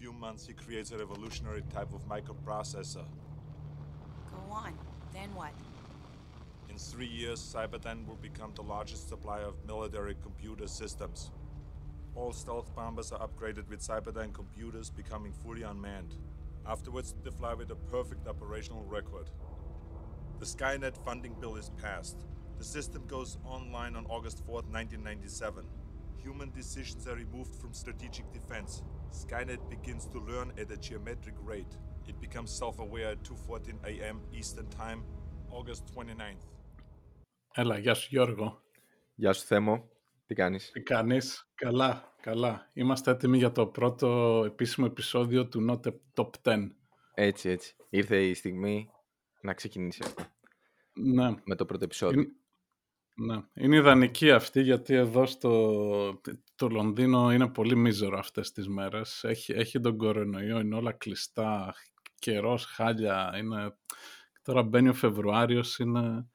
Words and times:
few 0.00 0.12
months, 0.14 0.46
he 0.46 0.54
creates 0.54 0.92
a 0.92 0.96
revolutionary 0.98 1.62
type 1.74 1.92
of 1.92 2.00
microprocessor. 2.08 3.04
Go 4.30 4.52
on. 4.52 4.72
Then 5.12 5.28
what? 5.34 5.52
In 6.70 6.78
three 6.78 7.06
years, 7.06 7.38
Cyberdyne 7.38 8.06
will 8.06 8.16
become 8.16 8.52
the 8.54 8.62
largest 8.62 9.10
supplier 9.10 9.44
of 9.44 9.54
military 9.66 10.16
computer 10.22 10.66
systems. 10.66 11.30
All 12.14 12.32
stealth 12.32 12.74
bombers 12.74 13.12
are 13.12 13.28
upgraded 13.28 13.68
with 13.68 13.80
Cyberdyne 13.80 14.32
computers, 14.32 14.88
becoming 14.88 15.32
fully 15.32 15.62
unmanned. 15.62 16.14
Afterwards, 16.66 17.14
they 17.22 17.30
fly 17.30 17.52
with 17.52 17.70
a 17.70 17.76
perfect 17.76 18.26
operational 18.26 18.84
record. 18.84 19.28
The 20.38 20.46
Skynet 20.46 20.96
funding 21.04 21.34
bill 21.38 21.56
is 21.56 21.70
passed. 21.82 22.24
The 22.56 22.64
system 22.64 23.02
goes 23.06 23.36
online 23.44 23.96
on 23.96 24.06
August 24.06 24.38
4th, 24.46 24.72
1997. 24.72 25.66
Human 26.22 26.50
decisions 26.52 27.06
are 27.06 27.16
removed 27.16 27.54
from 27.54 27.74
strategic 27.74 28.32
defense. 28.32 28.82
Skynet 29.12 29.68
begins 29.68 30.06
to 30.06 30.18
learn 30.20 30.52
at 30.58 30.70
a 30.70 30.76
geometric 30.76 31.34
rate. 31.44 31.74
It 32.06 32.20
becomes 32.20 32.50
self-aware 32.50 33.10
at 33.14 33.22
2:14 33.24 33.84
a.m. 33.84 34.16
Eastern 34.32 34.68
Time, 34.68 35.00
August 35.50 35.82
29th. 35.94 36.46
Έλα, 37.54 37.78
γεια 37.78 37.94
σου 37.94 38.08
Γιώργο. 38.10 38.62
Γεια 39.14 39.32
σου 39.32 39.46
Θέμο, 39.46 39.88
τι 40.26 40.34
κάνεις; 40.34 40.70
Τι 40.70 40.80
κάνεις; 40.80 41.50
Καλά, 41.54 42.14
καλά. 42.20 42.70
Είμαστε 42.72 43.10
έτοιμοι 43.10 43.38
για 43.38 43.52
το 43.52 43.66
πρώτο 43.66 44.42
επίσημο 44.46 44.86
επεισόδιο 44.90 45.48
του 45.48 45.66
Not 45.70 45.92
Top 46.14 46.30
10. 46.42 46.70
Έτσι, 47.14 47.48
έτσι. 47.48 47.76
Ήρθε 47.88 48.26
η 48.26 48.34
στιγμή 48.34 48.90
να 49.40 49.54
ξεκινήσει 49.54 50.02
αυτό. 50.04 50.26
Ναι. 50.92 51.34
Με 51.44 51.54
το 51.54 51.64
πρώτο 51.64 51.84
επεισόδιο. 51.84 52.20
Είναι, 52.20 52.32
ναι. 53.14 53.42
είναι 53.54 53.76
ιδανική 53.76 54.30
αυτή 54.30 54.60
γιατί 54.60 54.94
εδώ 54.94 55.26
στο 55.26 56.20
το 56.60 56.68
Λονδίνο 56.68 57.32
είναι 57.32 57.48
πολύ 57.48 57.76
μίζερο 57.76 58.18
αυτές 58.18 58.52
τις 58.52 58.68
μέρες. 58.68 59.24
Έχει, 59.24 59.52
έχει 59.52 59.80
τον 59.80 59.96
κορονοϊό, 59.96 60.60
είναι 60.60 60.74
όλα 60.74 60.92
κλειστά, 60.92 61.74
καιρός, 62.18 62.64
χάλια. 62.64 63.32
Είναι... 63.38 63.76
Τώρα 64.42 64.62
μπαίνει 64.62 64.88
ο 64.88 64.92
Φεβρουάριος, 64.92 65.78
είναι... 65.78 66.28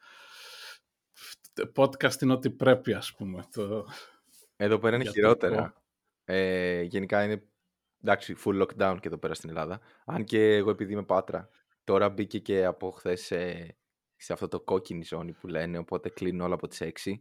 Podcast 1.76 2.22
είναι 2.22 2.34
ό,τι 2.34 2.50
πρέπει, 2.50 2.94
ας 2.94 3.14
πούμε. 3.14 3.46
Το... 3.52 3.88
Εδώ 4.56 4.80
πέρα 4.80 4.96
είναι 4.96 5.04
Για 5.04 5.14
το 5.14 5.20
χειρότερα. 5.20 5.84
Ε, 6.24 6.82
γενικά 6.82 7.24
είναι 7.24 7.44
εντάξει, 8.02 8.36
full 8.46 8.62
lockdown 8.62 8.98
και 9.00 9.08
εδώ 9.08 9.18
πέρα 9.18 9.34
στην 9.34 9.50
Ελλάδα. 9.50 9.80
Αν 10.06 10.24
και 10.24 10.56
εγώ 10.56 10.70
επειδή 10.70 10.94
είμαι 10.94 11.04
πάτρα, 11.04 11.50
τώρα 11.84 12.10
μπήκε 12.10 12.40
και 12.40 12.66
από 12.66 12.92
χθες 12.92 13.22
σε, 13.22 13.76
σε 14.16 14.34
αυτό 14.34 14.48
το 14.48 14.60
κόκκινη 14.60 15.04
ζώνη 15.04 15.32
που 15.32 15.48
λένε, 15.48 15.78
οπότε 15.78 16.10
κλείνουν 16.10 16.42
όλα 16.42 16.54
από 16.54 16.68
τις 16.68 16.82
6. 17.06 17.14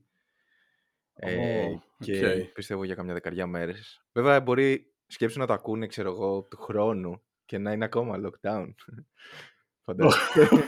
Ε, 1.15 1.65
Ω, 1.67 1.83
και 1.99 2.27
οκ. 2.27 2.53
πιστεύω 2.53 2.85
για 2.85 2.95
καμιά 2.95 3.13
δεκαριά 3.15 3.47
μέρες. 3.47 4.05
Βέβαια 4.13 4.41
μπορεί 4.41 4.93
σκέψου 5.07 5.39
να 5.39 5.47
το 5.47 5.53
ακούνε, 5.53 5.87
ξέρω 5.87 6.11
εγώ, 6.11 6.43
του 6.43 6.57
χρόνου 6.57 7.23
και 7.45 7.59
να 7.59 7.73
είναι 7.73 7.85
ακόμα 7.85 8.17
lockdown. 8.25 8.67
Φαντάζομαι. 9.85 10.67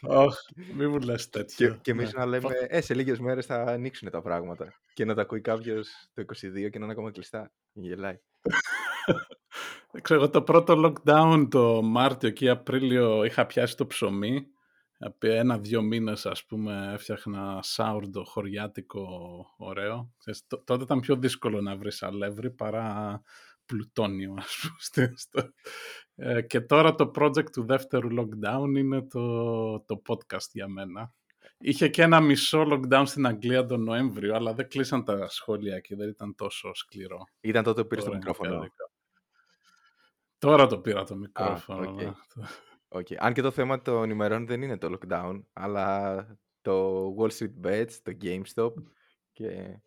Ωχ, 0.00 0.34
μη 0.74 0.86
μου 0.86 0.98
λες 0.98 1.24
και, 1.28 1.38
τέτοια. 1.38 1.78
και 1.82 1.90
εμείς 1.90 2.12
Ναι. 2.12 2.18
να 2.20 2.26
λέμε, 2.26 2.48
ε, 2.68 2.80
σε 2.80 2.94
λίγες 2.94 3.18
μέρες 3.18 3.46
θα 3.46 3.62
ανοίξουν 3.62 4.10
τα 4.10 4.22
πράγματα. 4.22 4.74
Και 4.92 5.04
να 5.04 5.14
τα 5.14 5.22
ακούει 5.22 5.40
κάποιος 5.40 5.88
το 6.14 6.20
22 6.22 6.70
και 6.70 6.78
να 6.78 6.84
είναι 6.84 6.92
ακόμα 6.92 7.10
κλειστά. 7.10 7.52
Γελάει. 7.72 8.18
Δεν 9.92 10.02
Ξέρω, 10.02 10.20
εγώ 10.20 10.30
το 10.30 10.42
πρώτο 10.42 10.74
lockdown 11.04 11.46
το 11.50 11.82
Μάρτιο 11.82 12.30
και 12.30 12.48
Απρίλιο 12.48 13.24
είχα 13.24 13.46
πιάσει 13.46 13.76
το 13.76 13.86
ψωμί. 13.86 14.46
Επί 14.98 15.28
ένα-δύο 15.28 15.82
μήνες, 15.82 16.26
ας 16.26 16.44
πούμε, 16.44 16.90
έφτιαχνα 16.92 17.58
σάουρντο 17.62 18.24
χωριάτικο 18.24 19.06
ωραίο. 19.56 20.12
Ξέρεις, 20.18 20.46
τ- 20.46 20.64
τότε 20.64 20.82
ήταν 20.82 21.00
πιο 21.00 21.16
δύσκολο 21.16 21.60
να 21.60 21.76
βρεις 21.76 22.02
αλεύρι 22.02 22.50
παρά 22.50 23.20
πλουτόνιο, 23.66 24.34
ας 24.38 24.58
πούμε. 24.62 24.74
στο- 24.78 25.16
στο- 25.16 25.50
Ε, 26.14 26.42
και 26.42 26.60
τώρα 26.60 26.94
το 26.94 27.10
project 27.14 27.50
του 27.52 27.64
δεύτερου 27.66 28.08
lockdown 28.18 28.74
είναι 28.76 29.02
το, 29.02 29.80
το 29.80 30.02
podcast 30.08 30.48
για 30.52 30.68
μένα. 30.68 31.12
Είχε 31.58 31.88
και 31.88 32.02
ένα 32.02 32.20
μισό 32.20 32.62
lockdown 32.70 33.02
στην 33.06 33.26
Αγγλία 33.26 33.66
τον 33.66 33.82
Νοέμβριο, 33.82 34.34
αλλά 34.34 34.52
δεν 34.54 34.68
κλείσαν 34.68 35.04
τα 35.04 35.28
σχόλια 35.28 35.80
και 35.80 35.96
δεν 35.96 36.08
ήταν 36.08 36.34
τόσο 36.34 36.74
σκληρό. 36.74 37.24
Ήταν 37.40 37.62
τότε 37.64 37.82
που 37.82 37.88
πήρες 37.88 38.04
το 38.04 38.10
Τώρα 38.10 38.22
είναι 38.22 38.30
μικρόφωνο. 38.30 38.60
πιο 38.60 38.70
δικό. 38.70 38.90
Τώρα 40.38 40.66
το 40.66 40.78
πήρα 40.78 41.04
το 41.04 41.16
μικρόφωνο. 41.16 41.90
οκ. 41.90 41.96
ναι. 42.02 42.12
Οκ. 42.88 43.06
Αν 43.18 43.32
και 43.32 43.42
το 43.42 43.50
θέμα 43.50 43.82
των 43.82 44.10
ημερών 44.10 44.46
δεν 44.46 44.62
είναι 44.62 44.78
το 44.78 44.98
lockdown, 44.98 45.42
αλλά 45.52 46.26
το 46.62 47.04
Wall 47.18 47.28
Street 47.38 47.66
Bets, 47.66 47.90
το 48.02 48.12
GameStop 48.22 48.72
και 49.32 49.78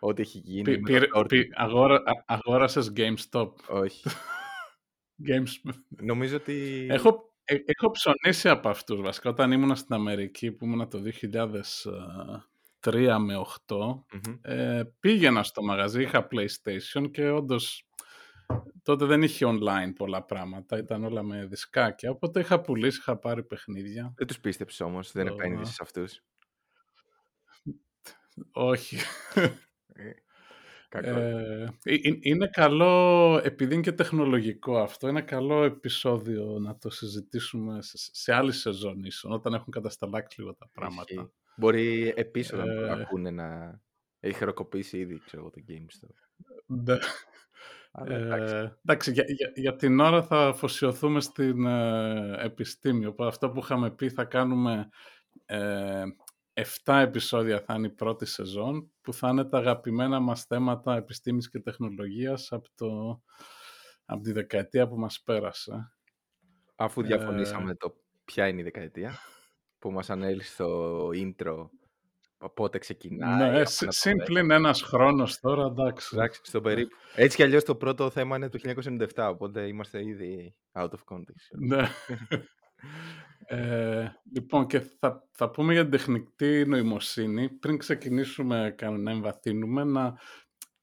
ό,τι 0.00 0.22
έχει 0.22 0.38
γίνει. 0.38 0.62
Πη- 0.62 0.80
με 0.80 0.92
πήρε- 0.92 1.08
το 1.10 1.18
short- 1.20 1.28
πη- 1.28 1.50
αγόρα, 1.54 1.94
α- 1.94 2.24
αγόρασες 2.26 2.92
GameStop. 2.96 3.50
Όχι. 3.68 4.08
Games... 5.28 5.72
Νομίζω 5.88 6.36
ότι... 6.36 6.86
έχω, 6.90 7.32
ε, 7.44 7.56
έχω 7.64 7.90
ψωνίσει 7.90 8.48
από 8.48 8.68
αυτούς 8.68 9.00
βασικά. 9.00 9.30
Όταν 9.30 9.52
ήμουν 9.52 9.76
στην 9.76 9.94
Αμερική 9.94 10.52
που 10.52 10.64
ήμουν 10.64 10.88
το 10.88 11.02
2003 12.80 13.16
με 13.20 13.34
8 13.66 13.76
Μμμ. 14.12 14.38
ε, 14.42 14.84
πήγαινα 15.00 15.42
στο 15.42 15.62
μαγαζί, 15.62 16.02
είχα 16.02 16.28
PlayStation 16.30 17.10
και 17.10 17.28
όντως 17.28 17.87
τότε 18.82 19.04
δεν 19.04 19.22
είχε 19.22 19.44
online 19.48 19.92
πολλά 19.96 20.24
πράγματα. 20.24 20.78
Ήταν 20.78 21.04
όλα 21.04 21.22
με 21.22 21.46
δισκάκια. 21.46 22.10
Οπότε 22.10 22.40
είχα 22.40 22.60
πουλήσει, 22.60 22.98
είχα 23.00 23.16
πάρει 23.18 23.42
παιχνίδια. 23.44 24.12
Δεν 24.16 24.26
τους 24.26 24.40
πίστεψες 24.40 24.80
όμως, 24.80 25.12
δεν 25.12 25.26
Το- 25.26 25.32
επένδυσες 25.32 25.74
σε 25.74 25.80
αυτούς; 25.82 26.22
Όχι. 28.52 28.96
Ε, 29.34 30.10
Κακό. 30.88 31.08
Ε, 31.08 31.74
ε, 31.82 31.94
ε, 31.94 31.98
είναι 32.20 32.46
καλό, 32.48 33.40
επειδή 33.44 33.72
είναι 33.74 33.82
και 33.82 33.92
τεχνολογικό 33.92 34.78
αυτό, 34.78 35.08
είναι 35.08 35.22
καλό 35.22 35.62
επεισόδιο 35.64 36.58
να 36.58 36.78
το 36.78 36.90
συζητήσουμε 36.90 37.82
σε, 37.82 37.96
σε 38.12 38.32
άλλη 38.32 38.52
σεζόν 38.52 39.04
ίσως, 39.04 39.30
όταν 39.32 39.54
έχουν 39.54 39.72
κατασταλάξει 39.72 40.40
λίγο 40.40 40.54
τα 40.54 40.68
πράγματα. 40.72 41.12
Ισχύει. 41.14 41.30
Μπορεί 41.56 42.12
επίσης 42.16 42.52
να 42.52 42.64
το 42.64 42.70
Ε. 42.70 42.90
ακούνε 43.02 43.30
να 43.30 43.80
έχει 44.20 44.34
χρεοκοπήσει 44.34 44.98
ήδη, 44.98 45.22
ξέρω 45.24 45.42
εγώ, 45.42 45.50
το 45.50 45.60
GameStop. 45.68 46.14
Ναι. 46.66 46.96
Αλλά 47.92 48.14
Ε, 48.14 48.20
εντάξει. 48.20 48.54
εντάξει, 48.84 49.12
για, 49.12 49.24
για, 49.28 49.52
για 49.54 49.76
την 49.76 50.00
ώρα 50.00 50.22
θα 50.22 50.46
αφοσιωθούμε 50.46 51.20
στην 51.20 51.66
ε, 51.66 52.36
επιστήμη. 52.44 53.06
Οπότε 53.06 53.28
αυτό 53.28 53.50
που 53.50 53.58
είχαμε 53.58 53.90
πει 53.90 54.10
θα 54.10 54.24
κάνουμε 54.24 54.88
ε, 55.46 56.02
7 56.84 56.94
επεισόδια 57.02 57.60
θα 57.60 57.74
είναι 57.74 57.86
η 57.86 57.90
πρώτη 57.90 58.26
σεζόν 58.26 58.90
που 59.00 59.12
θα 59.12 59.28
είναι 59.28 59.44
τα 59.44 59.58
αγαπημένα 59.58 60.20
μας 60.20 60.44
θέματα 60.44 60.96
επιστήμης 60.96 61.50
και 61.50 61.60
τεχνολογίας 61.60 62.52
από, 62.52 62.68
το, 62.74 63.20
από 64.04 64.22
τη 64.22 64.32
δεκαετία 64.32 64.88
που 64.88 64.98
μας 64.98 65.22
πέρασε. 65.22 65.92
Αφού 66.76 67.00
ε, 67.00 67.04
διαφωνήσαμε 67.04 67.74
το 67.74 67.96
ποια 68.24 68.48
είναι 68.48 68.60
η 68.60 68.64
δεκαετία 68.64 69.18
που 69.78 69.90
μας 69.92 70.10
ανέλησε 70.10 70.52
στο 70.52 71.08
intro 71.14 71.68
πότε 72.54 72.78
ξεκινάει. 72.78 73.50
ναι, 73.50 73.60
από 73.60 73.68
συ- 73.70 73.82
ένα 73.82 73.90
το 73.90 73.96
συν 73.96 74.12
δέκα. 74.12 74.24
πλην 74.24 74.50
ένας 74.50 74.82
χρόνος 74.82 75.40
τώρα, 75.40 75.64
εντάξει. 75.66 76.08
Εντάξει, 76.16 76.40
στον 76.44 76.62
περίπου. 76.62 76.96
Έτσι 77.14 77.36
κι 77.36 77.42
αλλιώς 77.42 77.64
το 77.64 77.74
πρώτο 77.74 78.10
θέμα 78.10 78.36
είναι 78.36 78.48
το 78.48 78.58
1997, 79.14 79.28
οπότε 79.30 79.66
είμαστε 79.66 80.04
ήδη 80.04 80.54
out 80.72 80.88
of 80.88 81.14
context. 81.14 81.58
Ναι. 81.58 81.88
Ε, 83.50 84.08
λοιπόν, 84.34 84.66
και 84.66 84.80
θα, 84.80 85.28
θα 85.30 85.50
πούμε 85.50 85.72
για 85.72 85.82
την 85.82 85.90
τεχνητή 85.90 86.64
νοημοσύνη. 86.66 87.48
Πριν 87.48 87.78
ξεκινήσουμε 87.78 88.74
κα- 88.76 88.90
να 88.90 89.10
εμβαθύνουμε, 89.10 89.84
να, 89.84 90.18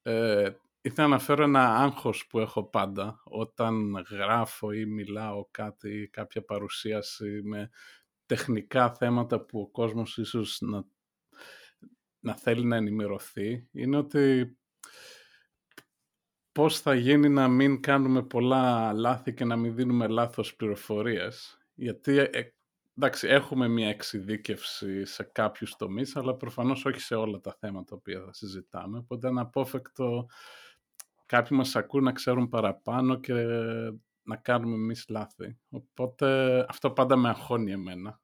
ε, 0.01 0.49
ήθελα 0.81 1.07
να 1.07 1.19
φέρω 1.19 1.43
ένα 1.43 1.75
άγχος 1.75 2.27
που 2.27 2.39
έχω 2.39 2.63
πάντα 2.69 3.21
όταν 3.23 4.05
γράφω 4.09 4.71
ή 4.71 4.85
μιλάω 4.85 5.47
κάτι, 5.51 6.09
κάποια 6.11 6.43
παρουσίαση 6.45 7.41
με 7.43 7.69
τεχνικά 8.25 8.93
θέματα 8.93 9.39
που 9.45 9.59
ο 9.59 9.69
κόσμος 9.69 10.17
ίσως 10.17 10.57
να, 10.61 10.83
να 12.25 12.35
θέλει 12.35 12.65
να 12.65 12.75
ενημερωθεί. 12.75 13.67
Είναι 13.71 13.97
ότι 13.97 14.57
πώς 16.51 16.79
θα 16.79 16.95
γίνει 16.95 17.29
να 17.29 17.47
μην 17.47 17.81
κάνουμε 17.81 18.23
πολλά 18.23 18.93
λάθη 18.93 19.33
και 19.33 19.45
να 19.45 19.55
μην 19.55 19.75
δίνουμε 19.75 20.07
λάθος 20.07 20.55
πληροφορίες. 20.55 21.59
Γιατί, 21.73 22.17
ε, 22.17 22.53
εντάξει, 22.97 23.27
έχουμε 23.27 23.67
μια 23.67 23.89
εξειδίκευση 23.89 25.05
σε 25.05 25.23
κάποιους 25.23 25.75
τομείς, 25.75 26.15
αλλά 26.15 26.35
προφανώς 26.35 26.85
όχι 26.85 26.99
σε 26.99 27.15
όλα 27.15 27.39
τα 27.39 27.55
θέματα 27.59 27.97
που 27.97 28.11
θα 28.25 28.33
συζητάμε. 28.33 28.97
Οπότε 28.97 29.27
είναι 29.27 29.41
απόφευκτο 29.41 30.25
κάποιοι 31.25 31.57
μας 31.57 31.75
ακούν 31.75 32.03
να 32.03 32.11
ξέρουν 32.11 32.49
παραπάνω 32.49 33.19
και 33.19 33.33
να 34.23 34.35
κάνουμε 34.35 34.75
εμείς 34.75 35.05
λάθη. 35.09 35.57
Οπότε 35.69 36.59
αυτό 36.69 36.91
πάντα 36.91 37.15
με 37.15 37.29
αγχώνει 37.29 37.71
εμένα. 37.71 38.19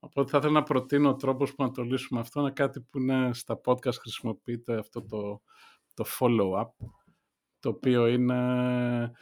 Οπότε 0.00 0.30
θα 0.30 0.38
ήθελα 0.38 0.52
να 0.52 0.62
προτείνω 0.62 1.08
ο 1.08 1.14
τρόπος 1.14 1.54
που 1.54 1.62
να 1.62 1.70
το 1.70 1.82
λύσουμε 1.82 2.20
αυτό 2.20 2.40
είναι 2.40 2.50
κάτι 2.50 2.80
που 2.80 2.98
είναι 2.98 3.30
στα 3.32 3.60
podcast 3.64 3.94
χρησιμοποιείται 3.94 4.78
αυτό 4.78 5.02
το, 5.02 5.42
το 5.94 6.04
follow-up 6.18 6.86
το 7.60 7.68
οποίο 7.68 8.06
είναι, 8.06 9.12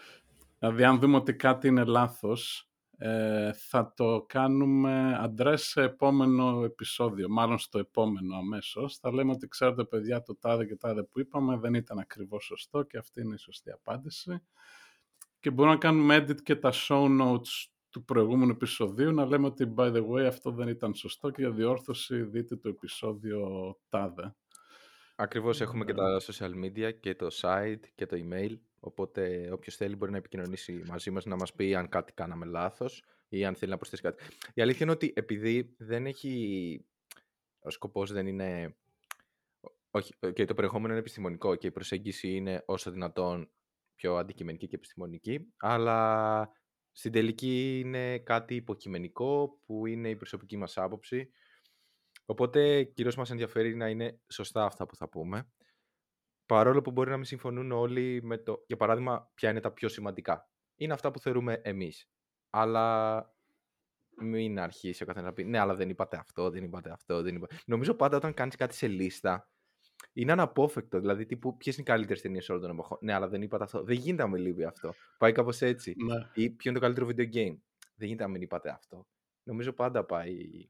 δηλαδή 0.58 0.84
αν 0.84 0.98
δούμε 0.98 1.16
ότι 1.16 1.34
κάτι 1.34 1.69
είναι 1.69 1.84
λάθος, 1.84 2.69
ε, 3.00 3.52
θα 3.52 3.92
το 3.96 4.25
κάνουμε 4.28 5.16
αντρέ 5.20 5.56
σε 5.56 5.82
επόμενο 5.82 6.64
επεισόδιο, 6.64 7.28
μάλλον 7.28 7.58
στο 7.58 7.78
επόμενο 7.78 8.36
αμέσως. 8.36 8.98
Θα 8.98 9.12
λέμε 9.12 9.32
ότι 9.32 9.48
ξέρετε 9.48 9.84
παιδιά 9.84 10.22
το 10.22 10.36
τάδε 10.36 10.64
και 10.64 10.76
τάδε 10.76 11.02
που 11.02 11.20
είπαμε 11.20 11.56
δεν 11.56 11.75
ήταν 11.75 11.98
ακριβώς 11.98 12.44
σωστό 12.44 12.82
και 12.82 12.98
αυτή 12.98 13.20
είναι 13.20 13.34
η 13.34 13.38
σωστή 13.38 13.70
απάντηση. 13.70 14.42
και 15.40 15.50
μπορούμε 15.50 15.75
να 15.75 15.80
κάνουμε 15.80 16.16
edit 16.16 16.42
και 16.42 16.56
τα 16.56 16.72
show 16.72 17.20
notes 17.20 17.66
του 17.90 18.05
προηγούμενου 18.05 18.50
επεισοδίου 18.50 19.12
να 19.12 19.26
λέμε 19.26 19.46
ότι 19.46 19.75
by 19.76 19.93
the 19.94 20.06
way 20.08 20.25
αυτό 20.26 20.50
δεν 20.50 20.69
ήταν 20.69 20.94
σωστό 20.94 21.31
και 21.31 21.43
για 21.43 21.50
διόρθωση 21.50 22.23
δείτε 22.23 22.56
το 22.56 22.69
επεισόδιο 22.69 23.49
τάδε. 23.88 24.35
Ακριβώς 25.17 25.61
έχουμε 25.61 25.85
και 25.85 25.94
τα 25.94 26.20
social 26.20 26.64
media 26.64 27.00
και 27.00 27.14
το 27.14 27.26
site 27.40 27.81
και 27.94 28.06
το 28.06 28.17
email 28.17 28.58
οπότε 28.81 29.50
όποιος 29.52 29.76
θέλει 29.76 29.96
μπορεί 29.96 30.11
να 30.11 30.17
επικοινωνήσει 30.17 30.82
μαζί 30.87 31.11
μας 31.11 31.25
να 31.25 31.37
μας 31.37 31.52
πει 31.52 31.75
αν 31.75 31.88
κάτι 31.88 32.12
κάναμε 32.12 32.46
λάθος 32.46 33.05
ή 33.29 33.44
αν 33.44 33.55
θέλει 33.55 33.70
να 33.70 33.76
προσθέσει 33.76 34.02
κάτι. 34.02 34.25
Η 34.55 34.62
αλήθεια 34.62 34.79
είναι 34.82 34.93
ότι 34.93 35.12
επειδή 35.17 35.75
δεν 35.79 36.06
έχει... 36.06 36.85
Ο 37.61 37.70
σκοπός 37.70 38.12
δεν 38.12 38.26
είναι... 38.26 38.76
Όχι, 39.90 40.14
και 40.32 40.44
το 40.44 40.55
περιεχόμενο 40.55 40.88
είναι 40.93 41.00
επιστημονικό 41.00 41.55
και 41.55 41.67
η 41.67 41.70
προσέγγιση 41.70 42.35
είναι 42.35 42.62
όσο 42.67 42.90
δυνατόν 42.90 43.50
πιο 43.94 44.17
αντικειμενική 44.17 44.67
και 44.67 44.75
επιστημονική, 44.75 45.52
αλλά 45.56 46.50
στην 46.99 47.12
τελική 47.12 47.81
είναι 47.85 48.19
κάτι 48.19 48.55
υποκειμενικό 48.55 49.61
που 49.67 49.87
είναι 49.87 50.09
η 50.09 50.17
προσωπική 50.17 50.56
μας 50.56 50.77
άποψη. 50.77 51.31
Οπότε 52.27 52.83
κυρίως 52.83 53.17
μας 53.17 53.31
ενδιαφέρει 53.31 53.77
να 53.77 53.89
είναι 53.89 54.21
σωστά 54.29 54.65
αυτά 54.65 54.87
που 54.87 54.97
θα 54.97 55.09
πούμε. 55.09 55.49
Παρόλο 56.47 56.81
που 56.83 56.91
μπορεί 56.91 57.11
να 57.11 57.17
μην 57.17 57.25
συμφωνούν 57.25 57.73
όλοι 57.73 58.21
με 58.23 58.39
το, 58.39 58.65
για 58.67 58.77
παράδειγμα, 58.77 59.31
ποια 59.35 59.50
είναι 59.50 59.61
τα 59.61 59.73
πιο 59.73 59.89
σημαντικά. 59.89 60.50
Είναι 60.77 60.93
αυτά 60.93 61.11
που 61.11 61.19
θεωρούμε 61.19 61.61
εμείς. 61.62 62.11
Αλλά 62.50 63.27
μην 64.17 64.59
αρχίσει 64.59 65.03
ο 65.03 65.06
καθένας 65.06 65.29
να 65.29 65.35
πει 65.35 65.45
Ναι, 65.45 65.59
αλλά 65.59 65.75
δεν 65.75 65.89
είπατε 65.89 66.17
αυτό, 66.17 66.50
δεν 66.50 66.65
είπατε 66.65 66.91
αυτό. 66.91 67.23
Δεν 67.23 67.35
είπατε... 67.35 67.59
Νομίζω 67.67 67.95
πάντα 67.95 68.17
όταν 68.17 68.35
κάνεις 68.35 68.56
κάτι 68.56 68.75
σε 68.75 68.87
λίστα 68.87 69.49
είναι 70.12 70.33
αναπόφευκτο. 70.33 71.00
Δηλαδή, 71.00 71.27
τύπου, 71.27 71.56
ποιες 71.56 71.75
είναι 71.75 71.85
οι 71.89 71.91
καλύτερες 71.91 72.23
ταινίες 72.23 72.49
όλων 72.49 72.62
των 72.62 72.71
εποχών; 72.71 72.99
Ναι, 73.00 73.12
αλλά 73.12 73.29
δεν 73.29 73.43
είπατε 73.43 73.65
αυτό. 73.65 73.83
Δεν 73.83 73.97
γίνεται 73.97 74.23
να 74.23 74.29
μην 74.29 74.43
λείπει 74.43 74.65
αυτό. 74.65 74.95
Πάει 75.19 75.33
κάπως 75.33 75.61
έτσι. 75.61 75.95
Ναι. 76.05 76.15
Ή 76.35 76.50
ποιο 76.50 76.71
είναι 76.71 76.79
το 76.79 76.85
καλύτερο 76.87 77.06
video 77.06 77.35
game; 77.35 77.59
Δεν 77.95 78.06
γίνεται 78.09 78.23
να 78.23 78.29
μην 78.29 78.43
είπατε 78.43 78.71
αυτό. 78.71 79.06
Νομίζω 79.43 79.73
πάντα 79.73 80.05
πάει. 80.05 80.69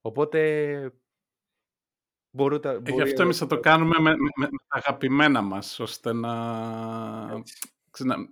Οπότε. 0.00 0.92
Μπορώ 2.30 2.60
τα, 2.60 2.70
ε, 2.70 2.90
γι' 2.92 3.02
αυτό 3.02 3.22
εμείς 3.22 3.38
θα 3.38 3.46
το 3.46 3.60
κάνουμε 3.60 3.98
με, 4.00 4.10
με, 4.10 4.30
με 4.36 4.48
τα 4.48 4.78
αγαπημένα 4.78 5.42
μας, 5.42 5.80
ώστε 5.80 6.12
να. 6.12 7.42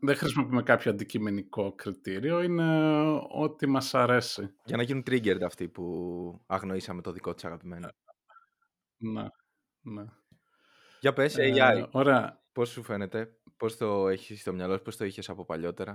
δεν 0.01 0.17
χρησιμοποιούμε 0.17 0.63
κάποιο 0.63 0.91
αντικειμενικό 0.91 1.73
κριτήριο, 1.73 2.43
είναι 2.43 3.05
ό,τι 3.31 3.67
μας 3.67 3.95
αρέσει. 3.95 4.55
Για 4.65 4.77
να 4.77 4.83
γίνουν 4.83 5.03
triggered 5.07 5.43
αυτοί 5.45 5.69
που 5.69 5.85
αγνοήσαμε 6.47 7.03
το 7.03 7.13
δικό 7.13 7.35
της 7.35 7.45
αγαπημένο. 7.45 7.89
Ναι. 8.97 9.27
Ναι. 9.89 10.05
Για 11.01 11.13
πες, 11.13 11.39
ε, 11.39 11.53
AI. 11.55 11.87
Ωραία. 11.91 12.41
Πώς 12.53 12.69
σου 12.69 12.83
φαίνεται, 12.83 13.29
πώς 13.57 13.77
το 13.77 14.09
έχεις 14.09 14.41
στο 14.41 14.53
μυαλό, 14.53 14.79
πώς 14.79 14.97
το 14.97 15.05
είχες 15.05 15.29
από 15.29 15.45
παλιότερα; 15.45 15.91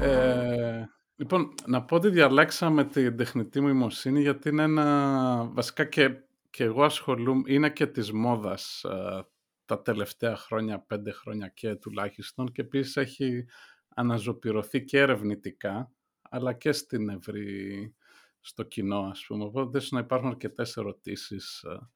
Ε, 0.00 0.88
λοιπόν, 1.16 1.54
να 1.66 1.82
πω 1.82 1.96
ότι 1.96 2.08
διαλέξαμε 2.08 2.84
την 2.84 3.16
τεχνητή 3.16 3.60
μου 3.60 3.68
ημοσύνη 3.68 4.20
γιατί 4.20 4.48
είναι 4.48 4.62
ένα... 4.62 5.50
Βασικά 5.52 5.84
και 5.84 6.24
και 6.54 6.64
εγώ 6.64 6.84
ασχολούμαι, 6.84 7.42
είναι 7.46 7.70
και 7.70 7.86
της 7.86 8.12
μόδας 8.12 8.84
ε, 8.84 9.26
τα 9.64 9.82
τελευταία 9.82 10.36
χρόνια, 10.36 10.80
πέντε 10.80 11.10
χρόνια 11.10 11.48
και 11.48 11.74
τουλάχιστον 11.74 12.52
και 12.52 12.60
επίσης 12.60 12.96
έχει 12.96 13.44
αναζωπηρωθεί 13.88 14.84
και 14.84 14.98
ερευνητικά 14.98 15.92
αλλά 16.22 16.52
και 16.52 16.72
στην 16.72 17.08
ευρύ, 17.08 17.94
στο 18.40 18.62
κοινό 18.62 19.00
ας 19.00 19.24
πούμε. 19.26 19.44
Οπότε 19.44 19.80
να 19.90 19.98
υπάρχουν 19.98 20.28
αρκετές 20.28 20.76
ερωτήσεις 20.76 21.62
ε, 21.62 21.90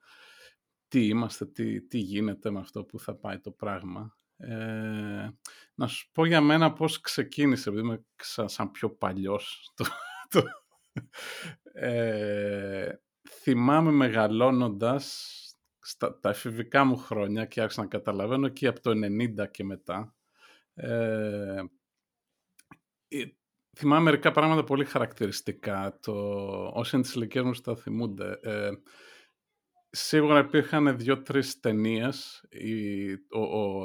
τι 0.89 1.07
είμαστε, 1.07 1.47
τι, 1.47 1.83
τι 1.83 1.99
γίνεται 1.99 2.51
με 2.51 2.59
αυτό 2.59 2.85
που 2.85 2.99
θα 2.99 3.15
πάει 3.15 3.39
το 3.39 3.51
πράγμα. 3.51 4.17
Ε, 4.37 5.29
να 5.75 5.87
σου 5.87 6.11
πω 6.13 6.27
για 6.27 6.41
μένα 6.41 6.73
πώς 6.73 7.01
ξεκίνησε, 7.01 7.69
επειδή 7.69 7.85
είμαι 7.87 8.05
σαν, 8.45 8.71
πιο 8.71 8.91
παλιός. 8.91 9.73
Το, 9.75 9.85
το, 10.29 10.43
ε, 11.73 12.93
θυμάμαι 13.31 13.91
μεγαλώνοντας 13.91 15.35
στα 15.81 16.19
τα 16.21 16.29
εφηβικά 16.29 16.85
μου 16.85 16.97
χρόνια 16.97 17.45
και 17.45 17.61
άρχισα 17.61 17.81
να 17.81 17.87
καταλαβαίνω 17.87 18.49
και 18.49 18.67
από 18.67 18.81
το 18.81 18.91
90 18.91 19.51
και 19.51 19.65
μετά. 19.65 20.15
Ε, 20.75 21.63
ε, 23.09 23.25
θυμάμαι 23.77 24.03
μερικά 24.03 24.31
πράγματα 24.31 24.65
πολύ 24.65 24.85
χαρακτηριστικά. 24.85 25.99
Το, 26.03 26.13
όσοι 26.75 26.97
είναι 26.97 27.05
της 27.05 27.15
ηλικίας 27.15 27.45
μου 27.45 27.53
τα 27.53 27.77
θυμούνται. 27.77 28.39
Ε, 28.43 28.71
σίγουρα 29.91 30.39
υπήρχαν 30.39 30.99
δύο-τρεις 30.99 31.61
ταινίες. 31.61 32.45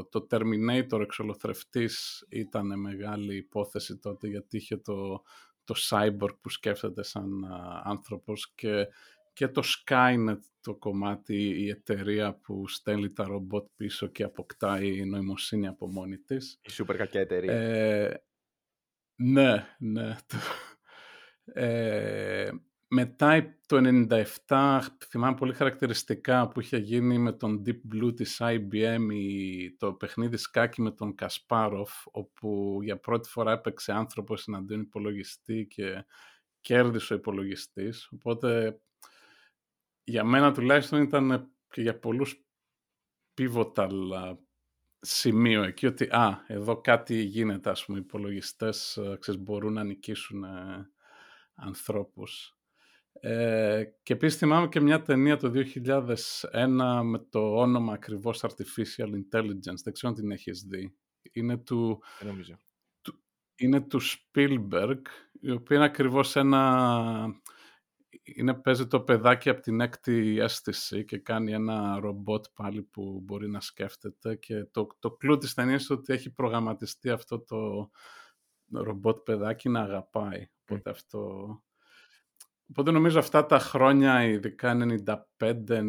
το 0.09 0.27
Terminator 0.29 0.99
εξολοθρευτής 1.01 2.25
ήταν 2.29 2.79
μεγάλη 2.79 3.35
υπόθεση 3.35 3.97
τότε 3.97 4.27
γιατί 4.27 4.57
είχε 4.57 4.77
το, 4.77 5.23
το 5.63 5.75
cyborg 5.89 6.37
που 6.41 6.49
σκέφτεται 6.49 7.03
σαν 7.03 7.45
άνθρωπος 7.83 8.53
και 8.55 8.87
και 9.33 9.47
το 9.47 9.61
Skynet 9.65 10.39
το 10.61 10.75
κομμάτι, 10.75 11.35
η 11.35 11.69
εταιρεία 11.69 12.33
που 12.33 12.67
στέλνει 12.67 13.11
τα 13.11 13.23
ρομπότ 13.23 13.65
πίσω 13.75 14.07
και 14.07 14.23
αποκτάει 14.23 15.05
νοημοσύνη 15.05 15.67
από 15.67 15.87
μόνη 15.87 16.17
της. 16.17 16.59
Η 16.61 16.69
σούπερ 16.69 16.97
κακιά 16.97 17.21
εταιρεία. 17.21 17.53
Ε, 17.53 18.23
ναι, 19.15 19.67
ναι. 19.77 20.15
Ε, 21.45 22.51
μετά 22.87 23.57
το 23.65 24.05
97, 24.47 24.79
θυμάμαι 25.09 25.35
πολύ 25.35 25.53
χαρακτηριστικά 25.53 26.47
που 26.47 26.59
είχε 26.59 26.77
γίνει 26.77 27.17
με 27.17 27.33
τον 27.33 27.63
Deep 27.65 27.79
Blue 27.93 28.15
της 28.15 28.41
IBM 28.41 29.07
το 29.77 29.93
παιχνίδι 29.93 30.37
σκάκι 30.37 30.81
με 30.81 30.91
τον 30.91 31.15
Κασπάροφ, 31.15 31.91
όπου 32.11 32.79
για 32.83 32.99
πρώτη 32.99 33.29
φορά 33.29 33.51
έπαιξε 33.51 33.91
άνθρωπος 33.91 34.47
εναντίον 34.47 34.81
υπολογιστή 34.81 35.67
και 35.69 36.05
κέρδισε 36.61 37.13
ο 37.13 37.15
υπολογιστής. 37.15 38.09
Οπότε 38.13 38.79
για 40.03 40.23
μένα 40.23 40.53
τουλάχιστον 40.53 41.01
ήταν 41.01 41.51
και 41.69 41.81
για 41.81 41.99
πολλούς 41.99 42.45
pivotal 43.37 43.91
σημείο 44.99 45.63
εκεί 45.63 45.85
ότι 45.85 46.03
α, 46.03 46.43
εδώ 46.47 46.81
κάτι 46.81 47.21
γίνεται, 47.21 47.69
ας 47.69 47.85
πούμε, 47.85 47.97
οι 47.97 48.01
υπολογιστές 48.05 48.99
ξέρεις, 49.19 49.41
μπορούν 49.41 49.73
να 49.73 49.83
νικήσουν 49.83 50.43
ε, 50.43 50.89
ανθρώπους. 51.55 52.57
Ε, 53.13 53.83
και 54.03 54.13
επίσης 54.13 54.39
θυμάμαι 54.39 54.67
και 54.67 54.79
μια 54.79 55.01
ταινία 55.01 55.37
το 55.37 55.51
2001 55.51 57.01
με 57.03 57.19
το 57.29 57.59
όνομα 57.59 57.93
ακριβώς 57.93 58.43
Artificial 58.43 59.09
Intelligence, 59.09 59.81
δεν 59.83 59.93
ξέρω 59.93 60.13
αν 60.13 60.13
την 60.13 60.31
έχεις 60.31 60.61
δει. 60.61 60.95
Είναι 61.31 61.57
του, 61.57 62.03
του, 63.01 63.23
είναι 63.55 63.81
του 63.81 63.99
Spielberg, 64.01 65.01
η 65.41 65.51
οποία 65.51 65.75
είναι 65.75 65.85
ακριβώς 65.85 66.35
ένα 66.35 67.41
είναι, 68.23 68.53
παίζει 68.53 68.87
το 68.87 69.01
παιδάκι 69.01 69.49
από 69.49 69.61
την 69.61 69.81
έκτη 69.81 70.37
αίσθηση 70.39 71.05
και 71.05 71.17
κάνει 71.17 71.51
ένα 71.53 71.99
ρομπότ 71.99 72.45
πάλι 72.53 72.81
που 72.81 73.21
μπορεί 73.23 73.49
να 73.49 73.59
σκέφτεται 73.59 74.35
και 74.35 74.65
το, 74.65 74.87
το 74.99 75.11
κλου 75.11 75.37
της 75.37 75.53
ταινίας 75.53 75.89
είναι 75.89 75.99
ότι 75.99 76.13
έχει 76.13 76.33
προγραμματιστεί 76.33 77.09
αυτό 77.09 77.39
το 77.39 77.89
ρομπότ 78.71 79.17
παιδάκι 79.17 79.69
να 79.69 79.79
αγαπάει. 79.79 80.47
Οπότε 80.61 80.89
αυτό... 80.89 81.47
Οπότε 82.69 82.91
νομίζω 82.91 83.19
αυτά 83.19 83.45
τα 83.45 83.59
χρόνια, 83.59 84.23
ειδικά 84.23 84.77
95, 84.77 85.15
92, 85.39 85.87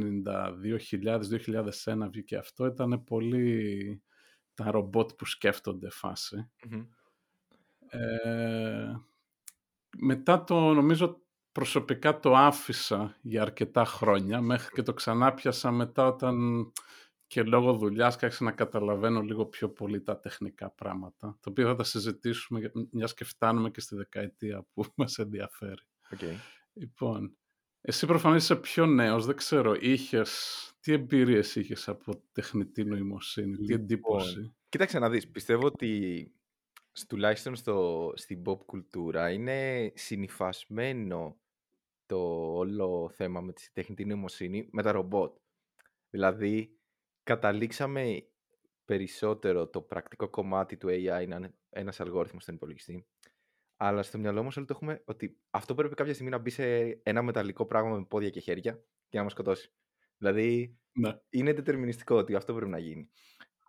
2001 1.85 2.09
βγήκε 2.11 2.37
αυτό, 2.37 2.67
ήταν 2.67 3.05
πολύ 3.05 4.03
τα 4.55 4.71
ρομπότ 4.71 5.13
που 5.13 5.25
σκέφτονται 5.25 5.91
Ε, 7.89 8.95
μετά 9.99 10.45
το, 10.45 10.73
νομίζω, 10.75 11.24
προσωπικά 11.55 12.21
το 12.21 12.37
άφησα 12.37 13.17
για 13.23 13.43
αρκετά 13.43 13.85
χρόνια, 13.85 14.41
μέχρι 14.41 14.75
και 14.75 14.83
το 14.83 14.95
ξανάπιασα 14.95 15.71
μετά 15.71 16.07
όταν 16.07 16.37
και 17.27 17.43
λόγω 17.43 17.73
δουλειάς 17.73 18.17
και 18.17 18.25
άρχισα 18.25 18.45
να 18.45 18.53
καταλαβαίνω 18.53 19.21
λίγο 19.21 19.47
πιο 19.47 19.71
πολύ 19.71 20.03
τα 20.03 20.21
τεχνικά 20.21 20.71
πράγματα, 20.71 21.39
το 21.41 21.51
οποίο 21.51 21.67
θα 21.67 21.75
τα 21.75 21.85
συζητήσουμε, 21.85 22.73
μιας 22.91 23.15
και 23.15 23.25
φτάνουμε 23.25 23.71
και 23.71 23.81
στη 23.81 23.97
δεκαετία 23.97 24.67
που 24.73 24.85
μας 24.97 25.19
ενδιαφέρει. 25.19 25.83
Okay. 26.17 26.35
Λοιπόν, 26.73 27.37
εσύ 27.81 28.07
προφανώς 28.07 28.43
είσαι 28.43 28.57
πιο 28.57 28.87
νέος, 28.87 29.27
δεν 29.27 29.37
ξέρω, 29.37 29.75
είχες, 29.81 30.73
τι 30.81 30.93
εμπειρίες 30.93 31.55
είχες 31.55 31.89
από 31.89 32.23
τεχνητή 32.33 32.85
νοημοσύνη, 32.85 33.57
τι 33.57 33.63
λοιπόν, 33.63 33.81
εντύπωση; 33.81 34.55
Κοίταξε 34.69 34.99
να 34.99 35.11
δεις, 35.11 35.31
πιστεύω 35.31 35.67
ότι 35.67 36.33
τουλάχιστον 37.09 37.57
στο, 37.57 38.13
στην 38.17 38.43
pop 38.47 38.59
κουλτούρα 38.67 39.31
είναι 39.31 39.93
συνειφασμένο 39.95 41.39
το 42.07 42.17
όλο 42.57 43.09
θέμα 43.15 43.41
με 43.41 43.53
τη 43.53 43.69
τεχνητή 43.73 44.05
νοημοσύνη 44.05 44.69
με 44.73 44.83
τα 44.83 44.93
ρομπότ. 44.93 45.37
Δηλαδή, 46.11 46.79
καταλήξαμε 47.23 48.29
περισσότερο 48.85 49.69
το 49.69 49.83
πρακτικό 49.83 50.29
κομμάτι 50.29 50.77
του 50.77 50.89
AI 50.89 51.25
να 51.29 51.37
είναι 51.37 51.55
ένας 51.71 52.01
αλγόριθμος 52.01 52.43
στον 52.43 52.55
υπολογιστή. 52.55 53.07
Αλλά 53.77 54.03
στο 54.03 54.19
μυαλό 54.19 54.43
μας 54.43 54.57
όλοι 54.57 54.67
το 54.67 54.73
έχουμε 54.77 55.03
ότι 55.05 55.41
αυτό 55.51 55.75
πρέπει 55.75 55.95
κάποια 55.95 56.13
στιγμή 56.15 56.31
να 56.31 56.39
μπει 56.39 56.51
σε 56.51 56.65
ένα 57.03 57.23
μεταλλικό 57.23 57.67
πράγμα 57.67 57.99
με 57.99 58.05
πόδια 58.05 58.31
και 58.31 58.41
χέρια 58.41 58.85
και 59.09 59.17
να 59.17 59.23
μας 59.23 59.33
σκοτώσει. 59.33 59.73
Δηλαδή, 60.19 60.79
Ναι. 60.93 61.21
είναι 61.31 61.53
δετερμινιστικό 61.53 62.17
ότι 62.17 62.35
αυτό 62.35 62.55
πρέπει 62.55 62.71
να 62.71 62.79
γίνει. 62.79 63.11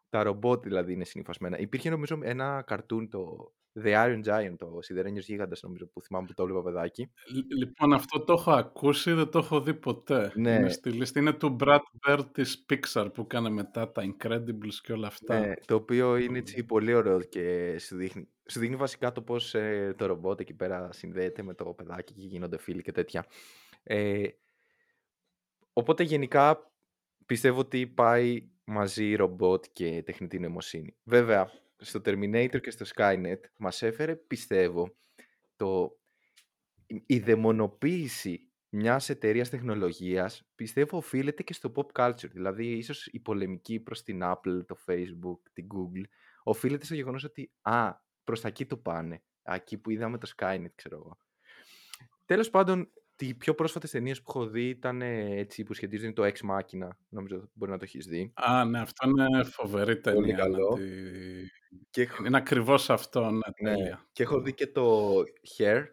Τα 0.09 0.23
ρομπότ 0.23 0.63
δηλαδή 0.63 0.93
είναι 0.93 1.03
συνυφασμένα. 1.05 1.57
Υπήρχε 1.59 1.89
νομίζω 1.89 2.19
ένα 2.23 2.61
καρτούν, 2.61 3.09
το 3.09 3.53
The 3.83 3.93
Iron 3.93 4.23
Giant, 4.25 4.55
το 4.57 4.77
σιδερένιος 4.81 5.25
γίγαντας 5.27 5.61
νομίζω 5.61 5.87
που 5.87 6.01
θυμάμαι 6.01 6.25
που 6.27 6.33
το 6.33 6.43
έβλεπα 6.43 6.63
παιδάκι. 6.63 7.11
Λ- 7.35 7.53
Λοιπόν, 7.57 7.93
αυτό 7.93 8.19
το 8.23 8.33
έχω 8.33 8.51
ακούσει, 8.51 9.11
δεν 9.11 9.29
το 9.29 9.39
έχω 9.39 9.61
δει 9.61 9.73
ποτέ. 9.73 10.31
Ναι. 10.35 10.51
Είναι 10.53 10.69
στη 10.69 10.89
λίστα. 10.89 11.19
Είναι 11.19 11.33
του 11.33 11.55
Brad 11.59 11.79
Bird 12.07 12.23
της 12.31 12.65
Pixar 12.69 13.07
που 13.13 13.21
έκανε 13.21 13.49
μετά 13.49 13.91
τα 13.91 14.03
Incredibles 14.05 14.73
και 14.83 14.93
όλα 14.93 15.07
αυτά. 15.07 15.39
Ναι, 15.39 15.53
το 15.65 15.75
οποίο 15.75 16.17
είναι 16.17 16.37
έτσι 16.37 16.63
πολύ 16.63 16.93
ωραίο 16.93 17.21
και 17.21 17.75
σου 17.79 17.95
δείχνει, 17.95 18.27
σου 18.45 18.59
δείχνει 18.59 18.75
βασικά 18.75 19.11
το 19.11 19.21
πώς 19.21 19.53
ε, 19.55 19.93
το 19.97 20.05
ρομπότ 20.05 20.39
εκεί 20.39 20.53
πέρα 20.53 20.89
συνδέεται 20.91 21.43
με 21.43 21.53
το 21.53 21.65
παιδάκι 21.65 22.13
και 22.13 22.27
γίνονται 22.27 22.57
φίλοι 22.57 22.81
και 22.81 22.91
τέτοια. 22.91 23.25
Ε, 23.83 24.27
οπότε 25.73 26.03
γενικά 26.03 26.71
πιστεύω 27.25 27.59
ότι 27.59 27.87
πάει 27.87 28.49
μαζί 28.63 29.15
ρομπότ 29.15 29.65
και 29.73 30.03
τεχνητή 30.05 30.39
νοημοσύνη. 30.39 30.95
Βέβαια, 31.03 31.51
στο 31.77 32.01
Terminator 32.05 32.61
και 32.61 32.71
στο 32.71 32.85
Skynet 32.95 33.39
μας 33.57 33.81
έφερε, 33.81 34.15
πιστεύω, 34.15 34.95
το, 35.55 35.99
η 37.05 37.19
δαιμονοποίηση 37.19 38.49
μιας 38.69 39.09
εταιρείας 39.09 39.49
τεχνολογίας 39.49 40.49
πιστεύω 40.55 40.97
οφείλεται 40.97 41.43
και 41.43 41.53
στο 41.53 41.71
pop 41.75 42.01
culture. 42.01 42.29
Δηλαδή, 42.31 42.65
ίσως 42.65 43.07
η 43.07 43.19
πολεμική 43.19 43.79
προς 43.79 44.03
την 44.03 44.19
Apple, 44.23 44.65
το 44.65 44.77
Facebook, 44.85 45.39
την 45.53 45.67
Google, 45.75 46.03
οφείλεται 46.43 46.85
στο 46.85 46.95
γεγονός 46.95 47.23
ότι 47.23 47.51
«Α, 47.61 47.93
προς 48.23 48.41
τα 48.41 48.47
εκεί 48.47 48.65
το 48.65 48.77
πάνε». 48.77 49.23
Εκεί 49.43 49.77
που 49.77 49.89
είδαμε 49.89 50.17
το 50.17 50.31
Skynet, 50.37 50.71
ξέρω 50.75 50.95
εγώ. 50.95 51.17
Τέλος 52.25 52.49
πάντων, 52.49 52.91
οι 53.19 53.33
πιο 53.33 53.53
πρόσφατες 53.55 53.91
ταινίες 53.91 54.21
που 54.21 54.25
έχω 54.29 54.47
δει 54.47 54.69
ήταν 54.69 55.01
ε, 55.01 55.35
έτσι 55.39 55.63
που 55.63 55.73
σχετίζονται 55.73 56.07
με 56.07 56.13
το 56.13 56.23
Ex 56.23 56.49
Machina. 56.51 56.87
Νομίζω 57.09 57.49
μπορεί 57.53 57.71
να 57.71 57.77
το 57.77 57.83
έχεις 57.83 58.05
δει. 58.05 58.31
Α, 58.33 58.65
ναι, 58.65 58.79
αυτό 58.79 59.09
είναι 59.09 59.43
φοβερή 59.43 59.99
ταινία. 59.99 60.19
Πολύ 60.21 60.31
να 60.31 60.37
καλό. 60.37 60.73
τη- 60.73 61.47
Και, 61.89 62.01
έχ- 62.01 62.19
Είναι 62.25 62.37
ακριβώς 62.37 62.89
αυτό, 62.89 63.29
ναι, 63.29 63.39
ναι, 63.61 63.75
τέλεια. 63.75 64.05
και 64.11 64.23
έχω 64.23 64.41
δει 64.41 64.53
και 64.53 64.67
το 64.67 65.13
Hair, 65.57 65.83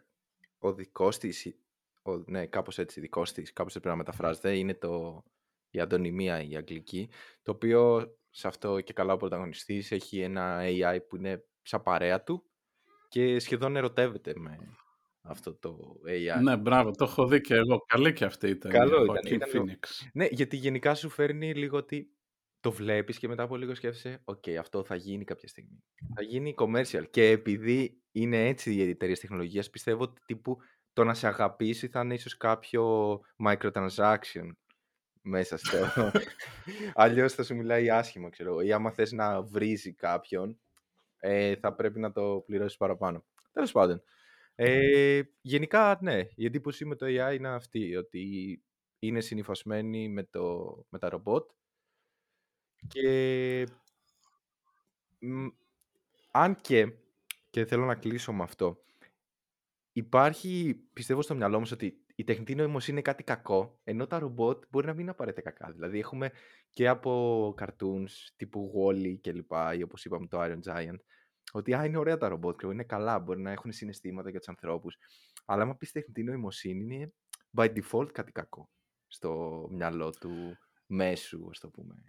ο 0.59 0.73
δικός 0.75 1.19
της, 1.19 1.57
ο, 2.03 2.17
ναι, 2.17 2.47
κάπως 2.47 2.79
έτσι, 2.79 3.01
δικός 3.01 3.33
της, 3.33 3.53
κάπως 3.53 3.77
έτσι 3.77 3.81
πρέπει 3.89 3.97
να 3.99 4.05
μεταφράζεται. 4.05 4.57
Είναι 4.59 4.75
το, 4.75 5.23
η 5.71 5.81
αντωνυμία 5.81 6.43
η 6.43 6.57
αγγλική, 6.57 7.09
το 7.43 7.51
οποίο 7.53 8.13
σε 8.31 8.49
αυτό 8.49 8.81
και 8.81 8.93
καλά 8.93 9.13
ο 9.13 9.17
πρωταγωνιστής 9.17 9.93
έχει 9.93 10.21
ένα 10.21 10.59
AI 10.63 10.99
που 11.09 11.17
είναι 11.17 11.45
σαν 11.63 11.83
παρέα 11.83 12.23
του 12.23 12.45
και 13.09 13.39
σχεδόν 13.39 13.77
ερωτεύεται 13.77 14.33
με 14.37 14.59
αυτό 15.23 15.55
το 15.55 16.01
AI. 16.07 16.43
Ναι, 16.43 16.57
μπράβο, 16.57 16.91
το 16.91 17.05
έχω 17.05 17.27
δει 17.27 17.41
και 17.41 17.55
εγώ. 17.55 17.79
Καλή 17.87 18.13
και 18.13 18.25
αυτή 18.25 18.49
η 18.49 18.57
ταινία. 18.57 18.79
Καλό 18.79 19.05
ήταν, 19.05 19.17
Joaquin 19.17 19.31
ήταν 19.31 19.49
λίγο- 19.53 19.65
Phoenix. 19.67 20.09
Ναι, 20.13 20.27
γιατί 20.31 20.57
γενικά 20.57 20.95
σου 20.95 21.09
φέρνει 21.09 21.55
λίγο 21.55 21.77
ότι 21.77 22.11
το 22.61 22.73
βλέπεις 22.73 23.19
και 23.19 23.29
μετά 23.29 23.43
από 23.43 23.57
λίγο 23.57 23.75
σκέφτεσαι 23.75 24.21
«Ok, 24.25 24.49
αυτό 24.59 24.85
θα 24.85 24.95
γίνει 24.95 25.25
κάποια 25.25 25.49
στιγμή». 25.49 25.85
Θα 26.15 26.23
γίνει 26.23 26.55
commercial 26.59 27.05
και 27.11 27.29
επειδή 27.31 28.03
είναι 28.13 28.47
έτσι 28.49 28.75
οι 28.75 28.89
εταιρείες 28.89 29.21
τεχνολογίας 29.21 29.71
πιστεύω 29.71 30.03
ότι 30.03 30.21
τύπου 30.27 30.57
το 30.93 31.05
να 31.05 31.15
σε 31.15 31.27
αγαπήσει 31.27 31.89
θα 31.89 32.01
είναι 32.01 32.15
ίσως 32.15 32.37
κάποιο 32.37 33.21
microtransaction 33.47 34.49
μέσα 35.23 35.57
στο... 35.57 35.77
Αλλιώς 36.95 37.33
θα 37.33 37.43
σου 37.43 37.57
μιλάει 37.57 37.91
άσχημα, 37.91 38.29
ξέρω 38.31 38.51
εγώ. 38.51 38.61
Ή 38.61 38.73
άμα 38.73 38.91
θες 38.91 39.13
να 39.13 39.43
βρίζει 39.43 39.93
κάποιον, 39.95 40.59
ε, 41.19 41.57
θα 41.57 41.75
πρέπει 41.75 42.01
να 42.01 42.13
το 42.13 42.43
πληρώσεις 42.47 42.77
παραπάνω. 42.77 43.25
Τέλος 43.53 43.73
πάντων. 43.73 44.03
Ε, 44.55 45.23
γενικά, 45.41 45.99
ναι, 46.03 46.19
η 46.35 46.45
εντύπωση 46.45 46.85
με 46.85 46.97
το 46.97 47.07
AI 47.07 47.35
είναι 47.35 47.49
αυτή, 47.49 47.97
ότι 47.97 48.63
είναι 48.99 49.21
συνυφασμένη 49.21 50.09
με, 50.09 50.25
το, 50.25 50.75
με 50.89 50.99
τα 50.99 51.09
ρομπότ 51.09 51.51
και 52.89 53.67
μ, 55.21 55.47
αν 56.31 56.57
και, 56.61 56.93
και 57.51 57.65
θέλω 57.65 57.85
να 57.85 57.95
κλείσω 57.95 58.33
με 58.33 58.43
αυτό, 58.43 58.83
υπάρχει, 59.93 60.75
πιστεύω 60.93 61.23
στο 61.23 61.35
μυαλό 61.35 61.59
μας 61.59 61.71
ότι 61.71 62.05
η 62.15 62.25
τεχνητή 62.25 62.55
νοημοσύνη 62.55 62.97
είναι 62.97 63.07
κάτι 63.07 63.23
κακό, 63.25 63.81
ενώ 63.85 64.07
τα 64.07 64.19
ρομπότ 64.19 64.65
μπορεί 64.71 64.87
να 64.87 64.93
μην 64.93 65.01
είναι 65.01 65.11
απαραίτητα 65.11 65.51
κακά. 65.51 65.73
Δηλαδή 65.73 65.99
έχουμε 65.99 66.31
και 66.71 66.89
από 66.89 67.55
cartoons 67.61 68.11
τύπου 68.37 68.73
Wall-E 68.77 69.19
και 69.21 69.33
λοιπά, 69.33 69.75
ή 69.75 69.83
όπως 69.83 70.05
είπαμε 70.05 70.27
το 70.27 70.39
Iron 70.43 70.61
Giant, 70.67 70.99
ότι 71.53 71.75
α, 71.75 71.85
είναι 71.85 71.99
ωραία 71.99 72.17
τα 72.19 72.29
ρομπότ, 72.29 72.57
ξέρω, 72.57 72.73
είναι 72.73 72.85
καλά, 72.85 73.19
μπορεί 73.19 73.41
να 73.41 73.51
έχουν 73.51 73.73
συναισθήματα 73.73 74.31
για 74.31 74.39
τους 74.39 74.49
ανθρώπους. 74.49 74.97
Αλλά 75.45 75.63
άμα 75.63 75.77
πεις 75.77 75.93
τεχνητή 75.93 76.23
νοημοσύνη 76.23 76.95
είναι 76.95 77.13
by 77.57 77.73
default 77.75 78.13
κάτι 78.13 78.33
κακό 78.33 78.71
στο 79.07 79.67
μυαλό 79.71 80.11
του 80.11 80.59
μέσου, 80.87 81.49
ας 81.51 81.59
το 81.59 81.69
πούμε, 81.69 81.95
Ε, 82.05 82.09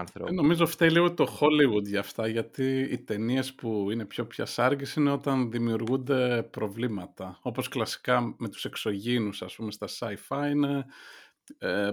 ανθρώπου. 0.00 0.34
νομίζω 0.34 0.66
φταίει 0.66 0.90
λίγο 0.90 1.14
το 1.14 1.38
Hollywood 1.40 1.82
για 1.84 2.00
αυτά, 2.00 2.26
γιατί 2.28 2.80
οι 2.80 2.98
ταινίες 2.98 3.54
που 3.54 3.90
είναι 3.90 4.04
πιο 4.06 4.26
πιασάργες 4.26 4.94
είναι 4.94 5.10
όταν 5.10 5.50
δημιουργούνται 5.50 6.42
προβλήματα. 6.42 7.38
Όπως 7.42 7.68
κλασικά 7.68 8.34
με 8.38 8.48
τους 8.48 8.64
εξωγήινους, 8.64 9.42
ας 9.42 9.54
πούμε, 9.54 9.70
στα 9.70 9.86
sci-fi 9.98 10.50
είναι 10.50 10.84
ε, 11.58 11.90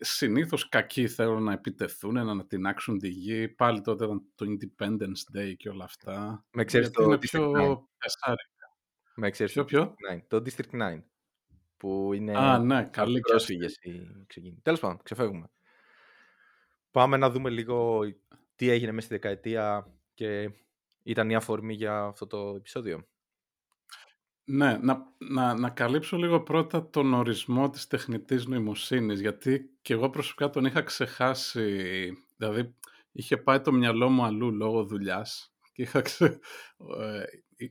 συνήθως 0.00 0.68
κακοί 0.68 1.08
θέλουν 1.08 1.42
να 1.42 1.52
επιτεθούν, 1.52 2.12
να 2.14 2.20
ανατινάξουν 2.20 2.98
τη 2.98 3.08
γη. 3.08 3.48
Πάλι 3.48 3.80
τότε 3.80 4.04
ήταν 4.04 4.22
το 4.34 4.46
Independence 4.48 5.38
Day 5.38 5.54
και 5.56 5.68
όλα 5.68 5.84
αυτά. 5.84 6.44
Με 6.52 6.64
ξέρεις 6.64 6.86
γιατί 6.86 7.02
το 7.02 7.08
είναι 7.08 7.14
District 7.14 7.20
πιο 7.20 7.50
9. 7.50 7.86
πιασάρικα. 7.98 8.66
Με 9.14 9.30
ξέρεις 9.30 9.52
Ποιο, 9.52 9.62
το 9.62 9.68
ποιο; 9.68 9.94
District 9.94 10.16
9. 10.16 10.22
Το 10.28 10.36
District 10.36 10.96
9. 10.96 11.02
Που 11.76 12.12
είναι 12.12 12.36
Α, 12.36 12.58
ναι, 12.58 12.78
από 12.78 12.90
καλή 12.90 13.12
και 13.12 13.18
αυτή. 13.18 13.30
πρόσφυγες 13.30 13.76
οι 13.80 14.08
εξωγήινοι. 14.22 14.60
Τέλος 14.62 14.80
πάντων, 14.80 15.00
ξεφεύγουμε. 15.02 15.50
Πάμε 16.90 17.16
να 17.16 17.30
δούμε 17.30 17.50
λίγο 17.50 18.00
τι 18.54 18.68
έγινε 18.70 18.92
μέσα 18.92 19.06
στη 19.06 19.14
δεκαετία 19.14 19.94
και 20.14 20.50
ήταν 21.02 21.30
η 21.30 21.34
αφορμή 21.34 21.74
για 21.74 22.02
αυτό 22.02 22.26
το 22.26 22.54
επεισόδιο. 22.56 23.08
Ναι, 24.48 24.78
να, 24.82 25.12
να, 25.18 25.54
να 25.54 25.70
καλύψω 25.70 26.16
λίγο 26.16 26.40
πρώτα 26.42 26.90
τον 26.90 27.14
ορισμό 27.14 27.70
της 27.70 27.86
τεχνητής 27.86 28.46
νοημοσύνης, 28.46 29.20
γιατί 29.20 29.70
και 29.82 29.92
εγώ 29.92 30.10
προσωπικά 30.10 30.50
τον 30.50 30.64
είχα 30.64 30.82
ξεχάσει, 30.82 32.12
δηλαδή 32.36 32.74
είχε 33.12 33.36
πάει 33.36 33.60
το 33.60 33.72
μυαλό 33.72 34.08
μου 34.08 34.24
αλλού 34.24 34.52
λόγω 34.52 34.84
δουλειάς 34.84 35.54
και 35.72 35.82
είχα 35.82 36.00
ξε... 36.00 36.24
ε, 36.98 37.22
ε, 37.56 37.70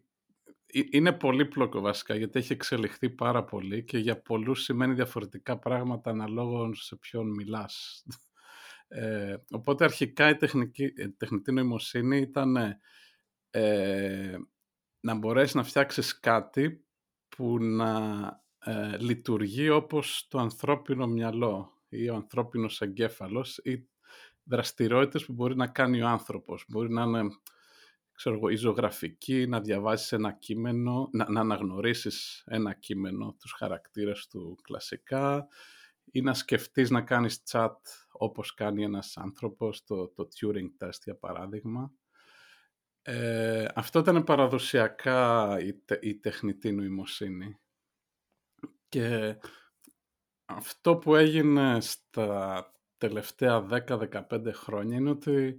είναι 0.91 1.11
πολύπλοκο 1.13 1.79
βασικά, 1.79 2.15
γιατί 2.15 2.39
έχει 2.39 2.53
εξελιχθεί 2.53 3.09
πάρα 3.09 3.43
πολύ 3.43 3.83
και 3.83 3.97
για 3.97 4.21
πολλούς 4.21 4.63
σημαίνει 4.63 4.93
διαφορετικά 4.93 5.59
πράγματα 5.59 6.09
αναλόγως 6.09 6.85
σε 6.85 6.95
ποιον 6.95 7.29
μιλάς. 7.29 8.03
Ε, 8.87 9.35
οπότε 9.51 9.83
αρχικά 9.83 10.29
η 10.29 10.35
τεχνική, 10.35 10.83
η 10.83 11.09
τεχνητή 11.09 11.51
νοημοσύνη 11.51 12.17
ήταν 12.17 12.55
ε, 13.49 14.37
να 15.05 15.13
μπορέσεις 15.13 15.55
να 15.55 15.63
φτιάξεις 15.63 16.19
κάτι 16.19 16.85
που 17.29 17.59
να 17.59 18.25
ε, 18.59 18.97
λειτουργεί 18.97 19.69
όπως 19.69 20.27
το 20.29 20.39
ανθρώπινο 20.39 21.07
μυαλό 21.07 21.81
ή 21.89 22.09
ο 22.09 22.15
ανθρώπινος 22.15 22.81
εγκέφαλος 22.81 23.57
ή 23.57 23.87
δραστηριότητες 24.43 25.25
που 25.25 25.33
μπορεί 25.33 25.55
να 25.55 25.67
κάνει 25.67 26.01
ο 26.01 26.07
άνθρωπος. 26.07 26.65
Μπορεί 26.67 26.89
να 26.89 27.03
είναι 27.03 27.23
ξέρω 28.11 28.35
εγώ, 28.35 28.49
η 28.49 28.55
ζωγραφική, 28.55 29.47
να 29.47 29.61
διαβάσεις 29.61 30.11
ένα 30.11 30.31
κείμενο, 30.31 31.09
να, 31.11 31.29
να 31.29 31.39
αναγνωρίσεις 31.39 32.43
ένα 32.45 32.73
κείμενο, 32.73 33.35
τους 33.39 33.51
χαρακτήρες 33.51 34.27
του 34.27 34.57
κλασικά 34.61 35.47
ή 36.11 36.21
να 36.21 36.33
σκεφτείς 36.33 36.89
να 36.89 37.01
κάνεις 37.01 37.43
chat 37.51 37.75
όπως 38.11 38.53
κάνει 38.53 38.83
ένας 38.83 39.17
άνθρωπος, 39.17 39.83
το, 39.83 40.07
το 40.07 40.27
Turing 40.39 40.85
test 40.85 40.99
για 41.03 41.15
παράδειγμα. 41.15 41.93
Ε, 43.07 43.65
αυτό 43.75 43.99
ήταν 43.99 44.23
παραδοσιακά 44.23 45.57
η, 45.59 45.73
τε, 45.73 45.99
η 46.01 46.15
τεχνητή 46.15 46.71
νοημοσύνη. 46.71 47.59
Και 48.89 49.37
αυτό 50.45 50.97
που 50.97 51.15
έγινε 51.15 51.81
στα 51.81 52.71
τελευταία 52.97 53.67
10-15 53.69 54.51
χρόνια 54.53 54.97
είναι 54.97 55.09
ότι 55.09 55.57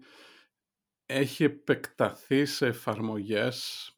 έχει 1.07 1.45
επεκταθεί 1.45 2.45
σε 2.45 2.67
εφαρμογές 2.67 3.91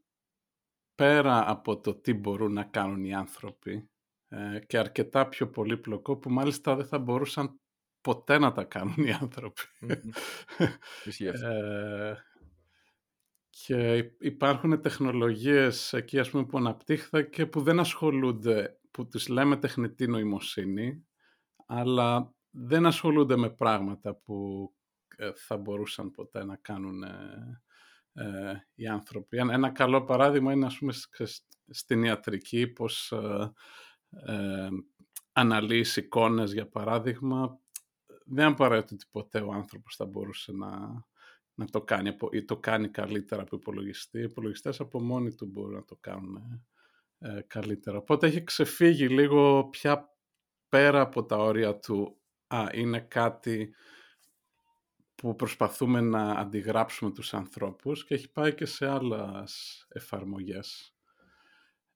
πέρα 0.94 1.50
από 1.50 1.80
το 1.80 1.94
τι 1.94 2.14
μπορούν 2.14 2.52
να 2.52 2.64
κάνουν 2.64 3.04
οι 3.04 3.14
άνθρωποι 3.14 3.90
ε, 4.28 4.58
και 4.66 4.78
αρκετά 4.78 5.28
πιο 5.28 5.50
πολύπλοκο 5.50 6.16
που 6.16 6.30
μάλιστα 6.30 6.76
δεν 6.76 6.86
θα 6.86 6.98
μπορούσαν 6.98 7.60
ποτέ 8.00 8.38
να 8.38 8.52
τα 8.52 8.64
κάνουν 8.64 8.96
οι 9.06 9.12
άνθρωποι. 9.12 9.62
Mm-hmm. 9.80 10.12
ε, 11.42 12.14
και 13.64 14.12
υπάρχουν 14.18 14.80
τεχνολογίες 14.80 15.92
εκεί 15.92 16.18
ας 16.18 16.30
πούμε 16.30 16.46
που 16.46 16.58
αναπτύχθηκαν 16.58 17.30
και 17.30 17.46
που 17.46 17.60
δεν 17.60 17.80
ασχολούνται, 17.80 18.78
που 18.90 19.06
τις 19.06 19.28
λέμε 19.28 19.56
τεχνητή 19.56 20.06
νοημοσύνη, 20.06 21.06
αλλά 21.66 22.34
δεν 22.50 22.86
ασχολούνται 22.86 23.36
με 23.36 23.50
πράγματα 23.50 24.14
που 24.14 24.68
ε, 25.16 25.30
θα 25.34 25.56
μπορούσαν 25.56 26.10
ποτέ 26.10 26.44
να 26.44 26.56
κάνουν 26.56 27.02
ε, 27.02 27.62
ε, 28.12 28.66
οι 28.74 28.86
άνθρωποι. 28.86 29.36
Ένα 29.36 29.70
καλό 29.70 30.04
παράδειγμα 30.04 30.52
είναι, 30.52 30.66
ας 30.66 30.78
πούμε, 30.78 30.92
στην 31.68 32.04
ιατρική, 32.04 32.66
πως 32.66 33.12
ε, 33.12 33.52
ε, 34.10 34.68
αναλύεις 35.32 35.96
εικόνες, 35.96 36.52
για 36.52 36.68
παράδειγμα, 36.68 37.58
δεν 38.24 38.46
απαραίτητο 38.46 38.94
ότι 38.94 39.06
ποτέ 39.10 39.40
ο 39.40 39.52
άνθρωπος 39.52 39.96
θα 39.96 40.06
μπορούσε 40.06 40.52
να, 40.52 40.68
να 41.58 41.66
το 41.66 41.82
κάνει 41.82 42.16
ή 42.30 42.44
το 42.44 42.56
κάνει 42.56 42.88
καλύτερα 42.88 43.42
από 43.42 43.56
υπολογιστή. 43.56 44.18
Οι 44.18 44.22
υπολογιστές 44.22 44.80
από 44.80 45.00
μόνοι 45.00 45.34
του 45.34 45.46
μπορούν 45.46 45.74
να 45.74 45.84
το 45.84 45.96
κάνουν 46.00 46.66
ε, 47.18 47.40
καλύτερα. 47.46 47.98
Οπότε 47.98 48.26
έχει 48.26 48.44
ξεφύγει 48.44 49.08
λίγο 49.08 49.64
πια 49.64 50.14
πέρα 50.68 51.00
από 51.00 51.24
τα 51.24 51.36
όρια 51.36 51.78
του 51.78 52.16
«Α, 52.46 52.66
είναι 52.72 53.00
κάτι 53.00 53.74
που 55.14 55.36
προσπαθούμε 55.36 56.00
να 56.00 56.30
αντιγράψουμε 56.30 57.10
τους 57.10 57.34
ανθρώπους» 57.34 58.04
και 58.04 58.14
έχει 58.14 58.32
πάει 58.32 58.54
και 58.54 58.66
σε 58.66 58.86
άλλες 58.86 59.86
εφαρμογές. 59.88 60.97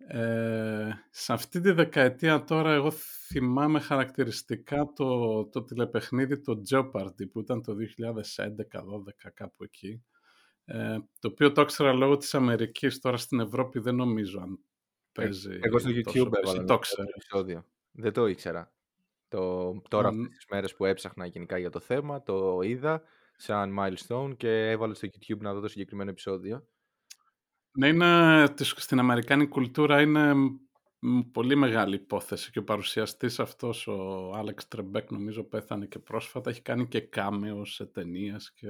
Ε, 0.07 0.91
σε 1.11 1.33
αυτή 1.33 1.61
τη 1.61 1.71
δεκαετία 1.71 2.45
τώρα 2.45 2.73
εγώ 2.73 2.91
θυμάμαι 3.27 3.81
χαρακτηριστικά 3.81 4.93
το, 4.97 5.45
το 5.49 5.63
τηλεπαιχνίδι 5.65 6.41
το 6.41 6.63
Jeopardy 6.71 7.31
που 7.33 7.41
ήταν 7.41 7.63
το 7.63 7.75
2011-12 7.99 9.31
κάπου 9.35 9.65
εκεί. 9.65 10.05
Ε, 10.65 10.99
το 11.21 11.29
οποίο 11.29 11.53
το 11.53 11.61
ήξερα 11.61 11.93
λόγω 11.93 12.17
της 12.17 12.35
Αμερικής. 12.35 13.01
Τώρα 13.01 13.17
στην 13.17 13.41
Ευρώπη 13.41 13.79
δεν 13.79 13.95
νομίζω 13.95 14.41
αν 14.41 14.53
ε, 14.53 14.57
παίζει 15.13 15.59
Εγώ 15.61 15.79
στο 15.79 15.91
YouTube 15.91 16.33
έβαλα 16.43 16.65
το 16.65 16.79
επεισόδιο. 17.17 17.65
Δεν 17.93 18.13
το 18.13 18.27
ήξερα. 18.27 18.73
Το, 19.29 19.73
τώρα 19.89 20.09
mm. 20.09 20.13
αυτές 20.13 20.29
τις 20.29 20.47
μέρες 20.51 20.75
που 20.75 20.85
έψαχνα 20.85 21.27
γενικά 21.27 21.59
για 21.59 21.71
το 21.71 21.81
θέμα 21.81 22.23
το 22.23 22.61
είδα 22.63 23.03
σαν 23.37 23.77
milestone 23.79 24.37
και 24.37 24.71
έβαλα 24.71 24.95
στο 24.95 25.09
YouTube 25.09 25.39
να 25.39 25.55
δω 25.55 25.61
το 25.61 25.69
συγκεκριμένο 25.69 26.11
επεισόδιο 26.11 26.67
ναι, 27.73 27.89
είναι, 27.89 28.47
στην 28.59 28.99
Αμερικάνικη 28.99 29.51
κουλτούρα 29.51 30.01
είναι 30.01 30.35
πολύ 31.33 31.57
μεγάλη 31.57 31.95
υπόθεση 31.95 32.51
και 32.51 32.59
ο 32.59 32.65
παρουσιαστής 32.65 33.41
αυτός, 33.41 33.87
ο 33.87 34.31
Άλεξ 34.35 34.69
Τρεμπέκ, 34.69 35.11
νομίζω 35.11 35.45
πέθανε 35.45 35.87
και 35.87 35.99
πρόσφατα, 35.99 36.51
έχει 36.51 36.63
κάνει 36.63 36.89
και 36.89 37.01
κάμεο 37.01 37.65
σε 37.65 37.87
ταινίες. 37.87 38.53
Και... 38.53 38.69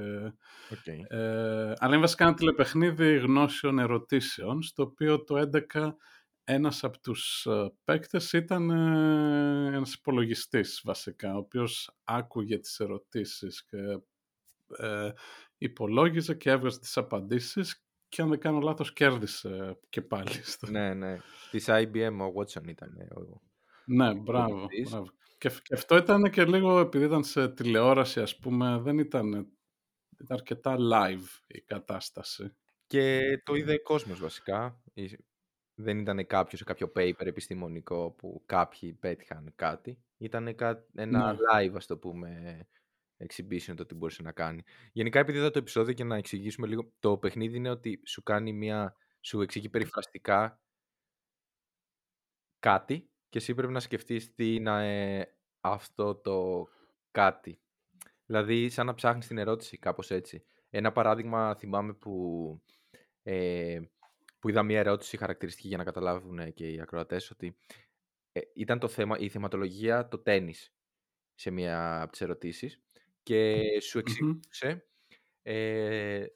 Okay. 0.71 1.17
Ε, 1.17 1.73
αλλά 1.77 1.93
είναι 1.93 1.99
βασικά 1.99 2.25
ένα 2.25 2.35
τηλεπαιχνίδι 2.35 3.17
γνώσεων 3.17 3.79
ερωτήσεων, 3.79 4.63
στο 4.63 4.83
οποίο 4.83 5.25
το 5.25 5.51
11 5.73 5.93
ένας 6.45 6.85
από 6.85 7.01
τους 7.01 7.47
ε, 7.47 7.73
παίκτες 7.85 8.33
ήταν 8.33 8.71
ε, 8.71 9.77
ένας 9.77 9.95
υπολογιστής 9.95 10.81
βασικά, 10.85 11.35
ο 11.35 11.39
οποίος 11.39 11.95
άκουγε 12.05 12.59
τις 12.59 12.81
ερωτήσεις 12.81 13.65
και 13.65 13.79
ε, 14.87 15.13
υπολόγιζε 15.59 16.35
και 16.35 16.51
έβγαζε 16.51 16.79
τις 16.79 16.97
απαντήσεις 16.97 17.85
και 18.13 18.23
αν 18.23 18.29
δεν 18.29 18.39
κάνω 18.39 18.61
λάθος 18.61 18.93
κέρδισε 18.93 19.79
και 19.89 20.03
πάλι. 20.03 20.31
Ναι, 20.71 20.95
ναι. 20.95 21.19
Της 21.51 21.67
IBM 21.69 22.17
ο 22.21 22.33
Watson 22.37 22.69
ήταν. 22.69 22.97
Ο... 23.17 23.41
Ναι, 23.85 24.15
μπράβο. 24.15 24.69
μπράβο. 24.89 25.11
Και, 25.39 25.49
και, 25.63 25.75
αυτό 25.75 25.97
ήταν 25.97 26.31
και 26.31 26.45
λίγο, 26.45 26.79
επειδή 26.79 27.05
ήταν 27.05 27.25
σε 27.25 27.49
τηλεόραση, 27.49 28.21
ας 28.21 28.39
πούμε, 28.39 28.79
δεν 28.83 28.99
ήταν, 28.99 29.29
ήταν 30.13 30.27
αρκετά 30.29 30.77
live 30.93 31.41
η 31.47 31.61
κατάσταση. 31.61 32.57
Και 32.87 33.21
το 33.45 33.55
είδε 33.55 33.79
κόσμος 33.79 34.21
βασικά. 34.21 34.83
Δεν 35.75 35.99
ήταν 35.99 36.27
κάποιος 36.27 36.59
σε 36.59 36.65
κάποιο 36.65 36.93
paper 36.97 37.27
επιστημονικό 37.27 38.11
που 38.11 38.43
κάποιοι 38.47 38.93
πέτυχαν 38.93 39.53
κάτι. 39.57 40.03
Ήταν 40.17 40.57
ένα 40.95 41.33
ναι. 41.33 41.39
live, 41.53 41.73
ας 41.75 41.87
το 41.87 41.99
πούμε, 41.99 42.61
exhibition 43.29 43.75
το 43.77 43.87
τι 43.87 43.95
μπορούσε 43.95 44.23
να 44.23 44.33
κάνει. 44.33 44.63
Γενικά, 44.93 45.19
επειδή 45.19 45.39
είδα 45.39 45.51
το 45.51 45.59
επεισόδιο 45.59 45.95
και 45.95 46.05
να 46.05 46.17
εξηγήσουμε 46.17 46.67
λίγο, 46.67 46.93
το 47.01 47.19
παιχνίδι 47.19 47.57
είναι 47.57 47.71
ότι 47.71 48.01
σου 48.05 48.23
κάνει 48.23 48.53
μια. 48.53 48.97
σου 49.21 49.41
εξηγεί 49.41 49.69
περιφραστικά 49.69 50.61
κάτι 52.59 53.11
και 53.29 53.39
εσύ 53.39 53.55
πρέπει 53.55 53.73
να 53.73 53.81
σκεφτείς 53.81 54.35
τι 54.35 54.55
είναι 54.55 55.37
αυτό 55.61 56.15
το 56.15 56.69
κάτι. 57.11 57.61
Δηλαδή, 58.27 58.69
σαν 58.69 58.87
να 58.87 58.95
ψάχνεις 58.95 59.27
την 59.27 59.39
ερώτηση, 59.39 59.79
κάπως 59.79 60.11
έτσι. 60.11 60.45
Ένα 60.71 60.93
παράδειγμα 60.93 61.55
θυμάμαι 61.55 61.93
που, 61.93 62.63
ε, 63.23 63.81
που 64.39 64.49
είδα 64.49 64.63
μια 64.63 64.79
ερώτηση 64.79 65.17
χαρακτηριστική 65.17 65.69
για 65.69 65.77
να 65.77 65.85
καταλάβουν 65.85 66.53
και 66.53 66.71
οι 66.71 66.81
ακροατές 66.81 67.31
ότι 67.31 67.57
ε, 68.33 68.41
ήταν 68.55 68.79
το 68.79 68.89
θέμα, 68.89 69.19
η 69.19 69.29
θεματολογία 69.29 70.09
το 70.09 70.19
τέννις 70.19 70.75
σε 71.35 71.51
μια 71.51 72.03
από 72.03 72.11
τις 72.11 72.21
ερωτήσεις 72.21 72.83
και 73.23 73.63
σου 73.81 73.99
εξηγούσε 73.99 74.87
ε, 75.43 76.27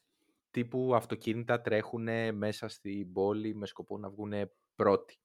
τύπου 0.51 0.94
αυτοκίνητα 0.94 1.61
τρέχουν 1.61 2.09
μέσα 2.35 2.68
στην 2.68 3.12
πόλη 3.12 3.55
με 3.55 3.66
σκοπό 3.66 3.99
να 3.99 4.11
βγουν 4.11 4.33
πρώτοι. 4.75 5.18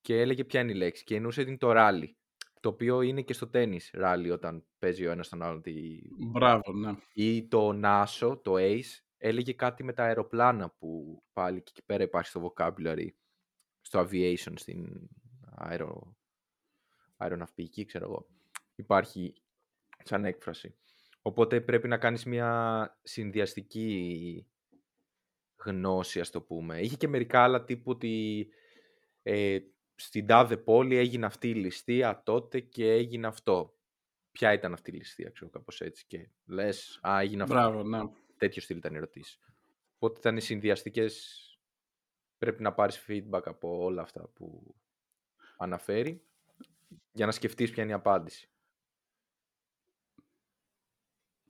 Και 0.00 0.20
έλεγε 0.20 0.44
ποια 0.44 0.60
είναι 0.60 0.72
η 0.72 0.74
λέξη 0.74 1.04
και 1.04 1.14
εννοούσε 1.14 1.44
την 1.44 1.58
το 1.58 1.72
ράλι. 1.72 2.16
Το 2.60 2.68
οποίο 2.68 3.00
είναι 3.00 3.22
και 3.22 3.32
στο 3.32 3.48
τέννις 3.48 3.90
ράλι 3.92 4.30
όταν 4.30 4.66
παίζει 4.78 5.06
ο 5.06 5.10
ένας 5.10 5.28
τον 5.28 5.42
άλλον. 5.42 5.62
Τη... 5.62 6.00
Μπράβο, 6.30 6.72
ναι. 6.72 6.92
Ή 7.14 7.48
το 7.48 7.72
Νάσο, 7.72 8.36
το 8.36 8.54
Ace, 8.56 9.00
έλεγε 9.16 9.52
κάτι 9.52 9.84
με 9.84 9.92
τα 9.92 10.04
αεροπλάνα 10.04 10.70
που 10.70 11.22
πάλι 11.32 11.62
και 11.62 11.70
εκεί 11.74 11.84
πέρα 11.84 12.02
υπάρχει 12.02 12.28
στο 12.28 12.52
vocabulary, 12.56 13.08
στο 13.80 14.00
aviation, 14.00 14.52
στην 14.54 15.08
αερο... 15.50 16.16
αεροναυπηγική, 17.16 17.84
ξέρω 17.84 18.04
εγώ. 18.04 18.26
Υπάρχει 18.74 19.34
σαν 20.02 20.24
έκφραση. 20.24 20.76
Οπότε 21.22 21.60
πρέπει 21.60 21.88
να 21.88 21.98
κάνεις 21.98 22.24
μια 22.24 22.98
συνδυαστική 23.02 24.46
γνώση, 25.56 26.20
ας 26.20 26.30
το 26.30 26.40
πούμε. 26.40 26.80
Είχε 26.80 26.96
και 26.96 27.08
μερικά 27.08 27.42
άλλα 27.42 27.64
τύπου 27.64 27.90
ότι 27.90 28.48
ε, 29.22 29.58
στην 29.94 30.26
τάδε 30.26 30.56
πόλη 30.56 30.96
έγινε 30.96 31.26
αυτή 31.26 31.48
η 31.48 31.54
ληστεία 31.54 32.22
τότε 32.22 32.60
και 32.60 32.90
έγινε 32.90 33.26
αυτό. 33.26 33.76
Ποια 34.30 34.52
ήταν 34.52 34.72
αυτή 34.72 34.90
η 34.90 34.94
ληστεία, 34.94 35.30
ξέρω 35.30 35.50
κάπως 35.50 35.80
έτσι. 35.80 36.04
Και 36.06 36.30
λες, 36.46 37.00
α, 37.02 37.20
έγινε 37.20 37.42
αυτό. 37.42 37.54
Μπράβο, 37.54 37.82
ναι. 37.82 37.98
Τέτοιο 38.36 38.62
στυλ 38.62 38.76
ήταν 38.76 38.94
η 38.94 38.96
ερωτήση. 38.96 39.38
Οπότε 39.98 40.18
ήταν 40.18 40.36
οι 40.36 40.40
συνδυαστικές... 40.40 41.36
Πρέπει 42.38 42.62
να 42.62 42.72
πάρεις 42.74 43.04
feedback 43.08 43.42
από 43.44 43.82
όλα 43.82 44.02
αυτά 44.02 44.28
που 44.28 44.74
αναφέρει 45.56 46.26
για 47.12 47.26
να 47.26 47.32
σκεφτείς 47.32 47.70
ποια 47.70 47.82
είναι 47.82 47.92
η 47.92 47.94
απάντηση. 47.94 48.51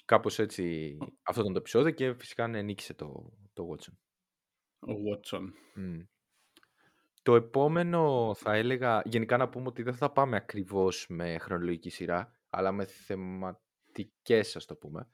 Κάπως 0.04 0.38
έτσι 0.38 0.96
αυτό 1.22 1.40
ήταν 1.40 1.52
το 1.52 1.58
επεισόδιο 1.58 1.90
και 1.90 2.14
φυσικά 2.14 2.46
ναι, 2.46 2.62
νίκησε 2.62 2.94
το, 2.94 3.32
το 3.52 3.68
Watson. 3.70 3.92
Ο 4.78 4.92
Watson. 4.92 5.52
Το 7.22 7.34
επόμενο 7.34 8.34
θα 8.36 8.54
έλεγα, 8.54 9.02
γενικά 9.04 9.36
να 9.36 9.48
πούμε 9.48 9.66
ότι 9.68 9.82
δεν 9.82 9.94
θα 9.94 10.12
πάμε 10.12 10.36
ακριβώς 10.36 11.06
με 11.08 11.38
χρονολογική 11.38 11.90
σειρά, 11.90 12.38
αλλά 12.50 12.72
με 12.72 12.84
θεματικές 12.84 14.56
ας 14.56 14.64
το 14.64 14.76
πούμε. 14.76 15.08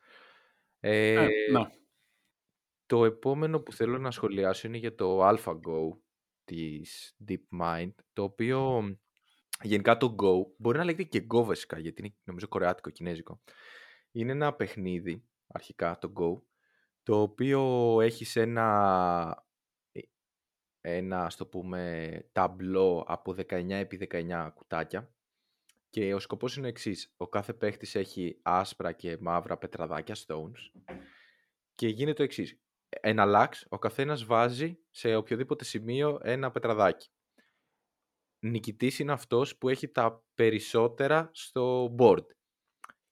Ε, 0.80 1.12
ε 1.12 1.28
Το 2.86 3.04
επόμενο 3.04 3.60
που 3.60 3.72
θέλω 3.72 3.98
να 3.98 4.10
σχολιάσω 4.10 4.66
είναι 4.66 4.76
για 4.76 4.94
το 4.94 5.28
AlphaGo 5.28 5.98
της 6.44 7.16
DeepMind, 7.28 7.92
το 8.12 8.22
οποίο 8.22 8.82
γενικά 9.62 9.96
το 9.96 10.14
Go 10.22 10.52
μπορεί 10.58 10.78
να 10.78 10.84
λέγεται 10.84 11.02
και 11.02 11.26
Go 11.34 11.44
βασικά, 11.44 11.78
γιατί 11.78 12.02
είναι 12.02 12.14
νομίζω 12.24 12.48
κορεάτικο, 12.48 12.90
κινέζικο. 12.90 13.40
Είναι 14.18 14.32
ένα 14.32 14.54
παιχνίδι, 14.54 15.24
αρχικά 15.46 15.98
το 15.98 16.12
Go, 16.16 16.42
το 17.02 17.20
οποίο 17.20 17.60
έχει 18.00 18.40
ένα, 18.40 19.46
ε, 19.92 20.00
ένα 20.80 21.24
ας 21.24 21.36
το 21.36 21.46
πούμε, 21.46 22.28
ταμπλό 22.32 23.04
από 23.08 23.32
19 23.32 23.70
επί 23.70 23.96
19 23.96 24.50
κουτάκια 24.54 25.14
και 25.90 26.14
ο 26.14 26.18
σκοπός 26.18 26.56
είναι 26.56 26.66
ο 26.66 26.68
εξής. 26.68 27.14
Ο 27.16 27.28
κάθε 27.28 27.52
παίχτης 27.54 27.94
έχει 27.94 28.38
άσπρα 28.42 28.92
και 28.92 29.18
μαύρα 29.20 29.58
πετραδάκια, 29.58 30.16
stones, 30.26 30.94
και 31.74 31.88
γίνεται 31.88 32.16
το 32.16 32.22
εξής. 32.22 32.60
Ένα 32.88 33.24
λάξ, 33.24 33.66
ο 33.68 33.78
καθένας 33.78 34.24
βάζει 34.24 34.78
σε 34.90 35.14
οποιοδήποτε 35.14 35.64
σημείο 35.64 36.20
ένα 36.22 36.50
πετραδάκι. 36.50 37.08
Νικητής 38.38 38.98
είναι 38.98 39.12
αυτός 39.12 39.56
που 39.56 39.68
έχει 39.68 39.88
τα 39.88 40.24
περισσότερα 40.34 41.30
στο 41.32 41.94
board. 41.98 42.24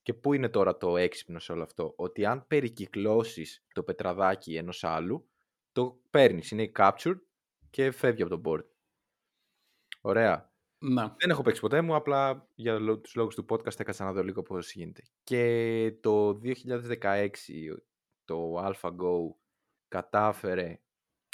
Και 0.07 0.13
πού 0.13 0.33
είναι 0.33 0.49
τώρα 0.49 0.77
το 0.77 0.97
έξυπνο 0.97 1.39
σε 1.39 1.51
όλο 1.51 1.63
αυτό; 1.63 1.93
Ότι 1.95 2.25
αν 2.25 2.47
περικυκλώσεις 2.47 3.65
το 3.73 3.83
πετραδάκι 3.83 4.55
ενός 4.55 4.83
άλλου, 4.83 5.29
το 5.71 5.99
παίρνεις. 6.09 6.51
Είναι 6.51 6.63
η 6.63 6.71
capture 6.75 7.15
και 7.69 7.91
φεύγει 7.91 8.21
από 8.21 8.37
το 8.37 8.41
board. 8.45 8.65
Ωραία. 10.01 10.53
Να. 10.77 11.15
Δεν 11.19 11.29
έχω 11.29 11.41
παίξει 11.41 11.61
ποτέ 11.61 11.81
μου, 11.81 11.95
απλά 11.95 12.49
για 12.55 12.99
τους 13.01 13.15
λόγους 13.15 13.35
του 13.35 13.45
podcast 13.49 13.79
έκανα 13.79 14.05
να 14.05 14.13
δω 14.13 14.23
λίγο 14.23 14.41
πώς 14.41 14.71
γίνεται. 14.71 15.03
Και 15.23 15.97
το 16.01 16.39
2016 16.43 17.27
το 18.25 18.65
AlphaGo 18.65 19.35
κατάφερε 19.87 20.81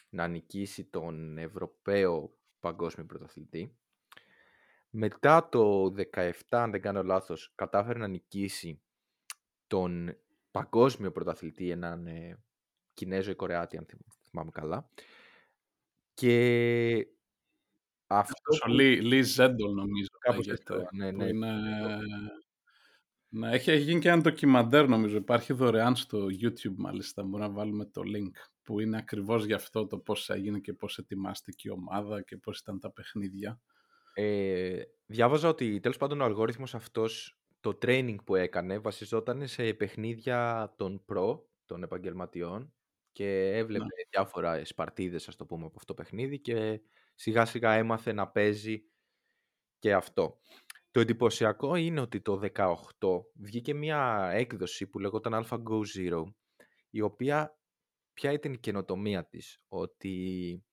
να 0.09 0.27
νικήσει 0.27 0.85
τον 0.85 1.37
Ευρωπαίο 1.37 2.37
Παγκόσμιο 2.59 3.05
Πρωταθλητή 3.05 3.77
μετά 4.95 5.49
το 5.49 5.93
17, 6.13 6.31
αν 6.49 6.71
δεν 6.71 6.81
κάνω 6.81 7.03
λάθος, 7.03 7.51
κατάφερε 7.55 7.99
να 7.99 8.07
νικήσει 8.07 8.81
τον 9.67 10.17
παγκόσμιο 10.51 11.11
πρωταθλητή, 11.11 11.69
έναν 11.69 12.07
ε, 12.07 12.43
Κινέζο 12.93 13.31
ή 13.31 13.35
Κορεάτη, 13.35 13.77
αν 13.77 13.85
θυμάμαι 14.29 14.51
καλά. 14.51 14.89
Και 16.13 17.07
αυτό 18.07 18.51
Ο 18.65 18.69
Λί, 18.69 19.01
Λί 19.01 19.21
Ζέντολ 19.21 19.73
νομίζω 19.73 20.07
Κάπως 20.19 20.45
λέγεται, 20.45 20.73
έτσι, 20.73 20.95
ναι, 20.95 21.11
που 21.11 21.17
ναι. 21.17 21.27
είναι... 21.27 21.51
Ναι, 23.29 23.51
έχει, 23.51 23.71
έχει 23.71 23.83
γίνει 23.83 23.99
και 23.99 24.09
ένα 24.09 24.21
ντοκιμαντέρ 24.21 24.87
νομίζω, 24.87 25.17
υπάρχει 25.17 25.53
δωρεάν 25.53 25.95
στο 25.95 26.25
YouTube 26.25 26.75
μάλιστα, 26.75 27.23
μπορούμε 27.23 27.47
να 27.47 27.53
βάλουμε 27.53 27.85
το 27.85 28.01
link, 28.01 28.31
που 28.63 28.79
είναι 28.79 28.97
ακριβώς 28.97 29.45
γι' 29.45 29.53
αυτό 29.53 29.87
το 29.87 29.97
πώς 29.97 30.29
έγινε 30.29 30.59
και 30.59 30.73
πώς 30.73 30.97
ετοιμάστηκε 30.97 31.67
η 31.67 31.71
ομάδα 31.71 32.21
και 32.21 32.37
πώς 32.37 32.59
ήταν 32.59 32.79
τα 32.79 32.91
παιχνίδια. 32.91 33.61
Ε, 34.13 34.81
διάβαζα 35.05 35.49
ότι 35.49 35.79
τέλος 35.79 35.97
πάντων 35.97 36.21
ο 36.21 36.23
αλγόριθμος 36.25 36.75
αυτός, 36.75 37.37
το 37.59 37.77
training 37.81 38.15
που 38.25 38.35
έκανε 38.35 38.79
βασιζόταν 38.79 39.47
σε 39.47 39.73
παιχνίδια 39.73 40.73
των 40.77 41.05
pro, 41.13 41.39
των 41.65 41.83
επαγγελματιών 41.83 42.73
και 43.11 43.51
έβλεπε 43.57 43.83
Ναι. 43.83 44.03
διάφορα 44.09 44.65
σπαρτίδες, 44.65 45.27
ας 45.27 45.35
το 45.35 45.45
πούμε, 45.45 45.65
από 45.65 45.73
αυτό 45.77 45.93
το 45.93 46.01
παιχνίδι 46.03 46.39
και 46.39 46.81
σιγά 47.15 47.45
σιγά 47.45 47.73
έμαθε 47.73 48.13
να 48.13 48.27
παίζει 48.27 48.83
και 49.79 49.93
αυτό. 49.93 50.39
Το 50.91 50.99
εντυπωσιακό 50.99 51.75
είναι 51.75 52.01
ότι 52.01 52.21
το 52.21 52.37
18 52.37 53.25
βγήκε 53.35 53.73
μια 53.73 54.29
έκδοση 54.33 54.87
που 54.87 54.99
λεγόταν 54.99 55.45
AlphaGo 55.45 55.81
Zero, 55.97 56.23
η 56.89 57.01
οποία 57.01 57.59
ποια 58.13 58.31
ήταν 58.31 58.53
η 58.53 58.59
καινοτομία 58.59 59.25
της, 59.27 59.59
ότι 59.67 60.63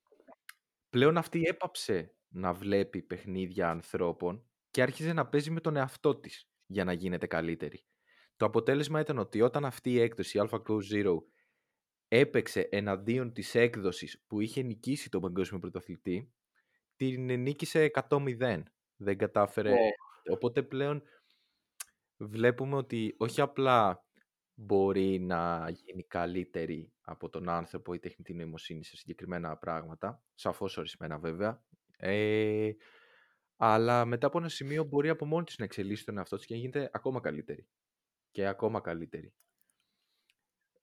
πλέον 0.90 1.16
αυτή 1.16 1.42
έπαψε 1.42 2.14
να 2.32 2.52
βλέπει 2.52 3.02
παιχνίδια 3.02 3.70
ανθρώπων 3.70 4.44
και 4.70 4.82
άρχιζε 4.82 5.12
να 5.12 5.26
παίζει 5.26 5.50
με 5.50 5.60
τον 5.60 5.76
εαυτό 5.76 6.16
της 6.16 6.48
για 6.66 6.84
να 6.84 6.92
γίνεται 6.92 7.26
καλύτερη. 7.26 7.84
Το 8.36 8.46
αποτέλεσμα 8.46 9.00
ήταν 9.00 9.18
ότι 9.18 9.40
όταν 9.40 9.64
αυτή 9.64 9.90
η 9.92 10.00
έκδοση, 10.00 10.38
η 10.38 10.40
AlphaGo 10.44 10.78
Zero, 10.92 11.16
έπαιξε 12.08 12.68
εναντίον 12.70 13.32
της 13.32 13.54
έκδοσης 13.54 14.24
που 14.26 14.40
είχε 14.40 14.62
νικήσει 14.62 15.10
τον 15.10 15.20
παγκόσμιο 15.20 15.60
πρωταθλητή, 15.60 16.32
την 16.96 17.40
νίκησε 17.40 17.90
100-0. 18.08 18.62
Δεν 18.96 19.16
κατάφερε. 19.18 19.74
Οπότε 20.30 20.62
πλέον 20.62 21.02
βλέπουμε 22.16 22.76
ότι 22.76 23.14
όχι 23.18 23.40
απλά 23.40 24.04
μπορεί 24.54 25.20
να 25.20 25.70
γίνει 25.70 26.04
καλύτερη 26.04 26.92
από 27.00 27.28
τον 27.28 27.48
άνθρωπο 27.48 27.94
η 27.94 27.98
τεχνητή 27.98 28.34
νοημοσύνη 28.34 28.84
σε 28.84 28.96
συγκεκριμένα 28.96 29.56
πράγματα, 29.56 30.22
σαφώς 30.34 30.76
ορισμένα 30.76 31.18
βέβαια, 31.18 31.64
ε, 32.00 32.70
αλλά 33.56 34.04
μετά 34.04 34.26
από 34.26 34.38
ένα 34.38 34.48
σημείο 34.48 34.84
μπορεί 34.84 35.08
από 35.08 35.26
μόνη 35.26 35.44
της 35.44 35.58
να 35.58 35.64
εξελίσσει 35.64 36.04
τον 36.04 36.18
εαυτό 36.18 36.36
της 36.36 36.46
και 36.46 36.54
να 36.54 36.60
γίνεται 36.60 36.90
ακόμα 36.92 37.20
καλύτερη. 37.20 37.68
Και 38.30 38.46
ακόμα 38.46 38.80
καλύτερη. 38.80 39.34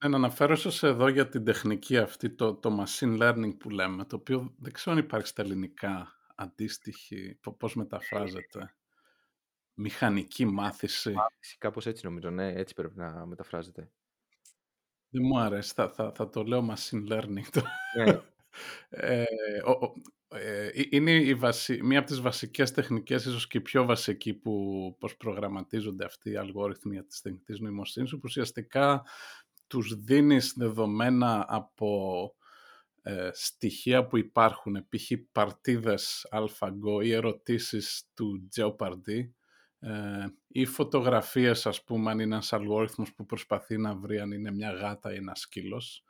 Ναι, 0.03 0.09
να 0.09 0.15
αναφέρω 0.15 0.55
σας 0.55 0.83
εδώ 0.83 1.07
για 1.07 1.29
την 1.29 1.43
τεχνική 1.43 1.97
αυτή, 1.97 2.29
το, 2.29 2.55
το 2.55 2.83
machine 2.83 3.21
learning 3.21 3.57
που 3.57 3.69
λέμε, 3.69 4.05
το 4.05 4.15
οποίο 4.15 4.55
δεν 4.57 4.73
ξέρω 4.73 4.95
αν 4.95 5.01
υπάρχει 5.01 5.27
στα 5.27 5.41
ελληνικά 5.41 6.11
αντίστοιχη, 6.35 7.37
πο- 7.41 7.53
πώς 7.53 7.75
μεταφράζεται. 7.75 8.75
Μηχανική 9.73 10.45
μάθηση. 10.45 11.11
Μάθηση, 11.11 11.57
Κάπως 11.57 11.85
έτσι 11.85 12.05
νομίζω, 12.05 12.29
ναι, 12.29 12.53
έτσι 12.53 12.73
πρέπει 12.73 12.97
να 12.97 13.25
μεταφράζεται. 13.25 13.91
Δεν 15.09 15.21
μου 15.25 15.39
αρέσει, 15.39 15.73
θα, 15.73 15.89
θα, 15.89 16.11
θα 16.11 16.29
το 16.29 16.43
λέω 16.43 16.75
machine 16.75 17.07
learning. 17.11 17.45
Το. 17.51 17.61
Ναι. 17.97 18.21
Ε, 18.89 19.23
ο- 19.65 19.85
ο- 19.85 19.93
ε, 20.37 20.69
είναι 20.89 21.11
η 21.11 21.35
βασι... 21.35 21.83
μία 21.83 21.99
από 21.99 22.07
τις 22.07 22.21
βασικές 22.21 22.71
τεχνικές, 22.71 23.25
ίσως 23.25 23.47
και 23.47 23.57
η 23.57 23.61
πιο 23.61 23.85
βασική 23.85 24.33
που 24.33 24.95
πώς 24.99 25.17
προγραμματίζονται 25.17 26.05
αυτοί 26.05 26.29
οι 26.29 26.35
αλγόριθμοι 26.35 27.03
της 27.03 27.21
τεχνητής 27.21 27.59
νοημοσύνης, 27.59 28.11
που 28.11 28.19
ουσιαστικά 28.23 29.05
τους 29.67 30.03
δίνεις 30.03 30.53
δεδομένα 30.57 31.45
από 31.47 32.31
ε, 33.01 33.29
στοιχεία 33.33 34.05
που 34.07 34.17
υπάρχουν, 34.17 34.87
π.χ. 34.89 35.11
παρτίδες 35.31 36.27
AlphaGo 36.31 37.03
ή 37.03 37.11
ερωτήσεις 37.11 38.09
του 38.13 38.49
Jeopardy 38.55 39.29
ε, 39.79 40.25
ή 40.47 40.65
φωτογραφίες, 40.65 41.65
ας 41.65 41.83
πούμε, 41.83 42.11
αν 42.11 42.19
είναι 42.19 42.33
ένας 42.33 42.53
αλγόριθμος 42.53 43.13
που 43.13 43.25
προσπαθεί 43.25 43.77
να 43.77 43.95
βρει 43.95 44.19
αν 44.19 44.31
είναι 44.31 44.51
μια 44.51 44.71
γάτα 44.71 45.13
ή 45.13 45.15
ένας 45.15 45.39
σκύλος. 45.39 46.03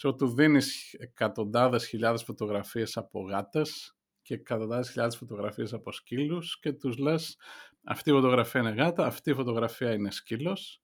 Ξέρω, 0.00 0.14
του 0.14 0.34
δίνεις 0.34 0.92
εκατοντάδες 0.92 1.86
χιλιάδες 1.86 2.22
φωτογραφίες 2.22 2.96
από 2.96 3.20
γάτες 3.20 3.96
και 4.22 4.34
εκατοντάδες 4.34 4.90
χιλιάδες 4.90 5.16
φωτογραφίες 5.16 5.72
από 5.72 5.92
σκύλους 5.92 6.58
και 6.60 6.72
τους 6.72 6.96
λες 6.96 7.36
αυτή 7.84 8.10
η 8.10 8.12
φωτογραφία 8.12 8.60
είναι 8.60 8.70
γάτα, 8.70 9.06
αυτή 9.06 9.30
η 9.30 9.34
φωτογραφία 9.34 9.92
είναι 9.92 10.10
σκύλος 10.10 10.82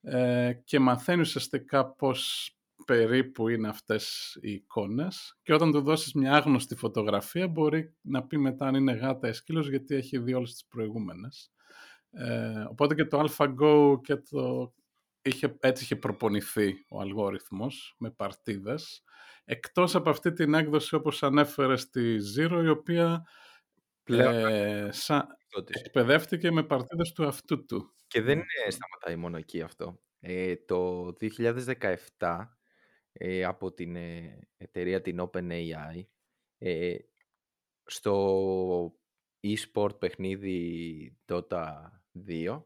ε, 0.00 0.52
και 0.64 0.78
μαθαίνεις 0.78 1.28
ουσιαστικά 1.28 1.86
πώς 1.86 2.50
περίπου 2.86 3.48
είναι 3.48 3.68
αυτές 3.68 4.36
οι 4.40 4.52
εικόνες 4.52 5.38
και 5.42 5.54
όταν 5.54 5.72
του 5.72 5.80
δώσεις 5.80 6.12
μια 6.12 6.32
άγνωστη 6.32 6.74
φωτογραφία 6.74 7.48
μπορεί 7.48 7.94
να 8.00 8.26
πει 8.26 8.38
μετά 8.38 8.66
αν 8.66 8.74
είναι 8.74 8.92
γάτα 8.92 9.28
ή 9.28 9.32
σκύλος 9.32 9.68
γιατί 9.68 9.94
έχει 9.94 10.18
δει 10.18 10.34
όλες 10.34 10.52
τις 10.52 10.66
προηγούμενες. 10.66 11.52
Ε, 12.10 12.64
οπότε 12.70 12.94
και 12.94 13.04
το 13.04 13.24
AlphaGo 13.24 14.00
και 14.02 14.16
το... 14.16 14.72
Είχε, 15.22 15.56
έτσι 15.60 15.84
είχε 15.84 15.96
προπονηθεί 15.96 16.84
ο 16.88 17.00
αλγόριθμος 17.00 17.94
με 17.98 18.10
παρτίδες 18.10 19.02
εκτός 19.44 19.94
από 19.94 20.10
αυτή 20.10 20.32
την 20.32 20.54
έκδοση 20.54 20.94
όπως 20.94 21.22
ανέφερε 21.22 21.76
στη 21.76 22.18
Zero 22.36 22.60
η 22.64 22.68
οποία 22.68 23.26
Πλέον 24.02 24.34
ε, 24.34 24.88
σαν, 24.92 25.18
αυτό 25.18 25.64
της. 25.64 25.82
εκπαιδεύτηκε 25.82 26.50
με 26.50 26.62
παρτίδες 26.62 27.12
του 27.12 27.26
αυτού 27.26 27.64
του. 27.64 27.94
Και 28.06 28.20
δεν 28.20 28.32
είναι, 28.38 28.70
σταματάει 28.70 29.16
μόνο 29.16 29.36
εκεί 29.36 29.60
αυτό. 29.60 30.00
Ε, 30.20 30.56
το 30.56 31.12
2017 32.18 32.46
ε, 33.12 33.44
από 33.44 33.72
την 33.72 33.96
ε, 33.96 34.38
εταιρεία 34.56 35.00
την 35.00 35.30
OpenAI 35.30 36.04
ε, 36.58 36.96
στο 37.84 38.94
e-sport 39.40 39.98
παιχνίδι 39.98 41.18
Dota 41.26 41.74
2 42.28 42.62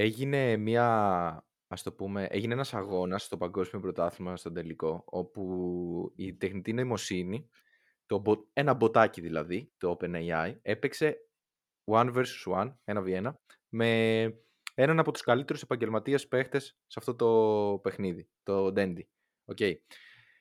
έγινε 0.00 0.56
μια 0.56 1.44
ας 1.72 1.82
το 1.82 1.92
πούμε, 1.92 2.24
έγινε 2.24 2.52
ένας 2.52 2.74
αγώνας 2.74 3.22
στο 3.24 3.36
παγκόσμιο 3.36 3.82
πρωτάθλημα 3.82 4.36
στον 4.36 4.54
τελικό 4.54 5.02
όπου 5.06 6.12
η 6.16 6.34
τεχνητή 6.34 6.72
νοημοσύνη 6.72 7.48
το, 8.06 8.18
μπο- 8.18 8.46
ένα 8.52 8.74
μποτάκι 8.74 9.20
δηλαδή, 9.20 9.72
το 9.76 9.96
OpenAI, 10.00 10.58
έπαιξε 10.62 11.16
one 11.84 12.14
versus 12.14 12.54
one, 12.60 12.74
ένα 12.84 13.02
v 13.02 13.06
ένα, 13.06 13.40
με 13.68 14.24
έναν 14.74 14.98
από 14.98 15.12
τους 15.12 15.22
καλύτερους 15.22 15.62
επαγγελματίες 15.62 16.28
παίχτες 16.28 16.78
σε 16.86 16.98
αυτό 16.98 17.14
το 17.14 17.78
παιχνίδι, 17.82 18.28
το 18.42 18.72
Dendy. 18.76 19.02
Okay. 19.54 19.74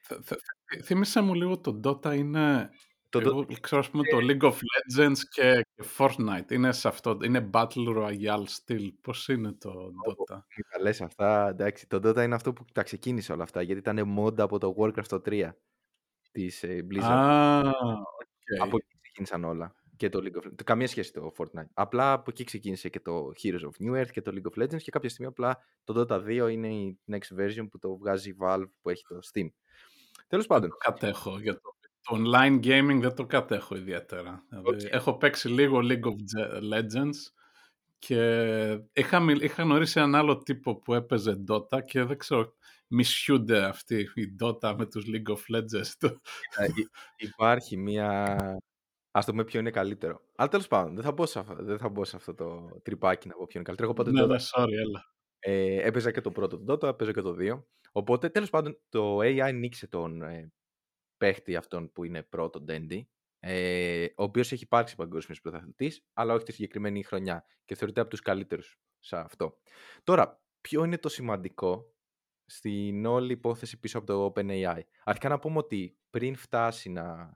Θε- 0.02 0.24
θε- 0.24 0.40
Θύμισε 0.84 1.22
μου 1.22 1.34
λίγο 1.34 1.60
το 1.60 1.80
Dota 1.84 2.16
είναι... 2.16 2.70
Το 3.10 3.20
Εγώ 3.20 3.46
ξέρω 3.62 3.82
ας 3.82 3.90
πούμε 3.90 4.04
το 4.04 4.18
League 4.22 4.52
of 4.52 4.54
Legends 4.54 5.18
και, 5.30 5.66
και 5.76 5.84
Fortnite. 5.98 6.52
Είναι 6.52 6.72
σε 6.72 6.88
αυτό, 6.88 7.18
είναι 7.24 7.50
Battle 7.54 7.98
Royale 7.98 8.44
στυλ. 8.46 8.94
Πώς 9.02 9.28
είναι 9.28 9.52
το 9.52 9.72
Dota; 10.08 10.36
Μη 10.36 10.64
τα 10.70 10.82
λες 10.82 11.02
αυτά, 11.02 11.48
εντάξει. 11.50 11.88
Το 11.88 11.98
Dota 11.98 12.24
είναι 12.24 12.36
αυτό 12.36 12.54
που 12.54 12.66
τα 12.74 12.84
ξεκίνησε 12.84 13.34
όλα 13.34 13.44
αυτά, 13.44 13.62
γιατί 13.62 13.80
ήταν 13.80 14.18
mod 14.20 14.40
από 14.40 14.58
το 14.58 14.76
Warcraft 14.78 15.08
το 15.08 15.22
3 15.26 15.50
της 16.32 16.64
ε, 16.64 16.86
Blizzard. 16.92 17.04
Α, 17.04 17.60
οκ. 17.60 18.62
Από 18.62 18.78
εκεί 18.78 18.98
ξεκίνησαν 19.02 19.44
όλα. 19.44 19.74
Και 19.96 20.10
το 20.10 20.20
League 20.24 20.38
of 20.38 20.48
Legends. 20.48 20.64
Καμία 20.64 20.88
σχέση 20.88 21.14
το 21.14 21.32
Fortnite. 21.38 21.70
Απλά 21.74 22.12
από 22.12 22.30
εκεί 22.30 22.44
ξεκίνησε 22.44 22.90
και 22.90 23.00
το 23.00 23.32
Heroes 23.44 23.62
of 23.62 23.86
Newerth 23.86 24.12
και 24.12 24.22
το 24.22 24.32
League 24.36 24.52
of 24.52 24.64
Legends 24.64 24.82
και 24.82 24.92
κάποια 24.92 25.10
στιγμή 25.10 25.32
απλά 25.32 25.58
το 25.84 26.06
Dota 26.10 26.46
2 26.46 26.52
είναι 26.52 26.68
η 26.68 27.00
next 27.12 27.40
version 27.40 27.68
που 27.72 27.80
το 27.80 27.98
βγάζει 27.98 28.30
η 28.30 28.36
Valve 28.42 28.70
που 28.82 28.90
έχει 28.90 29.04
το 29.08 29.20
Steam. 29.34 29.48
Τέλος 30.28 30.46
πάντων. 30.48 30.70
το 30.70 30.76
κατέχω. 30.76 31.40
Για 31.40 31.54
το, 31.54 31.69
το 32.10 32.16
online 32.18 32.60
gaming 32.66 32.98
δεν 33.02 33.16
το 33.16 33.26
κατέχω 33.26 33.76
ιδιαίτερα. 33.76 34.44
Δηλαδή, 34.50 34.86
Οκ. 34.86 34.94
έχω 34.94 35.18
παίξει 35.18 35.48
λίγο 35.50 35.80
League 35.84 36.04
of 36.04 36.16
Je- 36.36 36.74
Legends 36.74 37.16
και 38.00 38.82
είχα, 38.94 39.20
μιλ- 39.20 39.42
είχα 39.44 39.64
γνωρίσει 39.64 40.00
έναν 40.00 40.16
άλλο 40.16 40.38
τύπο 40.38 40.76
που 40.80 40.94
έπαιζε 40.94 41.44
Dota 41.52 41.86
και 41.86 42.04
δεν 42.04 42.18
ξέρω, 42.18 42.54
μισιούνται 42.88 43.64
αυτοί 43.64 44.00
οι 44.16 44.36
Dota 44.44 44.76
με 44.78 44.86
τους 44.86 45.06
League 45.08 45.34
of 45.34 45.56
Legends. 45.58 45.88
Το- 46.00 46.20
Ε, 46.58 46.66
υ- 46.76 46.90
υπάρχει 47.18 47.78
μία... 47.78 48.36
Ας 49.12 49.26
το 49.26 49.32
πούμε 49.32 49.44
ποιο 49.44 49.60
είναι 49.60 49.70
καλύτερο. 49.72 50.22
Αλλά 50.36 50.50
τέλος 50.50 50.68
πάντων, 50.68 50.96
δεν 50.96 51.04
θα 51.04 51.12
μπω 51.12 51.26
σε, 51.26 51.40
αυτό- 51.40 51.56
δεν 51.64 51.78
θα 51.78 51.90
μπω 51.90 52.06
σε 52.06 52.16
αυτό 52.16 52.34
το 52.36 52.80
τρυπάκι 52.84 53.28
να 53.28 53.34
πω 53.34 53.46
ποιο 53.48 53.60
είναι 53.60 53.64
καλύτερο. 53.74 53.88
Εγώ 53.90 53.94
πάντως 53.94 54.14
ναι, 54.14 54.24
Dota 54.24 54.28
ναι, 54.28 54.64
sorry, 54.64 54.72
έλα. 54.88 55.06
Ε, 55.40 55.88
έπαιζα 55.88 56.12
και 56.12 56.22
το 56.22 56.32
πρώτο 56.32 56.64
Dota, 56.68 56.84
έπαιζα 56.84 57.12
και 57.14 57.22
το 57.22 57.36
2. 57.40 57.64
Οπότε, 57.92 58.30
τέλος 58.30 58.50
πάντων, 58.50 58.80
το 58.90 59.18
AI 59.22 59.52
νίξε 59.54 59.88
τον 59.88 60.22
ε, 60.22 60.52
παίχτη 61.20 61.56
αυτόν 61.56 61.92
που 61.92 62.04
είναι 62.04 62.24
πρώτο 62.24 62.64
Dendy, 62.68 63.02
ε, 63.40 64.06
ο 64.06 64.24
οποίος 64.24 64.52
έχει 64.52 64.64
υπάρξει 64.64 64.96
παγκόσμιος 64.96 65.42
πρωταθλητής, 65.42 66.06
αλλά 66.14 66.34
όχι 66.34 66.46
τη 66.46 66.52
συγκεκριμένη 66.52 67.04
χρονιά 67.04 67.46
και 67.66 67.76
θεωρείται 67.76 68.02
από 68.02 68.10
τους 68.10 68.22
καλύτερους 68.22 68.80
σε 69.00 69.18
αυτό. 69.18 69.58
Τώρα, 70.04 70.42
ποιο 70.62 70.84
είναι 70.84 70.98
το 70.98 71.10
σημαντικό 71.10 71.94
στην 72.46 73.06
όλη 73.06 73.32
υπόθεση 73.32 73.80
πίσω 73.80 73.98
από 73.98 74.08
το 74.08 74.34
OpenAI; 74.36 74.82
Αρχικά 75.04 75.30
να 75.30 75.40
πούμε 75.40 75.58
ότι 75.58 75.98
πριν 76.10 76.36
φτάσει 76.36 76.90
να, 76.90 77.32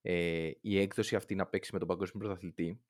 ε, 0.00 0.50
η 0.60 0.78
έκδοση 0.78 1.16
αυτή 1.16 1.34
να 1.34 1.46
παίξει 1.46 1.70
με 1.72 1.78
τον 1.78 1.88
παγκόσμιο 1.88 2.24
πρωταθλητή, 2.24 2.80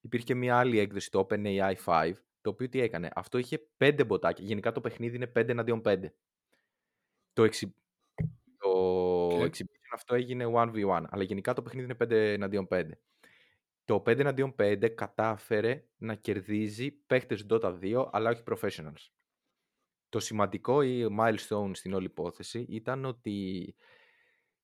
υπήρχε 0.00 0.34
μια 0.34 0.58
άλλη 0.58 0.78
έκδοση, 0.78 1.10
το 1.10 1.26
OpenAI 1.30 1.74
5, 1.84 2.12
το 2.12 2.20
Το 2.40 2.50
οποίο 2.50 2.68
τι 2.68 2.80
έκανε; 2.80 3.10
Αυτό 3.14 3.38
είχε 3.38 3.58
πέντε 3.76 4.04
μποτάκια. 4.04 4.44
Γενικά 4.44 4.72
το 4.72 4.80
παιχνίδι 4.80 5.16
είναι 5.16 5.32
5 5.36 5.48
εναντίον 5.48 5.80
5. 5.84 6.12
Το, 7.32 7.44
εξι... 7.44 7.74
το 9.28 9.42
Okay. 9.42 9.46
exhibition 9.46 9.88
αυτό 9.92 10.14
έγινε 10.14 10.44
1v1. 10.46 11.04
Αλλά 11.08 11.22
γενικά 11.22 11.52
το 11.52 11.62
παιχνίδι 11.62 11.84
είναι 11.86 11.94
5 11.94 12.10
εναντίον 12.10 12.66
5. 12.70 12.90
Το 13.84 14.02
5 14.06 14.18
εναντίον 14.18 14.54
5 14.58 14.88
κατάφερε 14.94 15.84
να 15.96 16.14
κερδίζει 16.14 16.90
παίχτες 16.90 17.46
Dota 17.50 17.78
2, 17.80 18.08
αλλά 18.12 18.30
όχι 18.30 18.42
professionals. 18.46 19.08
Το 20.08 20.20
σημαντικό 20.20 20.82
ή 20.82 21.06
milestone 21.20 21.70
στην 21.72 21.92
όλη 21.92 22.04
υπόθεση 22.06 22.66
ήταν 22.68 23.04
ότι 23.04 23.74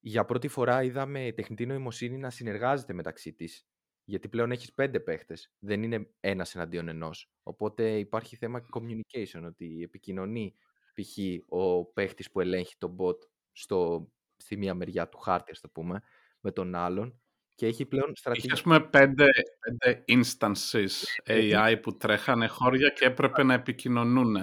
για 0.00 0.24
πρώτη 0.24 0.48
φορά 0.48 0.83
είδαμε 0.83 1.33
τεχνητή 1.37 1.66
νοημοσύνη 1.66 2.16
να 2.18 2.31
συνεργάζεται 2.31 2.92
μεταξύ 2.92 3.33
της. 3.33 3.66
Γιατί 4.05 4.29
πλέον 4.29 4.50
έχεις 4.50 4.72
πέντε 4.72 5.00
παίχτες, 5.00 5.53
δεν 5.59 5.83
είναι 5.83 6.11
ένας 6.20 6.55
εναντίον 6.55 6.88
ενός. 6.88 7.33
Οπότε 7.42 7.98
υπάρχει 7.98 8.37
θέμα 8.37 8.66
communication, 8.72 9.42
ότι 9.44 9.83
επικοινωνεί 9.83 10.55
π.χ. 10.94 11.18
ο 11.48 11.85
παίχτης 11.85 12.31
που 12.31 12.40
ελέγχει 12.40 12.74
τον 12.79 12.96
bot 12.98 13.18
στο, 13.55 14.09
στη 14.37 14.57
μία 14.57 14.75
μεριά 14.75 15.09
του 15.09 15.19
χάρτη, 15.19 15.51
ας 15.51 15.61
το 15.61 15.69
πούμε, 15.69 16.01
με 16.40 16.53
τον 16.53 16.75
άλλον 16.75 17.21
και 17.55 17.67
έχει 17.67 17.87
πλέον 17.87 18.07
Είχε, 18.09 18.17
στρατηγική. 18.17 18.53
ας 18.53 18.62
πούμε, 18.62 18.81
πέντε, 18.81 19.27
πέντε 19.61 20.05
instances 20.09 20.87
Έχει- 21.25 21.53
AI 21.57 21.79
που 21.83 21.97
τρέχανε 21.97 22.47
χώρια 22.47 22.88
και 22.88 23.05
έπρεπε 23.05 23.43
να 23.43 23.55
επικοινωνούν. 23.55 24.37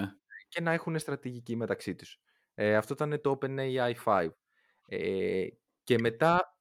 και 0.48 0.60
να 0.60 0.72
έχουν 0.72 0.98
στρατηγική 0.98 1.56
μεταξύ 1.56 1.94
τους. 1.94 2.18
Ε, 2.54 2.76
αυτό 2.76 2.94
ήταν 2.94 3.20
το 3.20 3.38
OpenAI 3.40 3.92
5. 4.04 4.28
Ε, 4.86 5.46
και 5.82 5.98
μετά 5.98 6.56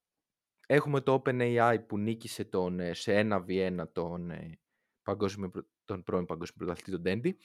έχουμε 0.68 1.02
το 1.02 1.22
OpenAI 1.26 1.78
που 1.88 1.98
νίκησε 1.98 2.46
τον, 2.46 2.80
ε, 2.80 2.94
σε 2.94 3.14
1v1 3.14 3.92
τον, 3.92 4.30
ε, 4.32 4.60
παγκόσμιο, 5.04 5.50
πρω- 5.50 5.66
τον 5.86 6.04
πρώην 6.04 6.26
παγκόσμιο 6.26 6.58
πρωταθλητή 6.58 6.92
τον 6.92 7.04
Τέντι, 7.04 7.38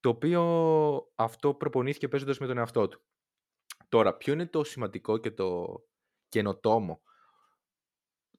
το 0.00 0.08
οποίο 0.08 0.42
αυτό 1.14 1.54
προπονήθηκε 1.54 2.08
παίζοντας 2.08 2.38
με 2.38 2.46
τον 2.46 2.58
εαυτό 2.58 2.88
του. 2.88 3.02
Τώρα, 3.92 4.16
ποιο 4.16 4.32
είναι 4.32 4.46
το 4.46 4.64
σημαντικό 4.64 5.18
και 5.18 5.30
το 5.30 5.80
καινοτόμο; 6.28 7.02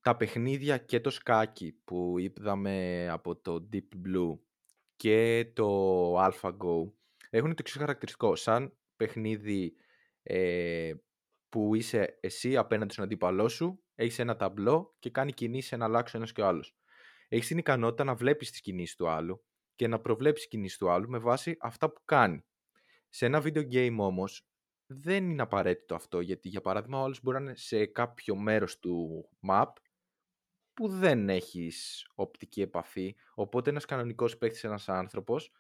Τα 0.02 0.16
παιχνίδια 0.18 0.78
και 0.78 1.00
το 1.00 1.10
σκάκι 1.10 1.82
που 1.84 2.18
είδαμε 2.18 3.08
από 3.10 3.36
το 3.36 3.70
Deep 3.74 3.88
Blue 4.06 4.40
και 4.96 5.52
το 5.56 6.26
AlphaGo 6.26 6.92
έχουν 7.30 7.50
το 7.50 7.56
εξής 7.60 7.78
χαρακτηριστικό. 7.78 8.36
Σαν 8.36 8.78
παιχνίδι 8.96 9.76
ε, 10.24 10.94
που 11.50 11.76
είσαι 11.76 12.18
εσύ 12.20 12.58
απέναντι 12.58 12.94
στον 12.94 13.06
αντίπαλό 13.06 13.48
σου, 13.48 13.84
έχεις 13.96 14.20
ένα 14.20 14.36
ταμπλό 14.36 14.96
και 15.00 15.10
κάνει 15.10 15.34
κινήσεις 15.34 15.78
να 15.78 15.86
αλλάξει 15.86 16.16
ο 16.16 16.20
ένας 16.20 16.32
και 16.32 16.42
ο 16.42 16.48
άλλος. 16.48 16.76
Έχεις 17.28 17.48
την 17.48 17.58
ικανότητα 17.58 18.04
να 18.04 18.16
βλέπεις 18.16 18.52
τις 18.52 18.62
κινήσεις 18.62 18.96
του 18.96 19.10
άλλου 19.10 19.46
και 19.76 19.88
να 19.88 20.00
προβλέψεις 20.00 20.48
κινήσεις 20.48 20.78
του 20.78 20.90
άλλου 20.90 21.10
με 21.10 21.18
βάση 21.18 21.58
αυτά 21.60 21.92
που 21.92 22.02
κάνει. 22.06 22.46
Σε 23.10 23.26
ένα 23.26 23.42
video 23.44 23.72
game 23.72 23.96
όμως 23.98 24.48
δεν 24.88 25.30
είναι 25.30 25.42
απαραίτητο 25.42 25.96
αυτό, 25.96 26.20
γιατί 26.20 26.50
για 26.50 26.62
παράδειγμα 26.62 27.00
ο 27.00 27.04
άλλος 27.04 27.22
μπορεί 27.22 27.38
να 27.38 27.44
είναι 27.44 27.56
σε 27.56 27.86
κάποιο 27.86 28.36
μέρος 28.36 28.80
του 28.80 29.26
map 29.48 29.72
που 30.74 30.88
δεν 30.88 31.30
έχεις 31.30 32.08
οπτική 32.16 32.62
επαφή, 32.62 33.16
οπότε 33.34 33.70
ένας 33.70 33.86
κανονικός 33.86 34.38
παίκτης, 34.38 34.64
ένας 34.64 34.90
άνθρωπος, 34.90 35.52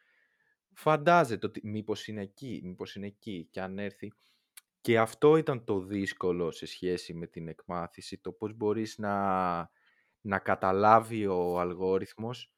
φαντάζεται 0.73 1.45
ότι 1.45 1.61
μήπως 1.63 2.07
είναι 2.07 2.21
εκεί, 2.21 2.61
μήπως 2.63 2.95
είναι 2.95 3.07
εκεί 3.07 3.47
και 3.51 3.61
αν 3.61 3.79
έρθει. 3.79 4.13
Και 4.81 4.99
αυτό 4.99 5.37
ήταν 5.37 5.63
το 5.63 5.79
δύσκολο 5.79 6.51
σε 6.51 6.65
σχέση 6.65 7.13
με 7.13 7.27
την 7.27 7.47
εκμάθηση, 7.47 8.17
το 8.17 8.31
πώς 8.31 8.53
μπορείς 8.53 8.97
να, 8.97 9.71
να 10.21 10.39
καταλάβει 10.39 11.27
ο 11.27 11.59
αλγόριθμος 11.59 12.53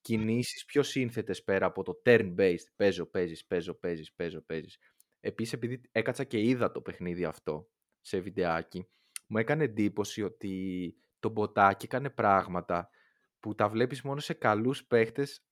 κινήσεις 0.00 0.64
πιο 0.64 0.82
σύνθετες 0.82 1.42
πέρα 1.44 1.66
από 1.66 1.82
το 1.82 2.02
turn-based, 2.04 2.66
παίζω, 2.76 3.06
παίζεις, 3.06 3.44
παίζω, 3.44 3.74
παίζεις, 3.74 4.12
παίζω, 4.12 4.40
παίζεις. 4.40 4.78
Επίσης, 5.26 5.52
επειδή 5.52 5.80
έκατσα 5.92 6.24
και 6.24 6.40
είδα 6.40 6.70
το 6.70 6.80
παιχνίδι 6.80 7.24
αυτό 7.24 7.68
σε 8.00 8.18
βιντεάκι, 8.18 8.88
μου 9.26 9.38
έκανε 9.38 9.64
εντύπωση 9.64 10.22
ότι 10.22 10.94
το 11.18 11.28
μποτάκι 11.28 11.84
έκανε 11.84 12.10
πράγματα 12.10 12.90
που 13.40 13.54
τα 13.54 13.68
βλέπεις 13.68 14.02
μόνο 14.02 14.20
σε 14.20 14.34
καλούς 14.34 14.84
παίχτες 14.84 15.44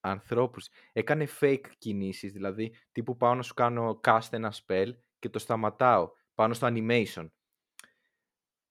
ανθρώπους. 0.00 0.68
Έκανε 0.92 1.26
fake 1.40 1.66
κινήσεις, 1.78 2.32
δηλαδή 2.32 2.76
τύπου 2.92 3.16
πάω 3.16 3.34
να 3.34 3.42
σου 3.42 3.54
κάνω 3.54 4.00
cast 4.02 4.28
ένα 4.30 4.52
spell 4.66 4.90
και 5.18 5.28
το 5.28 5.38
σταματάω 5.38 6.10
πάνω 6.34 6.54
στο 6.54 6.66
animation. 6.70 7.30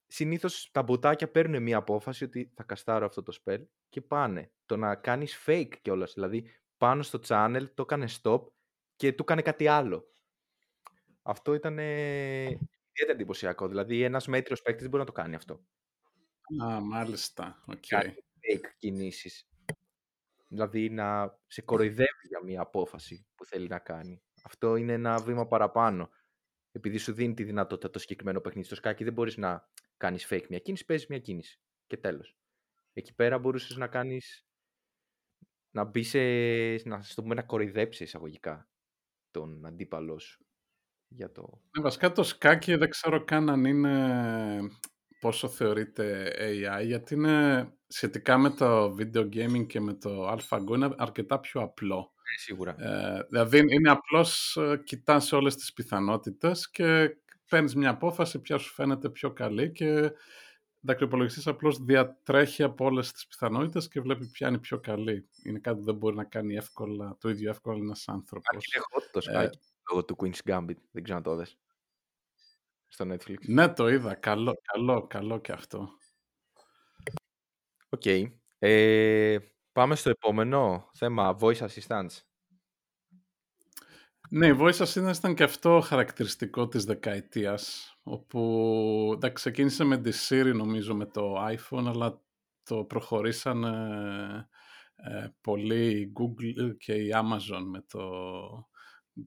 Συνήθως 0.07 0.69
τα 0.71 0.83
μποτάκια 0.83 1.31
παίρνουν 1.31 1.63
μια 1.63 1.77
απόφαση 1.77 2.23
ότι 2.23 2.51
θα 2.55 2.63
καστάρω 2.63 3.05
αυτό 3.05 3.23
το 3.23 3.37
spell 3.43 3.63
και 3.89 4.01
πάνε. 4.01 4.51
Το 4.65 4.77
να 4.77 4.95
κάνεις 4.95 5.43
fake 5.45 5.73
κιόλας, 5.81 6.13
δηλαδή 6.13 6.49
πάνω 6.77 7.03
στο 7.03 7.19
channel 7.27 7.65
το 7.73 7.81
έκανε 7.81 8.07
stop 8.21 8.41
και 8.95 9.13
του 9.13 9.23
έκανε 9.23 9.41
κάτι 9.41 9.67
άλλο. 9.67 10.12
Αυτό 11.23 11.53
ήταν 11.53 11.77
ιδιαίτερα 11.77 13.11
εντυπωσιακό. 13.11 13.67
Δηλαδή 13.67 14.01
ένας 14.01 14.27
μέτριος 14.27 14.61
παίκτης 14.61 14.81
δεν 14.81 14.89
μπορεί 14.89 15.03
να 15.03 15.09
το 15.09 15.21
κάνει 15.21 15.35
αυτό. 15.35 15.65
Α, 16.63 16.81
μάλιστα. 16.81 17.63
Οκ. 17.65 17.85
Κάνει 17.87 18.13
fake 18.13 18.67
κινήσεις. 18.77 19.47
Δηλαδή 20.47 20.89
να 20.89 21.37
σε 21.47 21.61
κοροϊδεύει 21.61 22.27
για 22.27 22.43
μια 22.43 22.61
απόφαση 22.61 23.25
που 23.35 23.45
θέλει 23.45 23.67
να 23.67 23.79
κάνει. 23.79 24.23
Αυτό 24.43 24.75
είναι 24.75 24.93
ένα 24.93 25.21
βήμα 25.21 25.47
παραπάνω. 25.47 26.09
Επειδή 26.71 26.97
σου 26.97 27.13
δίνει 27.13 27.33
τη 27.33 27.43
δυνατότητα 27.43 27.89
το 27.89 27.99
συγκεκριμένο 27.99 28.39
παιχνίδι 28.39 28.65
στο 28.65 28.75
σκάκι, 28.75 29.03
δεν 29.03 29.13
μπορείς 29.13 29.37
να 29.37 29.69
κάνεις 29.97 30.27
fake 30.29 30.47
μια 30.49 30.59
κίνηση, 30.59 30.85
παίζεις 30.85 31.07
μια 31.07 31.19
κίνηση. 31.19 31.59
Και 31.87 31.97
τέλος. 31.97 32.37
Εκεί 32.93 33.13
πέρα 33.13 33.37
μπορούσες 33.37 33.77
να 33.77 33.87
κάνεις... 33.87 34.47
Να 35.71 35.83
μπει 35.83 36.03
σε... 36.03 36.19
να, 36.89 37.01
στο 37.01 37.21
πούμε, 37.21 37.35
να 37.35 37.43
κοροϊδέψεις 37.43 38.07
εισαγωγικά 38.07 38.69
τον 39.31 39.65
αντίπαλό 39.65 40.19
σου. 40.19 40.45
Για 41.15 41.31
το... 41.31 41.61
Ναι, 41.77 41.83
βασικά 41.83 42.11
το 42.11 42.23
σκάκι 42.23 42.75
δεν 42.75 42.89
ξέρω 42.89 43.23
καν 43.23 43.49
αν 43.49 43.65
είναι 43.65 44.59
πόσο 45.19 45.47
θεωρείται 45.47 46.33
AI, 46.39 46.85
γιατί 46.85 47.13
είναι 47.13 47.67
σχετικά 47.87 48.37
με 48.37 48.49
το 48.49 48.95
video 48.99 49.29
gaming 49.33 49.65
και 49.67 49.79
με 49.79 49.93
το 49.93 50.31
AlphaGo 50.31 50.75
είναι 50.75 50.95
αρκετά 50.97 51.39
πιο 51.39 51.61
απλό. 51.61 52.13
Ε, 52.35 52.39
σίγουρα. 52.39 52.75
Ε, 52.79 53.25
δηλαδή 53.29 53.57
είναι 53.57 53.89
απλώς 53.89 54.55
ε, 54.55 54.81
κοιτάς 54.83 55.31
όλες 55.31 55.55
τις 55.55 55.73
πιθανότητες 55.73 56.69
και 56.69 57.17
παίρνεις 57.49 57.75
μια 57.75 57.89
απόφαση 57.89 58.39
ποια 58.39 58.57
σου 58.57 58.73
φαίνεται 58.73 59.09
πιο 59.09 59.31
καλή 59.31 59.71
και 59.71 59.87
εντάξει, 60.83 61.03
ο 61.03 61.05
υπολογιστής 61.05 61.47
απλώς 61.47 61.77
διατρέχει 61.83 62.63
από 62.63 62.85
όλες 62.85 63.11
τις 63.11 63.27
πιθανότητες 63.27 63.87
και 63.87 64.01
βλέπει 64.01 64.27
ποια 64.27 64.47
είναι 64.47 64.59
πιο 64.59 64.79
καλή. 64.79 65.29
Είναι 65.43 65.59
κάτι 65.59 65.77
που 65.77 65.83
δεν 65.83 65.95
μπορεί 65.95 66.15
να 66.15 66.23
κάνει 66.23 66.55
εύκολα, 66.55 67.17
το 67.19 67.29
ίδιο 67.29 67.49
εύκολα 67.49 67.77
ένας 67.77 68.07
άνθρωπος. 68.07 68.65
Είναι 68.75 68.83
hot 68.93 69.09
το 69.11 69.21
σκάκι 69.21 69.59
λόγω 69.89 70.05
του 70.05 70.15
Queen's 70.19 70.49
Gambit. 70.49 70.77
Δεν 70.91 71.03
ξέρω 71.03 71.17
αν 71.17 71.23
το 71.23 71.35
δες. 71.35 71.57
Στο 72.87 73.05
Netflix. 73.07 73.37
Ναι, 73.47 73.73
το 73.73 73.87
είδα. 73.87 74.15
Καλό, 74.15 74.53
καλό, 74.73 75.07
καλό 75.07 75.39
και 75.39 75.51
αυτό. 75.51 75.89
Οκ. 77.89 78.05
Ε, 78.59 79.37
πάμε 79.71 79.95
στο 79.95 80.09
επόμενο 80.09 80.89
θέμα. 80.93 81.37
Voice 81.39 81.67
Assistance. 81.67 82.21
Ναι, 84.29 84.47
η 84.47 84.57
Voice 84.59 84.85
Assistant 84.85 85.15
ήταν 85.15 85.35
και 85.35 85.43
αυτό 85.43 85.79
χαρακτηριστικό 85.79 86.67
της 86.67 86.83
δεκαετίας, 86.83 87.95
όπου 88.03 89.11
εντάξει, 89.13 89.35
ξεκίνησε 89.35 89.83
με 89.83 89.97
τη 89.97 90.11
Siri 90.29 90.51
νομίζω 90.55 90.95
με 90.95 91.05
το 91.05 91.47
iPhone, 91.47 91.85
αλλά 91.87 92.21
το 92.63 92.83
προχωρήσαν 92.83 93.63
ε, 93.63 94.49
ε, 94.95 95.27
πολύ 95.41 95.99
η 95.99 96.13
Google 96.19 96.77
και 96.77 96.93
η 96.93 97.11
Amazon 97.13 97.63
με 97.65 97.81
το 97.87 98.01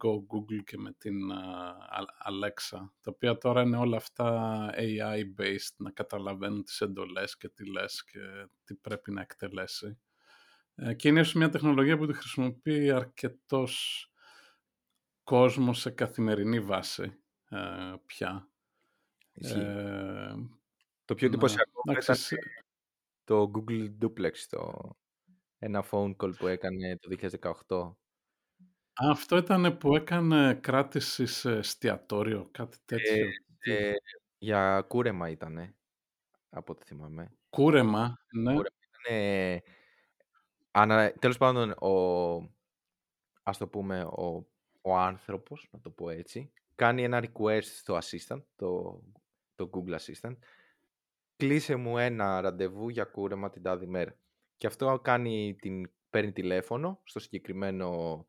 Go 0.05 0.11
Google 0.11 0.65
και 0.65 0.79
με 0.79 0.93
την 0.93 1.31
ε, 1.31 1.35
Alexa, 2.29 2.79
τα 3.01 3.11
οποία 3.11 3.39
τώρα 3.39 3.63
είναι 3.63 3.77
όλα 3.77 3.97
αυτά 3.97 4.71
AI-based, 4.79 5.75
να 5.77 5.91
καταλαβαίνουν 5.91 6.65
τις 6.65 6.81
εντολές 6.81 7.37
και 7.37 7.49
τι 7.49 7.71
λες 7.71 8.05
και 8.05 8.49
τι 8.65 8.75
πρέπει 8.75 9.13
να 9.13 9.21
εκτελέσει. 9.21 9.99
Ε, 10.75 10.95
και 10.95 11.09
είναι 11.09 11.21
ίσως 11.21 11.35
μια 11.35 11.49
τεχνολογία 11.49 11.97
που 11.97 12.07
τη 12.07 12.13
χρησιμοποιεί 12.13 12.91
αρκετός 12.91 14.07
κόσμος 15.23 15.81
σε 15.81 15.91
καθημερινή 15.91 16.61
βάση 16.61 17.19
ε, 17.49 17.95
πια. 18.07 18.51
Ισχύει. 19.33 19.59
Ε, 19.59 20.35
το 21.05 21.15
πιο 21.15 21.29
ναι. 21.29 21.35
εντυπωσιακό 21.35 21.81
Εντάξει, 21.89 22.11
ήταν 22.13 22.23
σε- 22.23 22.65
το 23.25 23.51
Google 23.55 23.91
Duplex, 24.03 24.33
το, 24.49 24.91
ένα 25.59 25.85
phone 25.91 26.17
call 26.17 26.33
που 26.39 26.47
έκανε 26.47 26.99
το 26.99 27.17
2018. 27.41 28.06
Αυτό 28.99 29.37
ήταν 29.37 29.77
που 29.79 29.97
έκανε 29.97 30.55
κράτηση 30.55 31.27
σε 31.27 31.51
εστιατόριο, 31.53 32.49
κάτι 32.53 32.77
τέτοιο. 32.85 33.27
Τι- 33.59 33.73
Ε, 33.73 33.93
για 34.39 34.85
κούρεμα 34.89 35.29
ήτανε, 35.31 35.77
από 36.49 36.73
ό,τι 36.73 36.85
θυμάμαι. 36.85 37.33
Κούρεμα, 37.51 38.15
ναι. 38.33 38.55
Κούρεμα 38.55 38.77
ήτανε, 39.05 39.63
ανα, 40.71 41.13
τέλος 41.13 41.37
πάντων, 41.39 41.71
ο, 41.71 41.91
ας 43.43 43.59
το 43.59 43.69
πούμε, 43.69 44.03
ο, 44.05 44.47
ο 44.81 44.97
άνθρωπος, 44.97 45.69
να 45.73 45.81
το 45.81 45.91
πω 45.91 46.11
έτσι, 46.11 46.53
κάνει 46.75 47.03
ένα 47.03 47.25
request 47.25 47.63
στο 47.63 47.99
assistant, 48.03 48.43
το, 48.57 49.03
το 49.55 49.71
Google 49.73 49.97
Assistant, 49.99 50.37
κλείσε 51.37 51.77
μου 51.77 51.99
ένα 51.99 52.41
ραντεβού 52.41 52.89
για 52.89 53.05
κούρεμα 53.05 53.51
την 53.51 53.63
τάδη 53.63 53.87
μέρα. 53.87 54.19
Και 54.57 54.67
αυτό 54.67 55.01
κάνει 55.03 55.57
την 55.61 55.91
παίρνει 56.11 56.33
τηλέφωνο 56.33 57.01
στο 57.05 57.19
συγκεκριμένο 57.21 58.27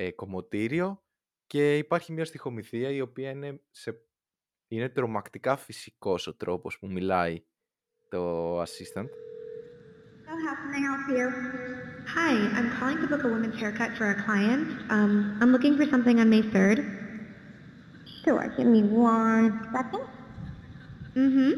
ε, 0.00 0.10
κομμωτήριο 0.10 1.02
και 1.46 1.78
υπάρχει 1.78 2.12
μια 2.12 2.24
στοιχομηθεία 2.24 2.90
η 2.90 3.00
οποία 3.00 3.30
είναι, 3.30 3.60
σε, 3.70 4.00
είναι 4.68 4.88
τρομακτικά 4.88 5.56
φυσικός 5.56 6.26
ο 6.26 6.34
τρόπος 6.34 6.78
που 6.78 6.90
μιλάει 6.90 7.42
το 8.08 8.62
assistant. 8.62 9.08
So 10.26 10.34
how 10.44 10.54
can 10.60 10.70
I 10.78 10.80
help 10.88 11.04
you? 11.16 11.26
Hi, 12.16 12.32
I'm 12.56 12.68
calling 12.78 12.98
to 13.02 13.06
book 13.12 13.24
a 13.24 13.30
women's 13.34 13.58
haircut 13.60 13.90
for 13.98 14.06
a 14.16 14.18
client. 14.26 14.66
Um, 14.96 15.12
I'm 15.40 15.50
looking 15.54 15.74
for 15.78 15.86
something 15.92 16.16
on 16.22 16.28
May 16.34 16.42
3rd. 16.54 16.78
Sure, 18.22 18.44
give 18.56 18.68
me 18.76 18.82
one 18.82 19.46
second. 19.74 20.04
Mm-hmm. 21.22 21.52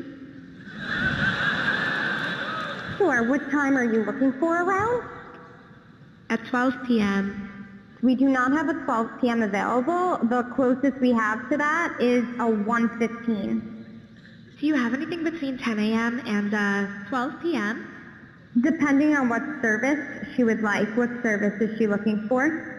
Sure, 2.97 3.19
what 3.31 3.43
time 3.59 3.75
are 3.81 3.89
you 3.95 4.01
looking 4.09 4.33
for 4.41 4.53
around? 4.65 4.99
At 6.33 6.41
12 6.47 6.75
p.m. 6.87 7.50
We 8.03 8.15
do 8.15 8.29
not 8.29 8.53
have 8.53 8.69
a 8.69 8.85
12 8.85 9.09
p.m. 9.21 9.43
available. 9.43 10.19
The 10.29 10.43
closest 10.55 11.01
we 11.01 11.13
have 11.13 11.51
to 11.51 11.57
that 11.59 11.97
is 12.01 12.25
a 12.39 12.45
1.15. 12.45 13.63
Do 14.59 14.67
you 14.67 14.75
have 14.75 14.95
anything 14.95 15.23
between 15.23 15.59
10 15.59 15.79
a.m. 15.79 16.23
and 16.27 16.55
uh, 16.55 17.09
12 17.09 17.33
p.m.? 17.43 17.87
Depending 18.63 19.15
on 19.15 19.29
what 19.29 19.43
service 19.63 20.27
she 20.35 20.45
would 20.45 20.63
like. 20.63 20.89
What 20.97 21.11
service 21.23 21.61
is 21.61 21.77
she 21.79 21.87
looking 21.87 22.27
for? 22.27 22.71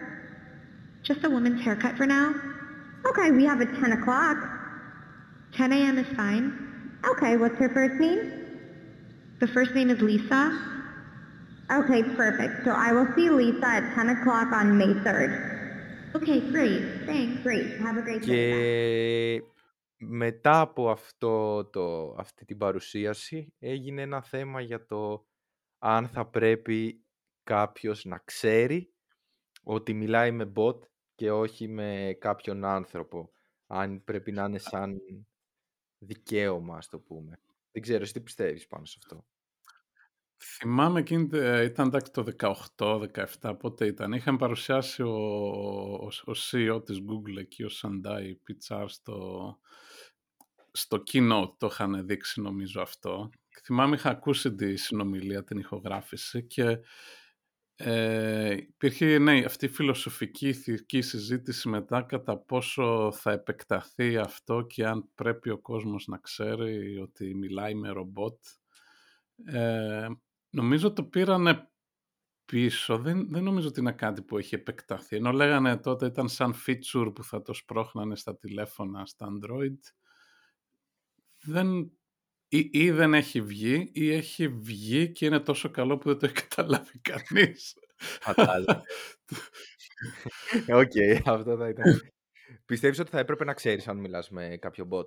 Just 1.02 1.24
a 1.24 1.30
woman's 1.30 1.60
haircut 1.62 1.96
for 1.96 2.06
now. 2.06 2.34
Okay, 3.06 3.30
we 3.30 3.44
have 3.44 3.60
a 3.60 3.66
10 3.66 3.92
o'clock. 3.92 4.36
10 5.54 5.72
a.m. 5.72 5.98
is 5.98 6.16
fine. 6.16 6.98
Okay, 7.10 7.36
what's 7.36 7.56
her 7.56 7.68
first 7.68 8.00
name? 8.00 8.32
The 9.40 9.46
first 9.48 9.72
name 9.74 9.90
is 9.90 10.00
Lisa. 10.00 10.81
Okay, 11.80 12.02
perfect. 12.22 12.64
So 12.64 12.70
I 12.86 12.92
will 12.92 13.08
see 13.14 13.30
Lisa 13.30 13.68
at 13.78 13.94
10 13.94 14.08
o'clock 14.16 14.48
on 14.52 14.76
May 14.76 14.92
3rd. 15.04 15.32
Okay, 16.16 16.40
great. 16.52 16.82
Thanks. 17.06 17.42
Great. 17.42 17.66
Have 17.80 17.96
a 17.96 18.02
great 18.02 18.20
day. 18.20 18.26
Και 18.26 19.42
μετά 19.96 20.60
από 20.60 20.90
αυτό 20.90 21.64
το, 21.64 22.14
αυτή 22.18 22.44
την 22.44 22.58
παρουσίαση 22.58 23.54
έγινε 23.58 24.02
ένα 24.02 24.22
θέμα 24.22 24.60
για 24.60 24.86
το 24.86 25.26
αν 25.78 26.08
θα 26.08 26.26
πρέπει 26.26 27.04
κάποιος 27.42 28.04
να 28.04 28.18
ξέρει 28.18 28.94
ότι 29.62 29.94
μιλάει 29.94 30.30
με 30.30 30.52
bot 30.56 30.78
και 31.14 31.30
όχι 31.30 31.68
με 31.68 32.16
κάποιον 32.20 32.64
άνθρωπο. 32.64 33.30
Αν 33.66 34.04
πρέπει 34.04 34.32
να 34.32 34.44
είναι 34.44 34.58
σαν 34.58 35.00
δικαίωμα, 35.98 36.76
ας 36.76 36.88
το 36.88 36.98
πούμε. 36.98 37.40
Δεν 37.72 37.82
ξέρω, 37.82 38.02
εσύ 38.02 38.12
τι 38.12 38.20
πιστεύεις 38.20 38.66
πάνω 38.66 38.84
σε 38.84 38.98
αυτό; 39.02 39.26
Θυμάμαι 40.44 41.00
εκείνη, 41.00 41.28
ε, 41.32 41.64
ήταν 41.64 41.86
εντάξει 41.86 42.12
το 42.12 42.24
18-17, 43.40 43.54
πότε 43.58 43.86
ήταν. 43.86 44.12
Είχαν 44.12 44.36
παρουσιάσει 44.36 45.02
ο, 45.02 45.14
ο, 45.94 46.08
ο 46.24 46.32
CEO 46.32 46.82
της 46.84 46.98
Google 46.98 47.38
εκεί, 47.38 47.62
ο 47.62 47.70
Sandai 47.82 48.32
Pichar, 48.46 48.84
στο, 48.86 49.58
στο 50.72 51.02
keynote 51.12 51.52
το 51.58 51.68
είχαν 51.70 52.06
δείξει 52.06 52.40
νομίζω 52.40 52.80
αυτό. 52.80 53.30
Θυμάμαι 53.64 53.94
είχα 53.94 54.10
ακούσει 54.10 54.54
τη 54.54 54.76
συνομιλία, 54.76 55.44
την 55.44 55.58
ηχογράφηση 55.58 56.46
και 56.46 56.78
ε, 57.76 58.52
υπήρχε 58.52 59.18
ναι, 59.18 59.44
αυτή 59.44 59.64
η 59.64 59.68
φιλοσοφική 59.68 60.48
ηθική 60.48 61.00
συζήτηση 61.00 61.68
μετά 61.68 62.02
κατά 62.02 62.38
πόσο 62.38 63.12
θα 63.12 63.32
επεκταθεί 63.32 64.16
αυτό 64.16 64.60
και 64.62 64.86
αν 64.86 65.08
πρέπει 65.14 65.50
ο 65.50 65.58
κόσμος 65.58 66.06
να 66.06 66.18
ξέρει 66.18 66.98
ότι 66.98 67.34
μιλάει 67.34 67.74
με 67.74 67.88
ρομπότ. 67.88 68.36
Ε, 69.44 70.06
νομίζω 70.52 70.92
το 70.92 71.04
πήρανε 71.04 71.70
πίσω. 72.44 72.98
Δεν, 72.98 73.28
δεν 73.30 73.42
νομίζω 73.42 73.68
ότι 73.68 73.80
είναι 73.80 73.92
κάτι 73.92 74.22
που 74.22 74.38
έχει 74.38 74.54
επεκταθεί. 74.54 75.16
Ενώ 75.16 75.32
λέγανε 75.32 75.76
τότε 75.76 76.06
ήταν 76.06 76.28
σαν 76.28 76.54
feature 76.66 77.12
που 77.14 77.24
θα 77.24 77.42
το 77.42 77.52
σπρώχνανε 77.54 78.16
στα 78.16 78.36
τηλέφωνα, 78.36 79.06
στα 79.06 79.28
Android. 79.28 79.78
Δεν, 81.42 81.92
ή, 82.48 82.68
ή 82.72 82.90
δεν 82.90 83.14
έχει 83.14 83.40
βγει 83.40 83.90
ή 83.94 84.12
έχει 84.12 84.48
βγει 84.48 85.12
και 85.12 85.26
είναι 85.26 85.40
τόσο 85.40 85.70
καλό 85.70 85.98
που 85.98 86.08
δεν 86.08 86.18
το 86.18 86.26
έχει 86.26 86.34
καταλάβει 86.48 86.98
κανείς. 86.98 87.74
Φαντάζομαι. 87.96 88.82
Οκ, 90.68 90.92
αυτό 91.24 91.56
θα 91.56 91.68
ήταν. 91.68 92.12
Πιστεύεις 92.64 92.98
ότι 92.98 93.10
θα 93.10 93.18
έπρεπε 93.18 93.44
να 93.44 93.54
ξέρεις 93.54 93.88
αν 93.88 93.96
μιλάς 93.96 94.30
με 94.30 94.56
κάποιο 94.60 94.88
bot; 94.90 95.06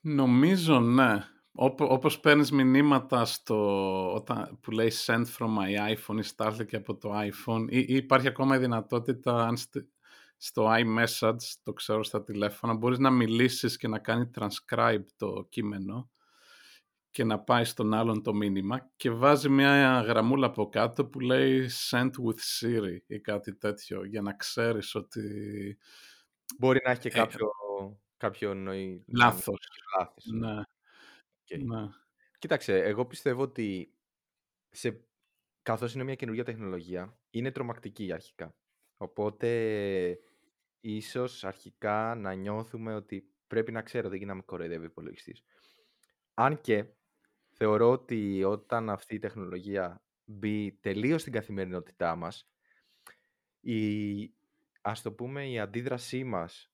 Νομίζω 0.00 0.80
ναι. 0.80 1.24
Όπο, 1.54 1.86
όπως 1.92 2.20
παίρνεις 2.20 2.50
μηνύματα 2.50 3.24
στο, 3.24 4.14
όταν, 4.14 4.58
που 4.60 4.70
λέει 4.70 4.92
sent 5.06 5.24
from 5.38 5.48
my 5.58 5.96
iPhone 5.96 6.18
ή 6.18 6.22
στάλθηκε 6.22 6.76
από 6.76 6.96
το 6.96 7.12
iPhone 7.14 7.66
ή, 7.68 7.78
ή 7.78 7.94
υπάρχει 7.94 8.28
ακόμα 8.28 8.56
η 8.56 8.58
δυνατότητα 8.58 9.46
αν 9.46 9.56
στη, 9.56 9.88
στο 10.36 10.70
iMessage, 10.70 11.36
το 11.62 11.72
ξέρω 11.72 12.04
στα 12.04 12.22
τηλέφωνα, 12.22 12.74
μπορείς 12.74 12.98
να 12.98 13.10
μιλήσεις 13.10 13.76
και 13.76 13.88
να 13.88 13.98
κάνει 13.98 14.30
transcribe 14.38 15.04
το 15.16 15.46
κείμενο 15.48 16.10
και 17.10 17.24
να 17.24 17.38
πάει 17.38 17.64
στον 17.64 17.94
άλλον 17.94 18.22
το 18.22 18.34
μήνυμα 18.34 18.90
και 18.96 19.10
βάζει 19.10 19.48
μια 19.48 20.00
γραμμούλα 20.00 20.46
από 20.46 20.68
κάτω 20.68 21.06
που 21.06 21.20
λέει 21.20 21.68
send 21.90 22.10
with 22.10 22.60
Siri 22.60 22.96
ή 23.06 23.20
κάτι 23.20 23.54
τέτοιο 23.54 24.04
για 24.04 24.22
να 24.22 24.32
ξέρεις 24.32 24.94
ότι... 24.94 25.22
Μπορεί 26.58 26.80
να 26.84 26.90
έχει 26.90 27.00
και 27.00 27.08
κάποιο, 27.08 27.46
ε, 27.80 27.96
κάποιο 28.16 28.54
νοή... 28.54 29.04
Λάθος. 29.06 29.58
λάθος. 29.98 30.24
Ναι. 30.24 30.62
Okay. 31.52 31.64
ναι. 31.64 31.88
Κοίταξε, 32.38 32.82
εγώ 32.82 33.06
πιστεύω 33.06 33.42
ότι 33.42 33.94
σε... 34.70 35.04
καθώς 35.62 35.94
είναι 35.94 36.04
μια 36.04 36.14
καινούργια 36.14 36.44
τεχνολογία, 36.44 37.18
είναι 37.30 37.50
τρομακτική 37.50 38.12
αρχικά. 38.12 38.54
Οπότε, 38.96 40.18
ίσως 40.80 41.44
αρχικά 41.44 42.14
να 42.14 42.32
νιώθουμε 42.34 42.94
ότι 42.94 43.32
πρέπει 43.46 43.72
να 43.72 43.82
ξέρω, 43.82 44.08
δεν 44.08 44.18
γίνεται 44.18 44.32
να 44.32 44.38
με 44.38 44.44
κοροϊδεύει 44.46 44.84
ο 44.84 44.88
υπολογιστής. 44.88 45.42
Αν 46.34 46.60
και 46.60 46.84
θεωρώ 47.50 47.90
ότι 47.90 48.44
όταν 48.44 48.90
αυτή 48.90 49.14
η 49.14 49.18
τεχνολογία 49.18 50.02
μπει 50.24 50.78
τελείως 50.80 51.20
στην 51.20 51.32
καθημερινότητά 51.32 52.16
μας, 52.16 52.50
η, 53.60 54.34
ας 54.80 55.02
το 55.02 55.12
πούμε 55.12 55.48
η 55.48 55.58
αντίδρασή 55.58 56.24
μας 56.24 56.72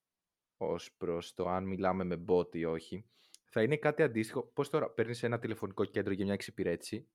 ως 0.57 0.93
προς 0.97 1.35
το 1.35 1.49
αν 1.49 1.65
μιλάμε 1.65 2.05
με 2.05 2.25
bot 2.29 2.57
ή 2.57 2.65
όχι, 2.65 3.05
θα 3.49 3.63
είναι 3.63 3.77
κάτι 3.77 4.03
αντίστοιχο. 4.03 4.51
Πώς 4.55 4.71
τώρα 4.71 4.91
παίρνεις 4.91 5.23
ένα 5.23 5.39
τηλεφωνικό 5.39 5.85
κέντρο 5.85 6.13
για 6.13 6.25
μια 6.25 6.35
εξυπηρέτηση 6.35 7.09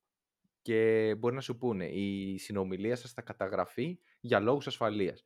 και 0.62 1.16
μπορεί 1.18 1.36
να 1.36 1.42
σου 1.42 1.58
πούνε 1.58 1.86
η 1.86 2.38
συνομιλία 2.38 2.96
σας 2.96 3.12
θα 3.12 3.22
καταγραφεί 3.22 4.00
για 4.20 4.40
λόγους 4.40 4.68
ασφαλείας. 4.68 5.26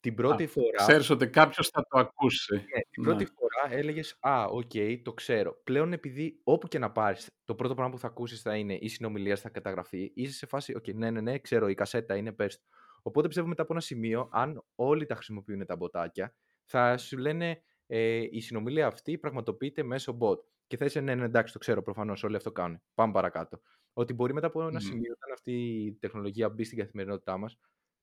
Την 0.00 0.14
πρώτη 0.14 0.44
Α, 0.44 0.48
φορά... 0.48 0.76
Ξέρεις 0.76 1.10
ότι 1.10 1.28
κάποιος 1.28 1.68
θα 1.68 1.86
το 1.88 1.98
ακούσει. 1.98 2.54
Ναι, 2.54 2.80
την 2.90 3.02
πρώτη 3.02 3.24
Ναι. 3.24 3.30
φορά 3.30 3.78
έλεγες 3.78 4.16
«Α, 4.20 4.44
οκ, 4.44 4.70
το 5.02 5.12
ξέρω». 5.12 5.60
Πλέον 5.64 5.92
επειδή 5.92 6.40
όπου 6.44 6.68
και 6.68 6.78
να 6.78 6.92
πάρεις, 6.92 7.30
το 7.44 7.54
πρώτο 7.54 7.74
πράγμα 7.74 7.92
που 7.92 7.98
θα 7.98 8.06
ακούσεις 8.06 8.42
θα 8.42 8.56
είναι 8.56 8.74
η 8.74 8.88
συνομιλία 8.88 9.36
θα 9.36 9.48
καταγραφεί, 9.48 10.12
είσαι 10.14 10.34
σε 10.34 10.46
φάση 10.46 10.74
«ok, 10.74 10.88
ναι, 10.88 11.10
ναι, 11.10 11.20
ναι, 11.20 11.38
ξέρω, 11.38 11.68
η 11.68 11.74
κασέτα 11.74 12.16
είναι, 12.16 12.32
πες 12.32 12.58
το». 12.58 12.64
Οπότε 13.02 13.26
πιστεύω 13.26 13.48
μετά 13.48 13.62
από 13.62 13.72
ένα 13.72 13.80
σημείο, 13.82 14.28
αν 14.32 14.64
όλοι 14.74 15.06
τα 15.06 15.14
χρησιμοποιούν 15.14 15.66
τα 15.66 15.76
μποτάκια, 15.76 16.34
θα 16.64 16.96
σου 16.98 17.18
λένε 17.18 17.62
ε, 17.92 18.26
η 18.30 18.40
συνομιλία 18.40 18.86
αυτή 18.86 19.18
πραγματοποιείται 19.18 19.82
μέσω 19.82 20.18
bot. 20.20 20.38
Και 20.66 20.76
θα 20.76 20.84
είσαι 20.84 21.00
ναι, 21.00 21.14
ναι, 21.14 21.24
εντάξει, 21.24 21.52
το 21.52 21.58
ξέρω 21.58 21.82
προφανώς, 21.82 22.22
όλοι 22.22 22.36
αυτό 22.36 22.52
κάνουν. 22.52 22.82
Πάμε 22.94 23.12
παρακάτω. 23.12 23.60
Ότι 23.92 24.12
μπορεί 24.12 24.32
μετά 24.32 24.46
από 24.46 24.60
ένα 24.60 24.70
Μμμ. 24.70 24.78
σημείο, 24.78 25.12
όταν 25.12 25.32
αυτή 25.32 25.84
η 25.84 25.92
τεχνολογία 25.92 26.48
μπει 26.48 26.64
στην 26.64 26.78
καθημερινότητά 26.78 27.38
μας, 27.38 27.58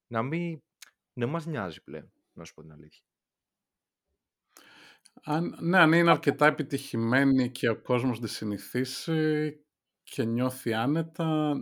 να 0.07 0.21
μην 0.21 0.61
να 1.13 1.27
μας 1.27 1.45
νοιάζει 1.45 1.83
πλέον, 1.83 2.11
να 2.33 2.43
σου 2.43 2.53
πω 2.53 2.61
την 2.61 2.71
αλήθεια. 2.71 3.03
Αν, 5.23 5.57
ναι, 5.61 5.77
αν 5.77 5.93
είναι 5.93 6.11
αρκετά 6.11 6.45
επιτυχημένη 6.45 7.51
και 7.51 7.69
ο 7.69 7.81
κόσμος 7.81 8.19
τη 8.19 8.27
συνηθίσει 8.27 9.53
και 10.03 10.23
νιώθει 10.23 10.73
άνετα, 10.73 11.55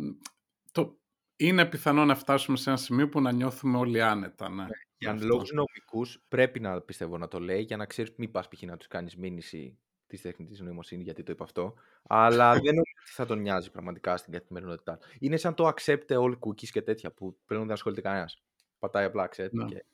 το, 0.71 0.99
είναι 1.35 1.65
πιθανό 1.65 2.05
να 2.05 2.15
φτάσουμε 2.15 2.57
σε 2.57 2.69
ένα 2.69 2.79
σημείο 2.79 3.09
που 3.09 3.21
να 3.21 3.31
νιώθουμε 3.31 3.77
όλοι 3.77 4.01
άνετα. 4.01 4.49
Ναι, 4.49 4.65
Για 5.05 5.13
με 5.13 5.19
αυτό. 5.19 5.33
λόγους 5.33 5.51
νομικούς 5.51 6.25
πρέπει 6.27 6.59
να 6.59 6.81
πιστεύω 6.81 7.17
να 7.17 7.27
το 7.27 7.39
λέει 7.39 7.61
για 7.61 7.77
να 7.77 7.85
ξέρεις 7.85 8.13
μην 8.17 8.31
πας 8.31 8.47
π.χ. 8.47 8.61
να 8.61 8.77
τους 8.77 8.87
κάνεις 8.87 9.15
μήνυση 9.15 9.79
της 10.07 10.21
τεχνητής 10.21 10.59
νοημοσύνης 10.59 11.03
γιατί 11.05 11.23
το 11.23 11.31
είπα 11.31 11.43
αυτό. 11.43 11.73
Αλλά 12.03 12.51
δεν 12.53 12.63
νομίζω 12.63 12.93
ότι 13.01 13.11
θα 13.11 13.25
τον 13.25 13.39
νοιάζει 13.41 13.71
πραγματικά 13.71 14.17
στην 14.17 14.33
καθημερινότητά. 14.33 14.99
Είναι 15.19 15.37
σαν 15.37 15.53
το 15.53 15.71
accept 15.75 16.07
all 16.07 16.33
cookies 16.39 16.69
και 16.69 16.81
τέτοια 16.81 17.11
που 17.11 17.37
πλέον 17.45 17.63
δεν 17.63 17.71
ασχολείται 17.71 18.01
κανένας. 18.01 18.43
Πατάει 18.79 19.05
απλά 19.05 19.29
accept 19.29 19.51
Ναι. 19.51 19.65
και 19.65 19.85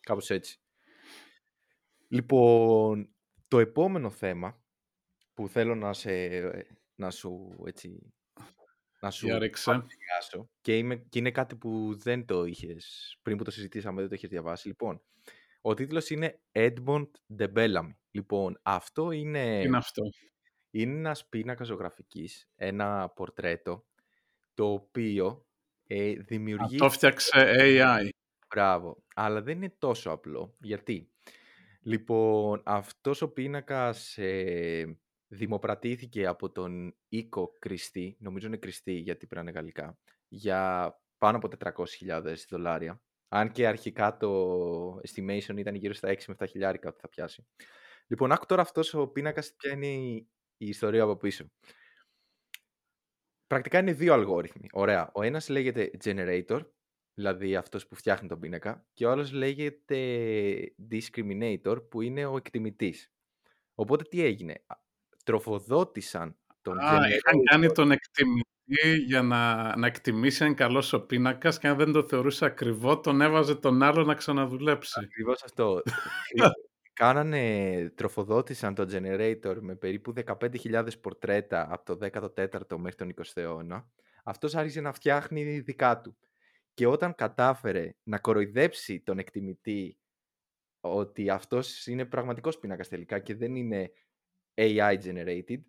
κάπως 0.00 0.30
έτσι. 0.30 0.60
Λοιπόν, 2.08 3.14
το 3.48 3.58
επόμενο 3.58 4.10
θέμα 4.10 4.62
που 5.34 5.48
θέλω 5.48 5.74
να, 5.74 5.92
σε, 5.92 6.28
να 6.94 7.10
σου 7.10 7.62
έτσι 7.66 8.12
να 9.02 9.10
σου 9.10 9.26
Για 9.26 9.38
ρίξε. 9.38 9.64
παρουσιάσω 9.70 10.50
και, 10.60 10.78
είμαι, 10.78 10.96
και 10.96 11.18
είναι 11.18 11.30
κάτι 11.30 11.56
που 11.56 11.94
δεν 11.96 12.26
το 12.26 12.44
είχες, 12.44 13.16
πριν 13.22 13.36
που 13.36 13.44
το 13.44 13.50
συζητήσαμε 13.50 14.00
δεν 14.00 14.08
το 14.08 14.14
είχες 14.14 14.30
διαβάσει. 14.30 14.68
Λοιπόν, 14.68 15.02
ο 15.60 15.74
τίτλος 15.74 16.10
είναι 16.10 16.40
Edmond 16.52 17.08
de 17.38 17.52
Bellamy. 17.56 17.94
Λοιπόν, 18.10 18.58
αυτό 18.62 19.10
είναι, 19.10 19.58
Τι 19.60 19.66
είναι 19.66 19.76
αυτό; 19.76 20.02
είναι 20.70 20.98
ένας 20.98 21.28
πίνακας 21.28 21.66
ζωγραφικής, 21.66 22.50
ένα 22.54 23.08
πορτρέτο, 23.08 23.84
το 24.54 24.72
οποίο 24.72 25.46
ε, 25.86 26.12
δημιουργεί... 26.12 26.76
το 26.76 26.90
φτιάξε 26.90 27.30
AI. 27.34 28.08
Μπράβο. 28.48 29.04
Αλλά 29.14 29.42
δεν 29.42 29.56
είναι 29.56 29.74
τόσο 29.78 30.10
απλό. 30.10 30.56
Γιατί; 30.60 31.12
Λοιπόν, 31.82 32.62
αυτός 32.64 33.22
ο 33.22 33.32
πίνακας 33.32 34.18
ε, 34.18 34.98
δημοπρατήθηκε 35.28 36.26
από 36.26 36.50
τον 36.50 36.96
Οίκο 37.14 37.52
Κριστή, 37.58 38.16
νομίζω 38.20 38.46
είναι 38.46 38.56
Κριστή 38.56 38.92
γιατί 38.92 39.26
πρέπει 39.26 39.44
να 39.44 39.50
είναι 39.50 39.58
γαλλικά, 39.58 39.98
για 40.28 40.92
πάνω 41.18 41.36
από 41.36 41.48
400.000 41.58 42.34
δολάρια. 42.48 43.02
Αν 43.28 43.50
και 43.50 43.66
αρχικά 43.66 44.16
το 44.16 44.96
estimation 44.96 45.56
ήταν 45.56 45.74
γύρω 45.74 45.92
στα 45.94 46.08
6 46.08 46.24
με 46.26 46.34
7 46.38 46.48
χιλιάρικα 46.48 46.88
ότι 46.88 47.00
θα 47.00 47.08
πιάσει. 47.08 47.46
Λοιπόν, 48.06 48.32
άκου 48.32 48.46
τώρα 48.46 48.62
αυτός 48.62 48.94
ο 48.94 49.08
πίνακας 49.08 49.54
ποια 49.56 49.72
είναι 49.72 49.86
η, 49.86 50.28
η 50.56 50.66
ιστορία 50.66 51.02
από 51.02 51.16
πίσω. 51.16 51.50
Πρακτικά 53.46 53.78
είναι 53.78 53.92
δύο 53.92 54.12
αλγόριθμοι. 54.12 54.68
Ωραία. 54.72 55.10
Ο 55.14 55.22
ένας 55.22 55.48
λέγεται 55.48 55.90
generator, 56.04 56.66
δηλαδή 57.14 57.56
αυτός 57.56 57.86
που 57.86 57.94
φτιάχνει 57.94 58.28
τον 58.28 58.40
πίνακα, 58.40 58.86
και 58.92 59.06
ο 59.06 59.10
άλλος 59.10 59.32
λέγεται 59.32 59.98
discriminator, 60.90 61.88
που 61.90 62.00
είναι 62.00 62.26
ο 62.26 62.36
εκτιμητής. 62.36 63.12
Οπότε 63.74 64.04
τι 64.04 64.22
έγινε; 64.22 64.64
Τροφοδότησαν 65.24 66.38
τον 66.62 66.78
Α, 66.78 66.98
generator. 66.98 67.08
είχαν 67.08 67.42
κάνει 67.50 67.72
τον 67.72 67.90
εκτιμητή 67.90 68.96
για 69.06 69.22
να, 69.22 69.76
να 69.76 69.86
εκτιμήσει 69.86 70.44
αν 70.44 70.54
καλός 70.54 70.92
ο 70.92 71.06
πίνακας 71.06 71.58
και 71.58 71.68
αν 71.68 71.76
δεν 71.76 71.92
το 71.92 72.06
θεωρούσε 72.08 72.44
ακριβό, 72.44 73.00
τον 73.00 73.20
έβαζε 73.20 73.54
τον 73.54 73.82
άλλο 73.82 74.04
να 74.04 74.14
ξαναδουλέψει. 74.14 75.00
Ακριβώς 75.04 75.42
αυτό. 75.42 75.82
Κάνανε, 76.92 77.92
τροφοδότησαν 77.94 78.74
το 78.74 78.86
generator 78.92 79.56
με 79.60 79.76
περίπου 79.76 80.12
15.000 80.26 80.88
πορτρέτα 81.00 81.68
από 81.70 81.84
το 81.84 82.08
14ο 82.12 82.76
μέχρι 82.76 82.96
τον 82.96 83.14
20ο 83.16 83.24
αιώνα. 83.34 83.88
Αυτός 84.24 84.54
άρχισε 84.54 84.80
να 84.80 84.92
φτιάχνει 84.92 85.60
δικά 85.60 86.00
του. 86.00 86.16
Και 86.74 86.86
όταν 86.86 87.14
κατάφερε 87.14 87.94
να 88.02 88.18
κοροϊδέψει 88.18 89.00
τον 89.00 89.18
εκτιμητή 89.18 89.98
ότι 90.80 91.30
αυτός 91.30 91.86
είναι 91.86 92.04
πραγματικός 92.04 92.58
πίνακας 92.58 92.88
τελικά 92.88 93.18
και 93.18 93.34
δεν 93.34 93.56
είναι 93.56 93.92
AI 94.54 94.98
generated, 95.04 95.60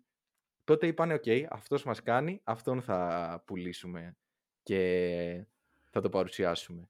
τότε 0.64 0.86
είπανε, 0.86 1.14
ok, 1.14 1.44
αυτός 1.50 1.84
μας 1.84 2.02
κάνει, 2.02 2.40
αυτόν 2.44 2.82
θα 2.82 3.42
πουλήσουμε 3.46 4.16
και 4.62 5.46
θα 5.90 6.00
το 6.00 6.08
παρουσιάσουμε. 6.08 6.88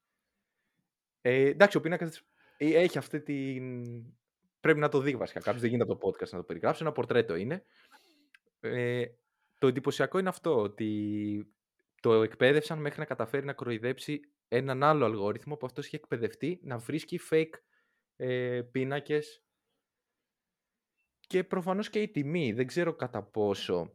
Ε, 1.21 1.47
εντάξει, 1.47 1.77
ο 1.77 1.81
πίνακας 1.81 2.23
ε, 2.57 2.75
έχει 2.75 2.99
αυτή 2.99 3.21
την... 3.21 3.85
Πρέπει 4.61 4.79
να 4.79 4.89
το 4.89 5.01
δει 5.01 5.17
βασικά. 5.17 5.41
Κάποιος 5.41 5.61
δεν 5.61 5.71
γίνεται 5.71 5.93
από 5.93 6.01
το 6.01 6.09
podcast 6.09 6.29
να 6.31 6.39
το 6.39 6.45
περιγράψει. 6.45 6.83
Ένα 6.83 6.93
πορτρέτο 6.93 7.35
είναι. 7.35 7.65
Ε, 8.61 9.05
το 9.59 9.67
εντυπωσιακό 9.67 10.19
είναι 10.19 10.29
αυτό, 10.29 10.61
ότι 10.61 11.55
το 12.01 12.23
εκπαίδευσαν 12.23 12.79
μέχρι 12.79 12.99
να 12.99 13.05
καταφέρει 13.05 13.47
να 13.47 13.53
κοροϊδέψει 13.53 14.21
έναν 14.49 14.83
άλλο 14.83 15.05
αλγόριθμο 15.05 15.57
που 15.57 15.67
αυτός 15.67 15.87
είχε 15.87 15.97
εκπαιδευτεί 15.97 16.61
να 16.63 16.79
βρίσκει 16.79 17.21
fake 17.31 17.53
ε, 18.17 18.63
πίνακες 18.71 19.44
και 21.27 21.45
προφανώς 21.45 21.91
και 21.91 22.01
η 22.01 22.09
τιμή. 22.09 22.53
Δεν 22.53 22.67
ξέρω 22.67 22.95
κατά 22.95 23.23
πόσο 23.23 23.95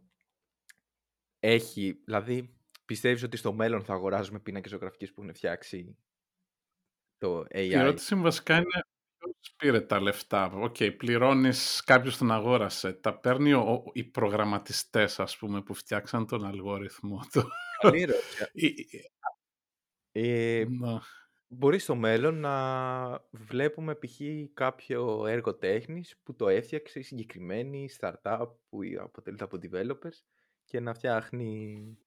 έχει... 1.40 2.02
Δηλαδή, 2.06 2.58
πιστεύεις 2.86 3.24
ότι 3.24 3.38
στο 3.38 3.54
μέλλον 3.54 3.84
θα 3.84 3.94
αγοράζουμε 3.94 4.40
πίνακες 4.40 4.72
ζωγραφικής 4.72 5.14
που 5.14 5.22
έχουν 5.22 5.34
φτιάξει 5.34 5.98
το 7.18 7.40
AI. 7.40 7.68
Η 7.70 7.76
ερώτηση 7.76 8.16
βασικά 8.16 8.56
είναι 8.56 8.84
ποιος 9.20 9.56
πήρε 9.58 9.82
τα 9.82 10.02
λεφτά; 10.02 10.52
Ok, 10.54 10.76
okay, 10.80 10.98
πληρώνεις 10.98 11.84
κάποιος 11.86 12.18
τον 12.18 12.32
αγόρασε. 12.32 12.94
Τα 12.94 13.20
παίρνει 13.20 13.54
ο, 13.54 13.84
οι 13.94 14.04
προγραμματιστές, 14.04 15.20
ας 15.20 15.38
πούμε, 15.38 15.62
που 15.62 15.74
φτιάξαν 15.74 16.28
τον 16.28 16.46
αλγόριθμο. 16.46 17.20
Καλή 17.82 18.02
ερώτηση. 18.02 18.46
ε, 20.12 20.66
μπορεί 21.50 21.80
στο 21.80 21.95
μέλλον 21.95 22.39
να 22.39 23.28
βλέπουμε 23.32 23.95
π.χ. 23.95 24.20
κάποιο 24.54 25.26
έργο 25.28 25.56
τέχνης 25.56 26.20
που 26.24 26.36
το 26.36 26.47
έφτιαξε 26.47 27.00
η 27.00 27.04
συγκεκριμένη 27.04 27.89
startup 28.00 28.47
που 28.70 28.80
αποτελείται 29.00 29.43
από 29.43 29.58
developers 29.62 30.24
και 30.66 30.80
να 30.80 30.93
φτιάχνει 30.93 31.97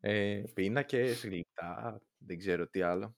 ε, 0.00 0.42
πίνακες, 0.54 1.24
γλυπτά, 1.26 2.02
δεν 2.18 2.38
ξέρω 2.38 2.68
τι 2.68 2.80
άλλο. 2.82 3.16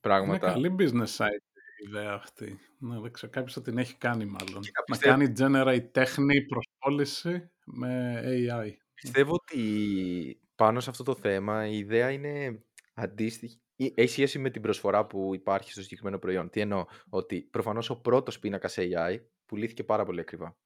Πράγματα. 0.00 0.56
Είναι 0.56 0.68
καλή 0.68 0.74
business 0.78 1.16
site 1.16 1.50
η 1.80 1.88
ιδέα 1.88 2.12
αυτή. 2.12 2.58
Να 2.78 3.00
δεν 3.00 3.12
ξέρω, 3.12 3.32
κάποιος 3.32 3.54
θα 3.54 3.62
την 3.62 3.78
έχει 3.78 3.96
κάνει 3.96 4.24
μάλλον. 4.24 4.62
Να 4.88 4.96
κάνει 4.96 5.32
generate 5.38 5.88
τέχνη 5.92 6.42
προς 6.42 6.66
πώληση 6.78 7.50
με 7.64 8.22
AI. 8.24 8.72
Πιστεύω 8.94 9.32
ότι 9.32 10.40
πάνω 10.54 10.80
σε 10.80 10.90
αυτό 10.90 11.02
το 11.02 11.14
θέμα 11.14 11.66
η 11.66 11.78
ιδέα 11.78 12.10
είναι 12.10 12.64
αντίστοιχη. 13.00 13.60
Έχει 13.94 14.12
σχέση 14.12 14.38
με 14.38 14.50
την 14.50 14.62
προσφορά 14.62 15.06
που 15.06 15.34
υπάρχει 15.34 15.72
στο 15.72 15.82
συγκεκριμένο 15.82 16.18
προϊόν. 16.18 16.50
Τι 16.50 16.60
εννοώ, 16.60 16.84
ότι 17.08 17.40
προφανώς 17.40 17.90
ο 17.90 18.00
πρώτος 18.00 18.38
πίνακας 18.38 18.76
AI 18.78 19.16
πουλήθηκε 19.46 19.84
πάρα 19.84 20.04
πολύ 20.04 20.20
ακριβά. 20.20 20.56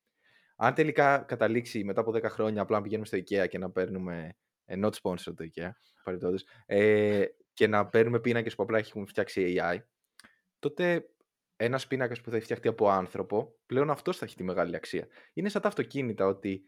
Αν 0.56 0.74
τελικά 0.74 1.18
καταλήξει 1.18 1.84
μετά 1.84 2.00
από 2.00 2.12
10 2.12 2.22
χρόνια 2.22 2.62
απλά 2.62 2.76
να 2.76 2.82
πηγαίνουμε 2.82 3.06
στο 3.06 3.18
IKEA 3.18 3.48
και 3.48 3.58
να 3.58 3.70
παίρνουμε 3.70 4.36
ε, 4.64 4.76
not 4.82 4.90
sponsor 5.02 5.34
το 5.36 5.44
IKEA, 5.54 5.70
ε, 6.66 7.24
και 7.52 7.66
να 7.66 7.86
παίρνουμε 7.86 8.20
πίνακες 8.20 8.54
που 8.54 8.62
απλά 8.62 8.78
έχουν 8.78 9.06
φτιάξει 9.06 9.56
AI, 9.58 9.78
τότε 10.58 11.08
ένας 11.56 11.86
πίνακας 11.86 12.20
που 12.20 12.30
θα 12.30 12.36
έχει 12.36 12.44
φτιαχτεί 12.44 12.68
από 12.68 12.88
άνθρωπο, 12.88 13.58
πλέον 13.66 13.90
αυτός 13.90 14.16
θα 14.16 14.24
έχει 14.24 14.36
τη 14.36 14.42
μεγάλη 14.42 14.76
αξία. 14.76 15.06
Είναι 15.32 15.48
σαν 15.48 15.62
τα 15.62 15.68
αυτοκίνητα, 15.68 16.26
ότι 16.26 16.64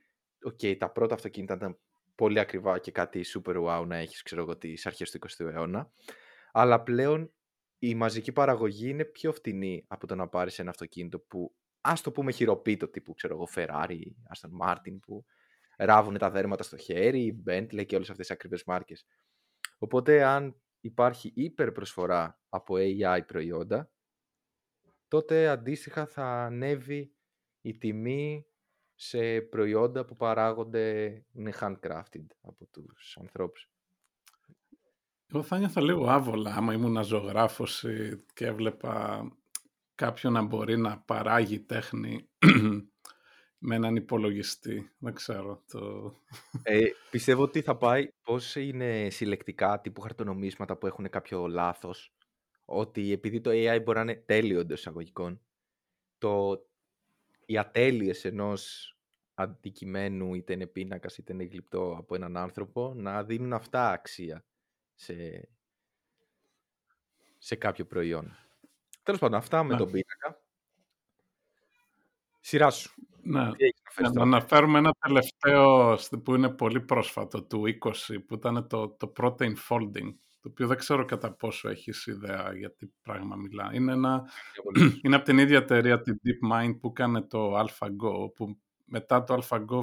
okay, 0.49 0.77
τα 0.79 0.91
πρώτα 0.91 1.15
αυτοκίνητα 1.15 1.55
ήταν 1.55 1.79
πολύ 2.17 2.39
ακριβά 2.39 2.79
και 2.79 2.91
κάτι 2.91 3.25
super 3.35 3.65
wow 3.65 3.87
να 3.87 3.97
έχεις, 3.97 4.23
ξέρω 4.23 4.43
εγώ, 4.43 4.57
τις 4.57 4.87
αρχές 4.87 5.11
του 5.11 5.19
20ου 5.19 5.53
αιώνα. 5.53 5.93
Αλλά 6.53 6.83
πλέον 6.83 7.33
η 7.79 7.95
μαζική 7.95 8.33
παραγωγή 8.33 8.89
είναι 8.89 9.05
πιο 9.05 9.33
φτηνή 9.33 9.85
από 9.89 10.07
το 10.07 10.15
να 10.15 10.29
πάρεις 10.29 10.59
ένα 10.59 10.71
αυτοκίνητο 10.71 11.19
που 11.19 11.55
ας 11.81 12.01
το 12.01 12.11
πούμε 12.11 12.33
χειροποίητο 12.33 12.89
τύπου, 12.89 13.15
ξέρω 13.15 13.35
εγώ, 13.35 13.49
Ferrari, 13.55 14.01
Aston 14.35 14.67
Martin, 14.67 14.99
που 15.03 15.25
ράβουν 15.77 16.19
τα 16.19 16.31
δέρματα 16.31 16.63
στο 16.63 16.77
χέρι, 16.77 17.43
Bentley 17.47 17.87
και 17.87 17.95
όλες 17.95 18.11
αυτές 18.11 18.27
τι 18.27 18.33
ακριβές 18.33 18.65
μάρκες. 18.65 19.07
Οπότε, 19.79 20.25
αν 20.25 20.61
υπάρχει 20.81 21.33
υπερπροσφορά 21.35 22.41
από 22.49 22.75
AI 22.79 23.21
προϊόντα, 23.27 23.91
τότε 25.09 25.49
αντίστοιχα 25.49 26.07
θα 26.07 26.25
ανέβει 26.25 27.15
η 27.61 27.77
τιμή 27.79 28.47
σε 28.97 29.41
προϊόντα 29.41 30.05
που 30.05 30.17
παράγονται, 30.17 31.05
είναι 31.33 31.53
handcrafted 31.61 32.27
από 32.41 32.67
τους 32.67 33.17
ανθρώπους. 33.21 33.71
Εγώ 35.33 35.43
θα 35.43 35.59
νιώθω 35.59 35.81
λίγο 35.81 36.09
άβολα 36.09 36.55
άμα 36.55 36.73
ήμουν 36.73 37.05
ζωγράφος 37.05 37.85
και 38.35 38.47
έβλεπα 38.47 39.25
κάποιον 39.95 40.33
να 40.33 40.43
μπορεί 40.43 40.77
να 40.77 40.99
παράγει 40.99 41.61
τέχνη 41.61 42.29
με 43.67 43.75
έναν 43.75 43.97
υπολογιστή. 43.97 44.91
Δεν 44.99 45.15
ξέρω. 45.15 45.63
Το... 45.69 46.13
Ε, 46.63 46.85
πιστεύω 47.11 47.43
ότι 47.43 47.61
θα 47.61 47.77
πάει 47.77 48.09
πώς 48.23 48.57
είναι 48.57 49.11
συλλεκτικά 49.11 49.81
τύπου 49.81 50.01
χαρτονομίσματα 50.01 50.77
που 50.77 50.87
έχουν 50.87 51.11
κάποιο 51.11 51.47
λάθος. 51.47 52.15
Ότι 52.65 53.13
επειδή 53.13 53.41
το 53.41 53.51
AI 53.53 53.81
μπορεί 53.85 53.97
να 53.97 54.01
είναι 54.01 54.23
τέλειο 54.27 54.61
εντός 54.61 54.79
εισαγωγικών, 54.79 55.41
το... 56.19 56.61
οι 57.47 57.59
ατέλειες 57.59 58.25
ενός 58.25 58.91
αντικειμένου, 59.35 60.35
είτε 60.35 60.53
είναι 60.53 60.67
πίνακας 60.67 61.19
είτε 61.19 61.33
είναι 61.33 61.45
γλυπτό 61.45 61.97
από 61.99 62.15
έναν 62.15 62.37
άνθρωπο, 62.37 62.93
να 62.95 63.25
δίνουν 63.25 63.53
αυτά 63.53 63.91
αξία 63.91 64.45
σε, 64.95 65.49
σε 67.39 67.57
κάποιο 67.57 67.87
προϊόν. 67.87 68.37
Τέλος 69.03 69.21
πάντων, 69.21 69.39
αυτά 69.39 69.63
με 69.63 69.77
τον 69.77 69.91
πίνακα. 69.91 70.41
Σειρά 72.41 72.71
σου. 72.71 72.95
Ναι. 73.23 73.51
Να 74.13 74.23
αναφέρουμε 74.23 74.79
ένα 74.79 74.93
τελευταίο 74.99 75.99
που 76.25 76.35
είναι 76.35 76.49
πολύ 76.49 76.81
πρόσφατο, 76.81 77.43
του 77.43 77.63
20, 77.81 77.93
που 78.27 78.35
ήταν 78.35 78.69
το, 78.69 78.89
το 78.89 79.13
protein 79.17 79.53
folding, 79.69 80.15
το 80.47 80.53
οποίο 80.53 80.67
δεν 80.67 80.77
ξέρω 80.77 81.05
κατά 81.05 81.33
πόσο 81.33 81.69
έχεις 81.69 82.07
ιδέα 82.07 82.53
για 82.57 82.75
τι 82.75 82.87
πράγμα 83.03 83.37
μιλά. 83.37 83.71
Είναι, 83.73 83.93
ένα, 83.93 84.31
είναι 85.03 85.17
από 85.17 85.25
την 85.25 85.39
ίδια 85.39 85.59
εταιρεία, 85.59 86.01
τη 86.01 86.13
DeepMind, 86.25 86.79
που 86.81 86.89
έκανε 86.89 87.23
το 87.23 87.59
AlphaGo, 87.59 88.35
που 88.35 88.59
μετά 88.85 89.25
το 89.25 89.39
AlphaGo 89.43 89.81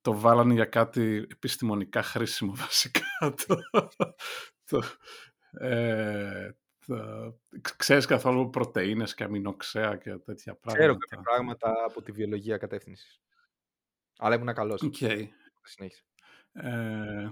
το 0.00 0.18
βάλανε 0.18 0.54
για 0.54 0.64
κάτι 0.64 1.26
επιστημονικά 1.30 2.02
χρήσιμο 2.02 2.54
βασικά. 2.64 3.00
το, 3.46 3.58
το, 4.64 4.82
ε, 5.66 6.50
ξέρεις 7.76 8.06
καθόλου 8.06 8.50
πρωτεΐνες 8.50 9.14
και 9.14 9.24
αμινοξέα 9.24 9.96
και 9.96 10.16
τέτοια 10.16 10.54
πράγματα. 10.54 10.78
Ξέρω 10.78 10.96
κάποια 10.96 11.20
πράγματα 11.20 11.72
από 11.86 12.02
τη 12.02 12.12
βιολογία 12.12 12.56
κατεύθυνσης. 12.56 13.20
Αλλά 14.18 14.34
ήμουν 14.34 14.54
καλός. 14.54 14.82
Okay. 14.84 15.28
Ε, 16.52 16.68
ε, 16.68 17.30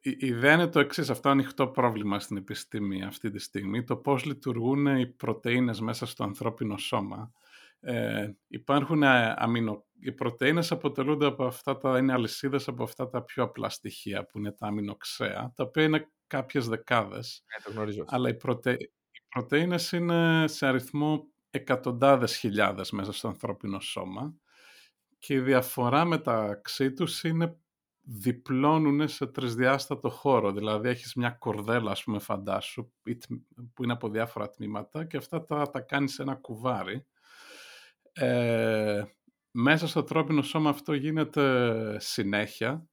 η 0.00 0.16
ιδέα 0.18 0.52
είναι 0.52 0.66
το 0.66 0.80
εξής 0.80 1.10
αυτό 1.10 1.28
ανοιχτό 1.28 1.68
πρόβλημα 1.68 2.20
στην 2.20 2.36
επιστήμη 2.36 3.04
αυτή 3.04 3.30
τη 3.30 3.38
στιγμή, 3.38 3.84
το 3.84 3.96
πώς 3.96 4.24
λειτουργούν 4.24 4.86
οι 4.86 5.06
πρωτεΐνες 5.06 5.80
μέσα 5.80 6.06
στο 6.06 6.24
ανθρώπινο 6.24 6.76
σώμα 6.76 7.32
Ε, 7.80 8.30
υπάρχουν 8.46 9.02
ε, 9.02 9.34
αμυνο... 9.36 9.84
Οι 10.00 10.12
πρωτεΐνες 10.12 10.72
αποτελούνται 10.72 11.26
από 11.26 11.44
αυτά 11.44 11.76
τα, 11.76 11.98
είναι 11.98 12.12
αλυσίδες 12.12 12.68
από 12.68 12.82
αυτά 12.82 13.08
τα 13.08 13.22
πιο 13.22 13.42
απλά 13.42 13.68
στοιχεία 13.68 14.26
που 14.26 14.38
είναι 14.38 14.52
τα 14.52 14.66
αμινοξέα, 14.66 15.52
τα 15.54 15.64
οποία 15.64 15.82
είναι 15.82 16.10
κάποιες 16.26 16.68
δεκάδες. 16.68 17.44
Ε, 17.46 17.62
το 17.62 17.70
γνωρίζω. 17.70 18.04
Αλλά 18.06 18.28
οι, 18.28 18.34
προτε... 18.34 18.72
οι 19.10 19.20
πρωτεΐνες 19.28 19.92
είναι 19.92 20.44
σε 20.48 20.66
αριθμό 20.66 21.26
εκατοντάδες 21.50 22.36
χιλιάδες 22.36 22.90
μέσα 22.90 23.12
στο 23.12 23.28
ανθρώπινο 23.28 23.80
σώμα 23.80 24.34
και 25.18 25.34
η 25.34 25.40
διαφορά 25.40 26.04
μεταξύ 26.04 26.92
τους 26.92 27.24
είναι 27.24 27.56
διπλώνουν 28.08 29.08
σε 29.08 29.26
τρισδιάστατο 29.26 30.10
χώρο. 30.10 30.52
Δηλαδή 30.52 30.88
έχεις 30.88 31.14
μια 31.14 31.30
κορδέλα, 31.30 31.90
ας 31.90 32.04
πούμε, 32.04 32.18
φαντάσου, 32.18 32.92
που 33.74 33.82
είναι 33.82 33.92
από 33.92 34.08
διάφορα 34.08 34.50
τμήματα 34.50 35.04
και 35.04 35.16
αυτά 35.16 35.44
τα, 35.44 35.70
τα 35.70 35.80
κάνεις 35.80 36.14
σε 36.14 36.22
ένα 36.22 36.34
κουβάρι. 36.34 37.06
Ε, 38.12 39.02
μέσα 39.50 39.88
στο 39.88 40.02
τρόπινο 40.02 40.42
σώμα 40.42 40.70
αυτό 40.70 40.94
γίνεται 40.94 41.96
συνέχεια 42.00 42.88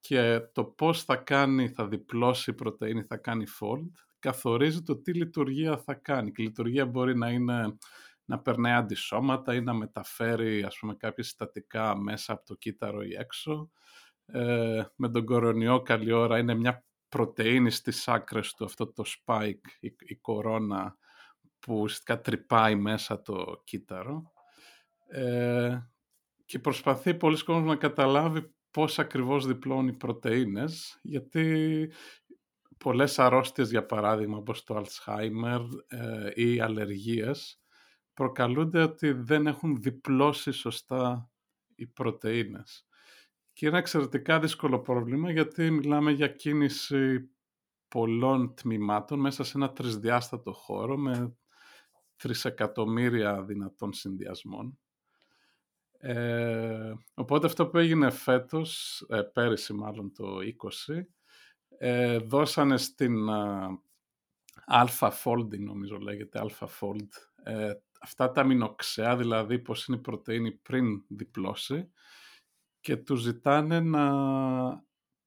και 0.00 0.40
το 0.52 0.64
πώς 0.64 1.04
θα 1.04 1.16
κάνει, 1.16 1.68
θα 1.68 1.86
διπλώσει 1.86 2.50
η 2.50 2.54
πρωτεΐνη, 2.54 3.02
θα 3.02 3.16
κάνει 3.16 3.44
fold, 3.60 3.90
καθορίζει 4.18 4.82
το 4.82 4.96
τι 4.96 5.12
λειτουργία 5.12 5.78
θα 5.78 5.94
κάνει. 5.94 6.32
Και 6.32 6.42
η 6.42 6.44
λειτουργία 6.44 6.86
μπορεί 6.86 7.16
να 7.16 7.30
είναι 7.30 7.76
να 8.24 8.38
περνάει 8.38 8.72
αντισώματα 8.72 9.54
ή 9.54 9.60
να 9.60 9.74
μεταφέρει 9.74 10.62
ας 10.62 10.78
πούμε 10.78 10.94
κάποια 10.94 11.24
συστατικά 11.24 11.96
μέσα 11.96 12.32
από 12.32 12.44
το 12.44 12.54
κύτταρο 12.54 13.02
ή 13.02 13.14
έξω 13.18 13.70
ε, 14.26 14.82
με 14.96 15.08
τον 15.10 15.24
κορονιό 15.24 15.82
καλή 15.82 16.12
ώρα 16.12 16.38
είναι 16.38 16.54
μια 16.54 16.84
πρωτεΐνη 17.08 17.70
στις 17.70 18.08
άκρες 18.08 18.54
του, 18.54 18.64
αυτό 18.64 18.92
το 18.92 19.04
spike, 19.06 19.68
η, 19.80 19.96
η 19.98 20.14
κορώνα 20.16 20.96
που 21.58 21.80
ουσιαστικά 21.80 22.20
τρυπάει 22.20 22.74
μέσα 22.76 23.22
το 23.22 23.62
κύτταρο 23.64 24.32
ε, 25.08 25.78
και 26.44 26.58
προσπαθεί 26.58 27.14
πολλοί 27.14 27.44
κόσμος 27.44 27.68
να 27.68 27.76
καταλάβει 27.76 28.54
πώς 28.70 28.98
ακριβώς 28.98 29.46
διπλώνει 29.46 29.92
πρωτεΐνες 29.92 30.98
γιατί 31.02 31.92
πολλές 32.78 33.18
αρρώστιες 33.18 33.70
για 33.70 33.86
παράδειγμα 33.86 34.36
όπως 34.36 34.64
το 34.64 34.82
Alzheimer 34.84 35.68
ε, 35.88 36.30
ή 36.34 36.60
αλλεργίες 36.60 37.60
προκαλούνται 38.14 38.82
ότι 38.82 39.12
δεν 39.12 39.46
έχουν 39.46 39.76
διπλώσει 39.82 40.52
σωστά 40.52 41.30
οι 41.74 41.86
πρωτεΐνες. 41.86 42.86
Και 43.54 43.66
είναι 43.66 43.78
εξαιρετικά 43.78 44.40
δύσκολο 44.40 44.80
πρόβλημα 44.80 45.30
γιατί 45.30 45.70
μιλάμε 45.70 46.10
για 46.10 46.28
κίνηση 46.28 47.30
πολλών 47.88 48.54
τμήματων 48.54 49.20
μέσα 49.20 49.44
σε 49.44 49.52
ένα 49.56 49.72
τρισδιάστατο 49.72 50.52
χώρο 50.52 50.96
με 50.96 51.36
τρισεκατομμύρια 52.16 53.42
δυνατών 53.42 53.92
συνδυασμών. 53.92 54.78
Ε, 55.98 56.92
οπότε 57.14 57.46
αυτό 57.46 57.66
που 57.66 57.78
έγινε 57.78 58.10
φέτος, 58.10 59.00
ε, 59.08 59.20
πέρυσι 59.20 59.72
μάλλον 59.72 60.12
το 60.12 60.38
20, 60.40 61.06
ε, 61.78 62.18
δώσανε 62.18 62.76
στην 62.76 63.28
Alpha 64.68 65.10
Folding, 65.24 65.58
νομίζω 65.58 65.96
λέγεται 65.96 66.40
Alpha 66.42 66.66
Fold, 66.80 67.08
ε, 67.42 67.72
αυτά 68.00 68.30
τα 68.30 68.40
αμινοξέα, 68.40 69.16
δηλαδή 69.16 69.58
πώς 69.58 69.86
είναι 69.86 69.96
η 69.96 70.00
πρωτεΐνη 70.00 70.52
πριν 70.52 71.04
διπλώσει, 71.08 71.90
και 72.84 72.96
τους 72.96 73.20
ζητάνε 73.20 73.80
να 73.80 74.04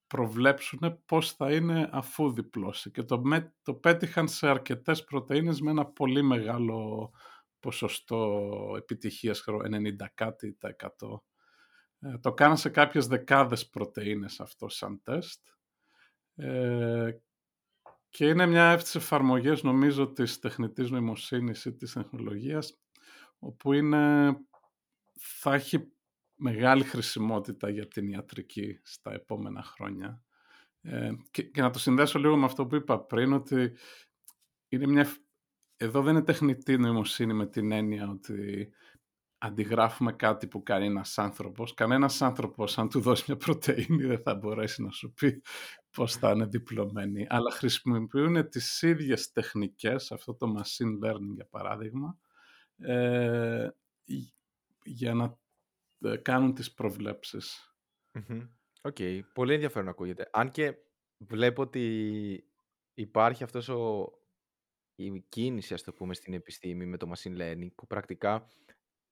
προβλέψουν 0.08 1.02
πώς 1.06 1.32
θα 1.32 1.54
είναι 1.54 1.90
αφού 1.92 2.32
διπλώσει. 2.32 2.92
Και 2.92 3.04
το, 3.04 3.22
το 3.62 3.74
πέτυχαν 3.74 4.28
σε 4.28 4.48
αρκετές 4.48 5.04
πρωτεΐνες 5.04 5.62
με 5.62 5.72
ένα 5.72 5.86
πολύ 5.86 6.22
μεγάλο 6.22 7.12
ποσοστό 7.60 8.74
επιτυχίας, 8.78 9.44
90 9.48 10.06
κάτι 10.14 10.54
τα 10.54 10.76
100. 11.00 11.22
Ε, 12.00 12.18
το 12.18 12.34
κάναν 12.34 12.58
σε 12.58 12.70
κάποιες 12.70 13.08
δεκάδες 13.08 13.70
πρωτεΐνες 13.70 14.40
αυτό 14.40 14.70
σαν 14.70 15.02
τεστ. 15.04 15.48
Ε, 16.36 17.12
και 18.10 18.28
είναι 18.28 18.46
μια 18.46 18.72
από 18.72 18.84
τις 18.84 18.96
εφαρμογές 18.96 19.64
νομίζω 19.64 20.08
της 20.08 20.40
τεχνητής 20.40 20.90
νοημοσύνης 20.90 21.66
ή 21.66 21.74
της 21.74 21.94
τεχνολογίας 21.94 22.80
όπου 23.40 23.74
είναι, 23.74 24.34
θα 25.14 25.54
έχει 25.54 25.97
μεγάλη 26.38 26.84
χρησιμότητα 26.84 27.70
για 27.70 27.88
την 27.88 28.08
ιατρική 28.08 28.80
στα 28.84 29.14
επόμενα 29.14 29.64
χρόνια. 29.64 30.22
Ε, 30.82 31.12
και, 31.32 31.52
να 31.56 31.70
το 31.70 31.80
συνδέσω 31.80 32.20
λίγο 32.20 32.38
με 32.38 32.46
αυτό 32.46 32.66
που 32.66 32.76
είπα 32.76 33.00
πριν, 33.00 33.34
ότι 33.34 33.72
είναι 34.68 34.88
μια... 34.88 35.08
εδώ 35.78 36.02
δεν 36.02 36.16
είναι 36.16 36.24
τεχνητή 36.24 36.78
νοημοσύνη 36.78 37.34
με 37.34 37.48
την 37.48 37.72
έννοια 37.72 38.10
ότι 38.10 38.70
αντιγράφουμε 39.38 40.14
κάτι 40.14 40.48
που 40.48 40.64
κάνει 40.64 40.86
ένας 40.86 41.18
άνθρωπος. 41.18 41.74
Κανένας 41.74 42.22
άνθρωπος, 42.22 42.78
αν 42.78 42.90
του 42.90 43.00
δώσει 43.00 43.24
μια 43.28 43.38
πρωτεΐνη, 43.38 44.06
δεν 44.06 44.22
θα 44.22 44.36
μπορέσει 44.36 44.84
να 44.84 44.92
σου 44.92 45.14
πει 45.14 45.42
πώς 45.92 46.16
θα 46.16 46.32
είναι 46.32 46.46
διπλωμένη. 46.46 47.26
Αλλά 47.30 47.52
χρησιμοποιούν 47.52 48.50
τις 48.50 48.82
ίδιες 48.82 49.32
τεχνικές, 49.32 50.12
αυτό 50.12 50.36
το 50.36 50.56
machine 50.58 51.06
learning 51.06 51.34
για 51.34 51.48
παράδειγμα, 51.50 52.18
ε, 52.78 53.70
για 54.84 55.14
να 55.14 55.24
ε, 55.24 55.47
κάνουν 56.22 56.54
τις 56.54 56.74
προβλεψεις 56.74 57.72
Οκ. 58.82 58.98
Πολύ 59.34 59.54
ενδιαφέρον 59.54 59.90
ακούγεται. 59.90 60.30
Αν 60.32 60.52
και 60.52 60.78
βλέπω 61.18 61.62
ότι 61.62 62.44
υπάρχει 62.94 63.44
αυτός 63.44 63.70
ο... 63.70 64.12
η 64.96 65.20
κίνηση, 65.20 65.74
ας 65.74 65.84
το 65.84 65.94
πούμε, 65.94 66.14
στην 66.14 66.34
επιστήμη 66.34 66.86
με 66.86 66.98
το 66.98 67.12
machine 67.16 67.38
learning, 67.38 67.70
που 67.76 67.88
πρακτικά 67.88 68.50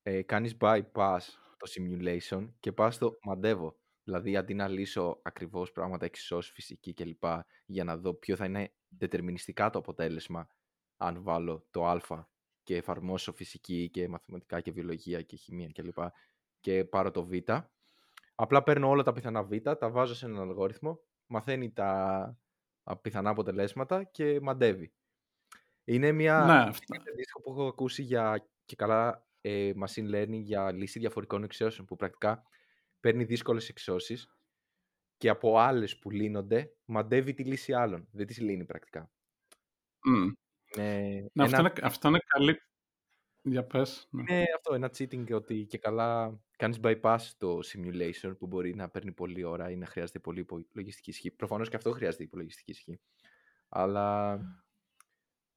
ε, 0.02 0.22
κάνεις 0.22 0.58
bypass 0.60 1.20
το 1.58 1.72
simulation 1.76 2.50
και 2.60 2.72
πας 2.72 2.96
στο 2.96 3.18
μαντεύω. 3.24 3.80
Δηλαδή, 4.04 4.38
αντί 4.38 4.54
να 4.54 4.68
λύσω 4.68 5.20
ακριβώς 5.24 5.72
πράγματα 5.72 6.06
εξισώσεις, 6.06 6.54
φυσική 6.54 6.94
κλπ. 6.94 7.24
για 7.66 7.84
να 7.84 7.98
δω 7.98 8.14
ποιο 8.14 8.36
θα 8.36 8.46
είναι 8.46 8.74
δετερμινιστικά 8.88 9.70
το 9.70 9.80
αποτέλεσμα 9.80 10.50
αν 10.98 11.24
βάλω 11.24 11.68
το 11.72 11.86
α 11.86 12.28
και 12.64 12.76
εφαρμόσω 12.76 13.32
φυσική 13.32 13.90
και 13.90 14.08
μαθηματικά 14.08 14.62
και 14.62 14.72
βιολογία 14.72 15.22
και 15.22 15.36
χημεία 15.36 15.70
κλπ 15.74 15.98
και 16.35 16.35
πάρω 16.72 17.12
το 17.12 17.26
Β. 17.26 17.34
Απλά 18.36 18.64
παίρνω 18.64 18.90
όλα 18.90 19.04
τα 19.04 19.14
πιθανά 19.14 19.44
Β, 19.44 19.52
τα 19.58 19.90
βάζω 19.90 20.16
σε 20.16 20.26
έναν 20.26 20.42
αλγόριθμο, 20.42 21.00
μαθαίνει 21.28 21.72
τα 21.72 22.38
πιθανά 23.02 23.30
αποτελέσματα 23.30 24.04
και 24.04 24.40
μαντεύει. 24.42 24.94
Είναι 25.84 26.12
μια 26.12 26.46
ναι, 26.46 26.72
που 27.44 27.52
έχω 27.52 27.68
ακούσει 27.68 28.02
για 28.04 28.50
και 28.66 28.76
καλά 28.76 29.28
ε, 29.42 29.72
machine 29.86 30.16
learning 30.16 30.42
για 30.42 30.72
λύση 30.72 31.00
διαφορικών 31.00 31.44
εξώσεων 31.44 31.88
που 31.88 31.96
πρακτικά 31.96 32.44
παίρνει 33.00 33.24
δύσκολες 33.24 33.70
εξώσεις 33.70 34.36
και 35.18 35.30
από 35.30 35.58
άλλες 35.58 36.00
που 36.00 36.12
λύνονται 36.12 36.74
μαντεύει 36.86 37.34
τη 37.34 37.44
λύση 37.44 37.74
άλλων. 37.74 38.08
Δεν 38.12 38.26
τις 38.28 38.40
λύνει 38.40 38.66
πρακτικά. 38.66 39.12
Mm. 40.10 40.32
ναι, 40.78 41.26
αυτό, 41.36 41.60
είναι, 41.60 41.74
αυτό 41.82 42.08
είναι 42.08 42.20
καλή, 42.28 42.62
για 43.52 43.64
πες. 43.64 44.08
Ναι. 44.10 44.22
Είναι 44.22 44.46
αυτό, 44.56 44.74
ένα 44.74 44.90
cheating 44.98 45.32
ότι 45.32 45.66
και 45.66 45.78
καλά 45.78 46.40
κάνεις 46.58 46.80
bypass 46.84 47.18
το 47.38 47.60
simulation 47.74 48.38
που 48.38 48.48
μπορεί 48.48 48.76
να 48.76 48.90
παίρνει 48.90 49.12
πολλή 49.12 49.44
ώρα 49.44 49.70
ή 49.70 49.76
να 49.76 49.86
χρειάζεται 49.86 50.20
πολύ 50.20 50.40
υπολογιστική 50.40 51.10
ισχύ. 51.10 51.32
Προφανώς 51.32 51.70
και 51.70 51.76
αυτό 51.76 51.92
χρειάζεται 51.92 52.24
υπολογιστική 52.24 52.72
ισχύ. 52.72 53.00
Αλλά... 53.70 54.36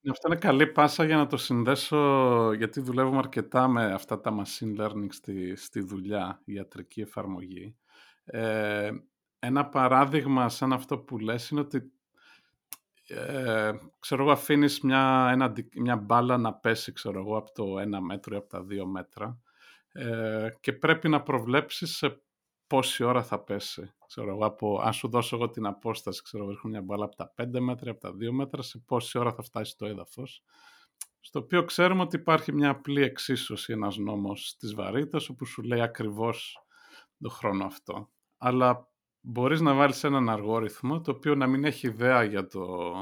Ναι, 0.01 0.11
αυτό 0.11 0.29
είναι 0.29 0.41
καλή 0.41 0.67
πάσα 0.67 1.05
για 1.05 1.17
να 1.17 1.27
το 1.27 1.37
συνδέσω, 1.37 2.53
γιατί 2.53 2.81
δουλεύουμε 2.81 3.19
αρκετά 3.19 3.69
με 3.69 3.93
αυτά 3.93 4.21
τα 4.21 4.43
machine 4.43 4.77
learning 4.81 5.09
στη, 5.09 5.57
στη 5.57 5.81
δουλειά, 5.81 6.43
η 6.45 6.53
ιατρική 6.53 7.01
εφαρμογή. 7.01 7.77
Ε, 8.25 8.91
ένα 9.39 9.69
παράδειγμα 9.69 10.49
σαν 10.49 10.73
αυτό 10.73 10.99
που 10.99 11.19
λες 11.19 11.49
είναι 11.49 11.61
ότι 11.61 11.93
ε, 13.09 13.73
ξέρω 13.99 14.23
εγώ, 14.23 14.33
αφήνεις 14.33 14.81
μια, 14.81 15.29
ένα, 15.33 15.53
μια 15.77 15.97
μπάλα 15.97 16.37
να 16.37 16.55
πέσει, 16.55 16.93
ξέρω 16.93 17.19
εγώ, 17.19 17.37
από 17.37 17.53
το 17.53 17.79
ένα 17.79 18.01
μέτρο 18.01 18.35
ή 18.35 18.39
από 18.39 18.49
τα 18.49 18.63
δύο 18.63 18.87
μέτρα 18.87 19.41
ε, 19.93 20.49
και 20.61 20.73
πρέπει 20.73 21.09
να 21.09 21.23
προβλέψεις 21.23 21.97
σε 21.97 22.23
πόση 22.67 23.05
ώρα 23.05 23.23
θα 23.23 23.39
πέσει. 23.41 23.93
Ξέρω 24.07 24.31
εγώ, 24.31 24.47
από, 24.47 24.81
αν 24.81 24.93
σου 24.93 25.09
δώσω 25.09 25.37
εγώ 25.37 25.51
την 25.51 25.67
απόσταση, 25.67 26.23
ξέρω 26.23 26.43
εγώ, 26.45 26.53
έχω 26.53 26.69
μια 26.69 26.83
μπάλα 26.83 27.05
από 27.05 27.17
τα 27.17 27.35
5 27.37 27.61
μέτρα, 27.61 27.91
από 27.91 28.01
τα 28.01 28.11
2 28.11 28.31
μέτρα, 28.31 28.63
σε 28.63 28.79
πόση 28.87 29.19
ώρα 29.19 29.33
θα 29.33 29.43
φτάσει 29.43 29.77
το 29.77 29.87
έδαφος. 29.87 30.43
Στο 31.21 31.39
οποίο 31.39 31.65
ξέρουμε 31.65 32.03
ότι 32.03 32.17
υπάρχει 32.17 32.53
μια 32.53 32.71
απλή 32.71 33.03
εξίσωση, 33.03 33.73
ένας 33.73 33.97
νόμος 33.97 34.57
της 34.59 34.75
βαρύτητας, 34.75 35.29
όπου 35.29 35.45
σου 35.45 35.63
λέει 35.63 35.81
ακριβώς 35.81 36.65
το 37.21 37.29
χρόνο 37.29 37.65
αυτό. 37.65 38.09
Αλλά 38.39 38.89
μπορείς 39.29 39.61
να 39.61 39.75
βάλεις 39.75 40.05
έναν 40.05 40.29
αργόριθμο 40.29 41.01
το 41.01 41.11
οποίο 41.11 41.35
να 41.35 41.47
μην 41.47 41.65
έχει 41.65 41.87
ιδέα 41.87 42.23
για 42.23 42.47
το, 42.47 42.93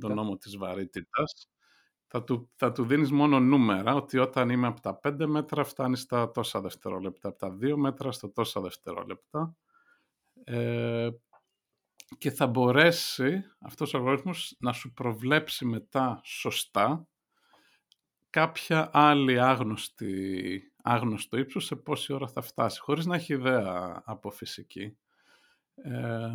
το 0.00 0.08
νόμο 0.08 0.36
της 0.36 0.56
βαρύτητας. 0.56 1.48
Θα 2.06 2.24
του, 2.24 2.50
θα 2.54 2.72
του 2.72 2.84
δίνεις 2.84 3.10
μόνο 3.10 3.40
νούμερα, 3.40 3.94
ότι 3.94 4.18
όταν 4.18 4.48
είμαι 4.48 4.66
από 4.66 4.80
τα 4.80 5.00
5 5.02 5.26
μέτρα 5.26 5.64
φτάνει 5.64 5.96
στα 5.96 6.30
τόσα 6.30 6.60
δευτερόλεπτα, 6.60 7.28
από 7.28 7.38
τα 7.38 7.56
2 7.60 7.74
μέτρα 7.76 8.12
στα 8.12 8.32
τόσα 8.32 8.60
δευτερόλεπτα. 8.60 9.56
Ε, 10.44 11.08
και 12.18 12.30
θα 12.30 12.46
μπορέσει 12.46 13.44
αυτός 13.58 13.94
ο 13.94 13.96
αργόριθμος 13.96 14.56
να 14.58 14.72
σου 14.72 14.92
προβλέψει 14.92 15.64
μετά 15.64 16.20
σωστά 16.24 17.06
κάποια 18.30 18.90
άλλη 18.92 19.40
άγνωστη, 19.40 20.72
άγνωστο 20.82 21.36
ύψος 21.36 21.64
σε 21.64 21.76
πόση 21.76 22.12
ώρα 22.12 22.28
θα 22.28 22.40
φτάσει, 22.40 22.80
χωρίς 22.80 23.06
να 23.06 23.16
έχει 23.16 23.32
ιδέα 23.32 24.02
από 24.04 24.30
φυσική. 24.30 24.96
Ε, 25.74 26.34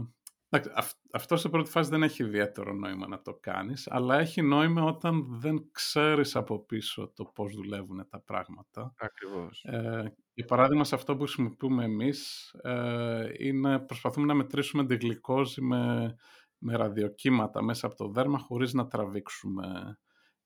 αυτό 1.13 1.37
σε 1.37 1.49
πρώτη 1.49 1.69
φάση 1.69 1.89
δεν 1.89 2.03
έχει 2.03 2.23
ιδιαίτερο 2.23 2.73
νόημα 2.73 3.07
να 3.07 3.21
το 3.21 3.33
κάνεις, 3.33 3.87
αλλά 3.91 4.19
έχει 4.19 4.41
νόημα 4.41 4.83
όταν 4.83 5.39
δεν 5.39 5.69
ξέρεις 5.71 6.35
από 6.35 6.65
πίσω 6.65 7.11
το 7.15 7.25
πώς 7.25 7.55
δουλεύουν 7.55 8.07
τα 8.09 8.19
πράγματα. 8.19 8.93
Ακριβώς. 8.97 9.63
Ε, 9.63 10.15
για 10.33 10.45
παράδειγμα, 10.45 10.83
σε 10.83 10.95
αυτό 10.95 11.15
που 11.15 11.21
χρησιμοποιούμε 11.21 11.83
εμείς, 11.83 12.51
ε, 12.61 13.29
είναι, 13.37 13.79
προσπαθούμε 13.79 14.25
να 14.25 14.33
μετρήσουμε 14.33 14.85
τη 14.85 14.95
γλυκόζη 14.95 15.61
με, 15.61 16.15
με 16.57 16.75
ραδιοκύματα 16.75 17.63
μέσα 17.63 17.87
από 17.87 17.95
το 17.95 18.07
δέρμα, 18.07 18.39
χωρίς 18.39 18.73
να 18.73 18.87
τραβήξουμε 18.87 19.97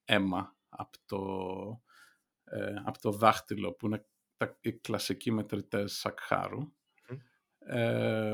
αίμα 0.06 0.56
από 0.70 0.98
το, 1.06 1.20
ε, 2.44 2.74
από 2.86 3.00
το 3.00 3.12
δάχτυλο, 3.12 3.74
που 3.74 3.86
είναι 3.86 4.06
τα, 4.38 4.58
οι 4.62 4.74
κλασικοί 4.74 5.32
μετρητές 5.32 5.94
σακχάρου. 5.94 6.60
Ε, 7.60 8.34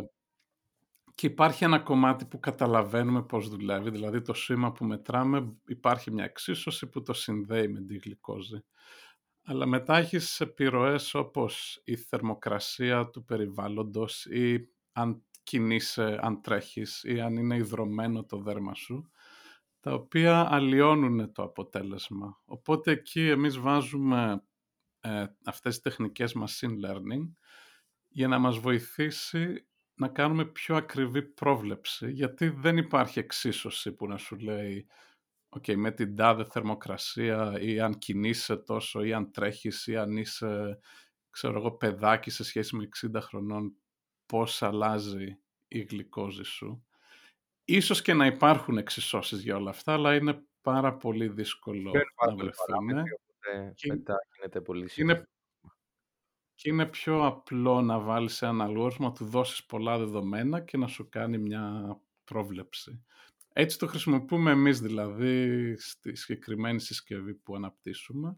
και 1.16 1.28
υπάρχει 1.28 1.63
ένα 1.63 1.80
κομμάτι 1.80 2.26
που 2.26 2.39
καταλαβαίνουμε 2.39 3.24
πώς 3.24 3.49
δουλεύει, 3.49 3.89
δηλαδή 3.89 4.22
το 4.22 4.34
σήμα 4.34 4.72
που 4.72 4.86
μετράμε 4.86 5.55
υπάρχει 5.68 6.11
μια 6.11 6.24
εξίσωση 6.24 6.88
που 6.88 7.01
το 7.01 7.13
συνδέει 7.13 7.68
με 7.68 7.82
τη 7.82 7.97
γλυκόζη. 7.97 8.63
Αλλά 9.43 9.66
μετά 9.66 9.97
έχεις 9.97 10.41
επιρροές 10.41 11.13
όπως 11.13 11.82
η 11.84 11.95
θερμοκρασία 11.95 13.09
του 13.09 13.24
περιβάλλοντος 13.24 14.26
ή 14.26 14.70
αν 14.91 15.24
κινείσαι, 15.43 16.20
αν 16.22 16.41
τρέχεις 16.41 17.03
ή 17.03 17.22
αν 17.22 17.36
είναι 17.36 17.55
υδρωμένο 17.55 18.24
το 18.24 18.38
δέρμα 18.38 18.74
σου, 18.74 19.09
τα 19.80 19.93
οποία 19.93 20.47
αλλοιώνουν 20.53 21.32
το 21.32 21.43
αποτέλεσμα. 21.43 22.41
Οπότε 22.45 22.91
εκεί 22.91 23.28
εμείς 23.28 23.57
βάζουμε 23.57 24.43
ε, 24.99 25.26
αυτές 25.45 25.74
τις 25.74 25.82
τεχνικές 25.82 26.36
machine 26.38 26.76
learning 26.86 27.32
για 28.09 28.28
να 28.28 28.39
μας 28.39 28.57
βοηθήσει 28.57 29.68
να 29.96 30.08
κάνουμε 30.08 30.46
πιο 30.46 30.76
ακριβή 30.76 31.24
πρόβλεψη, 31.24 32.12
γιατί 32.12 32.50
δεν 32.50 32.78
υπάρχει 32.78 33.20
εξίσωση 33.20 33.91
που 33.91 34.08
να 34.08 34.18
σου 34.18 34.36
λέει 34.36 34.88
okay, 35.50 35.76
με 35.76 35.91
την 35.91 36.16
τάδε 36.16 36.43
θερμοκρασία 36.43 37.60
ή 37.60 37.80
αν 37.80 37.98
κινείσαι 37.98 38.58
τόσο 38.58 39.04
ή 39.04 39.14
αν 39.14 39.32
τρέχεις 39.32 39.88
ή 39.88 39.98
αν 39.98 40.18
είσαι 40.18 40.80
ξέρω 41.30 41.58
εγώ, 41.58 41.72
παιδάκι 41.72 42.30
σε 42.30 42.43
σχέση 42.43 42.76
με 42.76 42.89
60 43.16 43.22
χρονών 43.22 43.76
πώς 44.26 44.64
αλλάζει 44.64 45.39
η 45.68 45.82
γλυκόζη 45.82 46.43
σου. 46.43 46.86
Ίσως 47.66 48.02
και 48.02 48.14
να 48.14 48.26
υπάρχουν 48.26 48.78
εξισώσεις 48.78 49.41
για 49.41 49.56
όλα 49.56 49.70
αυτά, 49.70 49.93
αλλά 49.93 50.16
είναι 50.16 50.43
πάρα 50.62 50.98
πολύ 50.98 51.28
δύσκολο 51.28 51.91
να 52.26 52.36
βρεθούν. 52.36 53.04
Και 53.74 53.88
μετά 53.88 54.16
γίνεται 54.36 54.62
πολύ 54.62 54.89
είναι, 54.96 55.28
και 56.56 56.70
είναι 56.70 56.86
πιο 56.86 57.26
απλό 57.26 57.82
να 57.82 57.99
βάλεις 57.99 58.41
ένα 58.41 58.64
αλγόριθμο, 58.64 59.08
να 59.08 59.14
του 59.14 59.26
δώσεις 59.26 59.66
πολλά 59.66 59.97
δεδομένα 59.97 60.60
και 60.62 60.78
να 60.78 60.88
σου 60.88 61.10
κάνει 61.10 61.38
μια 61.38 61.97
πρόβλεψη. 62.24 63.03
Έτσι 63.53 63.78
το 63.78 63.88
χρησιμοποιούμε 63.88 64.51
εμείς 64.51 64.80
δηλαδή 64.80 65.76
στη 65.78 66.16
συγκεκριμένη 66.16 66.80
συσκευή 66.80 67.34
που 67.34 67.56
αναπτύσσουμε 67.56 68.38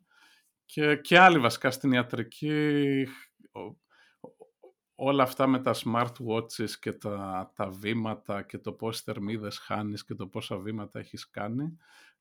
και, 0.65 0.95
και 0.95 1.19
άλλοι 1.19 1.39
βασικά 1.39 1.71
στην 1.71 1.91
ιατρική 1.91 3.07
όλα 4.95 5.23
αυτά 5.23 5.47
με 5.47 5.59
τα 5.59 5.75
smartwatches 5.83 6.69
και 6.79 6.93
τα, 6.93 7.51
τα 7.55 7.69
βήματα 7.69 8.41
και 8.41 8.57
το 8.57 8.71
πώς 8.71 9.01
θερμίδες 9.01 9.57
χάνεις 9.57 10.05
και 10.05 10.13
το 10.13 10.27
πόσα 10.27 10.57
βήματα 10.57 10.99
έχεις 10.99 11.29
κάνει 11.29 11.77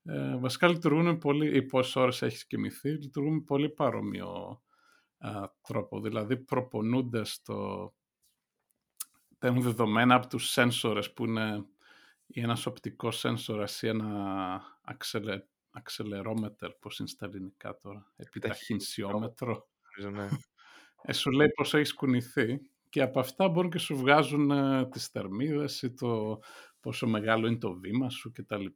ε, 0.08 0.36
βασικά 0.36 0.68
λειτουργούν 0.68 1.18
πολύ, 1.18 1.56
ή 1.56 1.62
πόσες 1.62 1.96
ώρες 1.96 2.22
έχεις 2.22 2.46
κοιμηθεί, 2.46 2.88
λειτουργούν 2.90 3.44
πολύ 3.44 3.68
παρόμοιο 3.68 4.62
τρόπο. 5.62 6.00
Δηλαδή 6.00 6.36
προπονούνται 6.36 7.24
στο... 7.24 7.92
έχουν 9.38 9.62
δεδομένα 9.62 10.14
από 10.14 10.26
τους 10.26 10.50
σένσορες 10.50 11.12
που 11.12 11.24
είναι 11.24 11.66
ή 12.26 12.40
ένας 12.40 12.66
οπτικός 12.66 13.18
σένσορας 13.18 13.82
ή 13.82 13.86
ένα 13.86 14.62
αξελε, 14.82 15.42
αξελερόμετρ, 15.70 16.68
πώς 16.70 16.98
είναι 16.98 17.08
στα 17.08 17.26
ελληνικά 17.26 17.78
τώρα, 17.78 18.12
επιταχυνσιόμετρο. 18.16 19.68
Ναι. 20.10 20.28
ε, 21.02 21.12
σου 21.12 21.30
λέει 21.30 21.48
πώς 21.48 21.74
έχει 21.74 21.94
κουνηθεί 21.94 22.60
και 22.88 23.02
από 23.02 23.20
αυτά 23.20 23.48
μπορούν 23.48 23.70
και 23.70 23.78
σου 23.78 23.96
βγάζουν 23.96 24.50
ε, 24.50 24.88
τις 24.88 25.06
θερμίδες 25.06 25.82
ή 25.82 25.94
το 25.94 26.40
πόσο 26.80 27.06
μεγάλο 27.06 27.46
είναι 27.46 27.58
το 27.58 27.72
βήμα 27.72 28.10
σου 28.10 28.32
κτλ. 28.32 28.66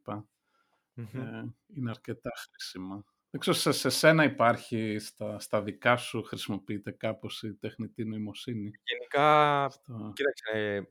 Ε, 0.95 1.43
είναι 1.75 1.89
αρκετά 1.89 2.31
χρήσιμα. 2.35 3.05
Δεν 3.31 3.39
ξέρω, 3.39 3.55
σε, 3.57 3.71
σε 3.71 3.89
σένα 3.89 4.23
υπάρχει, 4.23 4.99
στα, 4.99 5.39
στα 5.39 5.61
δικά 5.61 5.97
σου 5.97 6.23
χρησιμοποιείται 6.23 6.91
κάπως 6.91 7.43
η 7.43 7.53
τεχνητή 7.53 8.05
νοημοσύνη; 8.05 8.71
Γενικά, 8.83 9.69
στο... 9.69 10.11
κοίταξε, 10.15 10.87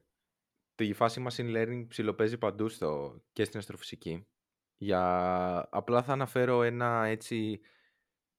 τη 0.74 0.92
φάση 0.92 1.26
machine 1.28 1.56
learning 1.56 1.84
ψηλοπαίζει 1.88 2.38
παντού 2.38 2.68
στο, 2.68 3.20
και 3.32 3.44
στην 3.44 3.58
αστροφυσική. 3.58 4.26
Για... 4.76 5.68
Απλά 5.70 6.02
θα 6.02 6.12
αναφέρω 6.12 6.62
ένα 6.62 7.04
έτσι 7.06 7.60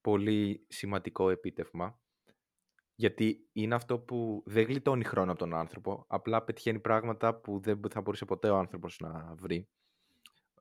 πολύ 0.01 0.65
σημαντικό 0.69 1.29
επίτευγμα. 1.29 1.99
Γιατί 2.95 3.49
είναι 3.51 3.75
αυτό 3.75 3.99
που 3.99 4.43
δεν 4.45 4.65
γλιτώνει 4.65 5.03
χρόνο 5.03 5.31
από 5.31 5.39
τον 5.39 5.53
άνθρωπο, 5.53 6.05
απλά 6.07 6.43
πετυχαίνει 6.43 6.79
πράγματα 6.79 7.35
που 7.35 7.59
δεν 7.59 7.79
θα 7.89 8.01
μπορούσε 8.01 8.25
ποτέ 8.25 8.49
ο 8.49 8.57
άνθρωπος 8.57 8.99
να 8.99 9.33
βρει. 9.35 9.67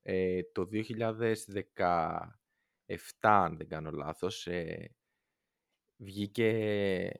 Ε, 0.02 0.40
το 0.52 0.68
2010 1.76 2.18
αν 3.20 3.56
δεν 3.56 3.68
κάνω 3.68 3.90
λάθος, 3.90 4.46
ε, 4.46 4.94
βγήκε 5.96 6.48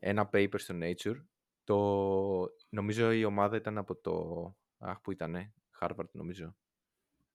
ένα 0.00 0.28
paper 0.32 0.54
στο 0.56 0.74
Nature. 0.80 1.24
Το, 1.64 2.54
νομίζω 2.68 3.12
η 3.12 3.24
ομάδα 3.24 3.56
ήταν 3.56 3.78
από 3.78 3.96
το... 3.96 4.44
Αχ, 4.78 5.00
που 5.00 5.12
ήτανε, 5.12 5.54
Harvard 5.80 6.10
νομίζω. 6.12 6.56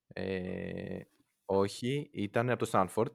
Ε, 0.07 1.01
όχι, 1.45 2.09
ήταν 2.13 2.49
από 2.49 2.65
το 2.65 2.69
Stanford. 2.73 3.13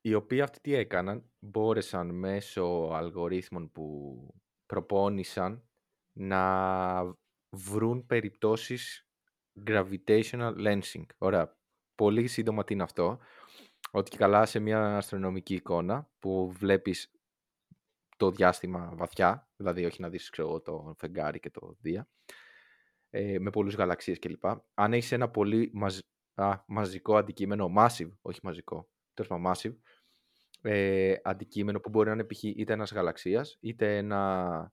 Οι 0.00 0.14
οποίοι 0.14 0.40
αυτοί 0.40 0.60
τι 0.60 0.74
έκαναν, 0.74 1.30
μπόρεσαν 1.38 2.10
μέσω 2.10 2.90
αλγορίθμων 2.92 3.70
που 3.72 4.26
προπόνησαν 4.66 5.68
να 6.12 7.16
βρουν 7.50 8.06
περιπτώσεις 8.06 9.06
gravitational 9.66 10.54
lensing. 10.56 11.06
Ωραία, 11.18 11.56
πολύ 11.94 12.26
σύντομα 12.26 12.64
τι 12.64 12.72
είναι 12.72 12.82
αυτό. 12.82 13.18
Ότι 13.90 14.10
και 14.10 14.16
καλά 14.16 14.46
σε 14.46 14.58
μια 14.58 14.96
αστρονομική 14.96 15.54
εικόνα 15.54 16.10
που 16.18 16.52
βλέπεις 16.52 17.10
το 18.16 18.30
διάστημα 18.30 18.92
βαθιά, 18.94 19.50
δηλαδή 19.56 19.84
όχι 19.84 20.00
να 20.00 20.08
δεις 20.08 20.30
ξέρω, 20.30 20.60
το 20.60 20.94
φεγγάρι 20.98 21.40
και 21.40 21.50
το 21.50 21.76
Δία, 21.80 22.08
ε, 23.10 23.38
με 23.38 23.50
πολλούς 23.50 23.74
γαλαξίες 23.74 24.18
κλπ. 24.18 24.44
Αν 24.74 24.92
έχεις 24.92 25.12
ένα 25.12 25.30
πολύ 25.30 25.70
μαζ... 25.74 25.98
α, 26.34 26.56
μαζικό 26.66 27.16
αντικείμενο, 27.16 27.72
massive, 27.78 28.12
όχι 28.22 28.40
μαζικό, 28.42 28.88
τέλος 29.14 29.30
πάντων 29.30 29.52
massive, 29.52 29.76
ε, 30.62 31.14
αντικείμενο 31.22 31.80
που 31.80 31.88
μπορεί 31.88 32.08
να 32.08 32.14
είναι 32.14 32.24
π.χ. 32.24 32.42
είτε 32.42 32.72
ένας 32.72 32.92
γαλαξίας, 32.92 33.56
είτε 33.60 33.96
ένα 33.96 34.72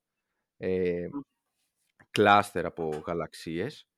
ε, 0.58 1.10
κλάστερ 2.12 2.66
από 2.66 3.04
γαλαξίες, 3.06 3.90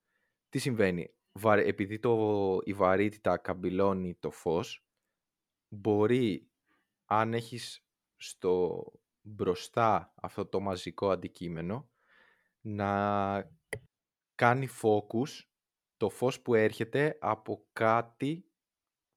τι 0.49 0.59
συμβαίνει; 0.59 1.15
Επειδή 1.57 1.99
το, 1.99 2.57
η 2.63 2.73
βαρύτητα 2.73 3.37
καμπυλώνει 3.37 4.15
το 4.15 4.31
φως, 4.31 4.85
μπορεί, 5.67 6.49
αν 7.05 7.33
έχεις 7.33 7.85
στο 8.15 8.83
μπροστά 9.21 10.13
αυτό 10.15 10.45
το 10.45 10.59
μαζικό 10.59 11.09
αντικείμενο, 11.09 11.89
να 12.61 13.51
κάνει 14.35 14.67
focus 14.81 15.45
το 15.97 16.09
φως 16.09 16.41
που 16.41 16.55
έρχεται 16.55 17.17
από 17.21 17.65
κάτι 17.73 18.45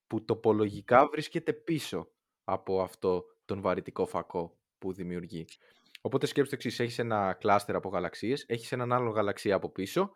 που 0.06 0.24
τοπολογικά 0.24 1.08
βρίσκεται 1.08 1.52
πίσω 1.52 2.10
από 2.44 2.82
αυτό 2.82 3.24
τον 3.44 3.60
βαρυτικό 3.60 4.06
φακό 4.06 4.58
που 4.78 4.92
δημιουργεί. 4.92 5.44
Οπότε 6.00 6.26
σκέψτε 6.26 6.54
εξής, 6.54 6.80
έχεις 6.80 6.98
ένα 6.98 7.32
κλάστερ 7.32 7.74
από 7.74 7.88
γαλαξίες, 7.88 8.44
έχεις 8.48 8.72
έναν 8.72 8.92
άλλο 8.92 9.10
γαλαξία 9.10 9.54
από 9.54 9.70
πίσω, 9.70 10.10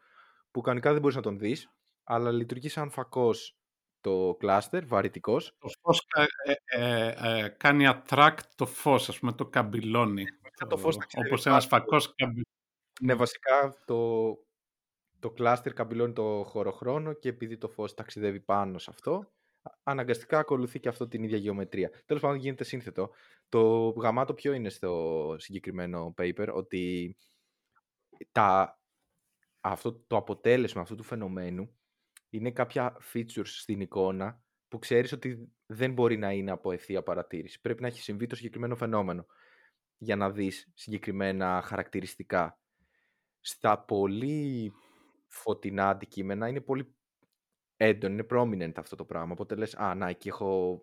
που 0.51 0.61
κανονικά 0.61 0.93
δεν 0.93 1.01
μπορείς 1.01 1.17
να 1.17 1.23
τον 1.23 1.39
δεις, 1.39 1.73
αλλά 2.11 2.31
λειτουργεί 2.33 2.69
σαν 2.69 2.91
φακός 2.91 3.57
το 4.01 4.37
κλάστερ, 4.39 4.87
βαρυτικός. 4.87 5.57
Το 5.59 5.69
φως 5.81 6.07
ε, 6.45 6.53
ε, 6.65 7.15
ε, 7.41 7.49
κάνει 7.49 7.85
attract 7.89 8.39
το 8.55 8.67
φως, 8.67 9.09
ας 9.09 9.19
πούμε, 9.19 9.33
το 9.33 9.47
καμπυλώνει. 9.47 10.25
Το, 10.59 10.67
το 10.67 10.77
φως 10.77 10.99
όπως 11.27 11.47
ένας 11.47 11.67
φακός 11.67 12.15
καμπυλώνει. 12.15 12.47
Ναι, 13.01 13.15
βασικά 13.15 13.75
το, 13.87 14.31
το 15.19 15.31
κλάστερ 15.31 15.73
καμπυλώνει 15.73 16.13
το 16.13 16.45
χωροχρόνο 16.47 17.13
και 17.13 17.29
επειδή 17.29 17.59
το 17.59 17.69
φως 17.69 17.95
ταξιδεύει 17.95 18.41
πάνω 18.41 18.79
σε 18.79 18.91
αυτό, 18.91 19.33
αναγκαστικά 19.83 20.39
ακολουθεί 20.39 20.81
και 20.81 20.89
αυτό 20.89 21.09
την 21.09 21.23
ίδια 21.23 21.37
γεωμετρία. 21.37 21.91
Τέλος 22.07 22.23
πάντων 22.23 22.39
γίνεται 22.39 22.65
σύνθετο. 22.65 23.11
Το 23.49 23.89
γαμάτο 23.89 24.35
ποιο 24.35 24.53
είναι 24.53 24.69
στο 24.69 25.35
συγκεκριμένο 25.39 26.15
paper, 26.19 26.49
ότι 26.53 27.17
τα, 28.33 28.79
αυτό 29.61 29.93
το 29.93 30.17
αποτέλεσμα 30.17 30.81
αυτού 30.81 30.95
του 30.95 31.03
φαινομένου 31.03 31.78
είναι 32.31 32.51
κάποια 32.51 32.97
features 33.13 33.47
στην 33.47 33.81
εικόνα 33.81 34.43
που 34.69 34.79
ξέρεις 34.79 35.13
ότι 35.13 35.53
δεν 35.67 35.93
μπορεί 35.93 36.17
να 36.17 36.33
είναι 36.33 36.51
από 36.51 36.73
ευθεία 36.73 37.03
παρατήρηση. 37.03 37.61
Πρέπει 37.61 37.81
να 37.81 37.87
έχει 37.87 38.01
συμβεί 38.01 38.27
το 38.27 38.37
συγκεκριμένο 38.37 38.77
φαινόμενο 38.77 39.27
για 39.99 40.17
να 40.17 40.31
δεις 40.31 40.71
συγκεκριμένα 40.75 41.63
χαρακτηριστικά. 41.65 42.61
Στα 43.41 43.85
πολύ 43.85 44.73
φωτεινά 45.27 45.89
αντικείμενα 45.89 46.49
είναι 46.49 46.61
πολύ 46.61 46.97
έντονο, 47.77 48.13
είναι 48.15 48.27
prominent 48.31 48.73
αυτό 48.77 48.97
το 48.97 49.05
πράγμα. 49.05 49.33
Οπότε 49.33 49.55
λες, 49.55 49.75
α, 49.75 49.95
να, 49.95 50.09
εκεί 50.09 50.29
έχω 50.29 50.81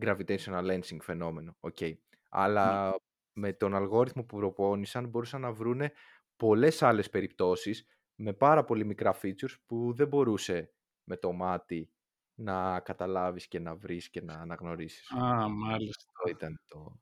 gravitational 0.00 0.70
lensing 0.70 0.98
φαινόμενο. 1.00 1.56
Okay. 1.60 1.92
Αλλά 2.28 2.96
με 3.32 3.52
τον 3.52 3.74
αλγόριθμο 3.74 4.24
που 4.24 4.36
προπόνησαν 4.36 5.08
μπορούσαν 5.08 5.40
να 5.40 5.52
βρούνε 5.52 5.92
πολλές 6.36 6.82
άλλες 6.82 7.10
περιπτώσεις 7.10 7.86
με 8.14 8.32
πάρα 8.32 8.64
πολύ 8.64 8.84
μικρά 8.84 9.20
features 9.22 9.54
που 9.66 9.92
δεν 9.94 10.08
μπορούσε 10.08 10.72
με 11.08 11.16
το 11.16 11.32
μάτι 11.32 11.90
να 12.34 12.80
καταλάβεις 12.80 13.48
και 13.48 13.58
να 13.58 13.74
βρεις 13.74 14.10
και 14.10 14.22
να 14.22 14.34
αναγνωρίσεις. 14.34 15.10
Α, 15.10 15.48
μάλιστα. 15.48 16.04
Αυτό 16.06 16.30
ήταν 16.30 16.60
το, 16.66 16.98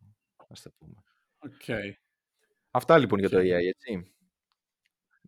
ας 0.48 0.62
το 0.62 0.70
πούμε. 0.78 1.02
Okay. 1.38 1.92
Αυτά 2.70 2.98
λοιπόν 2.98 3.18
για 3.18 3.28
το 3.28 3.38
AI, 3.38 3.66
έτσι. 3.68 4.14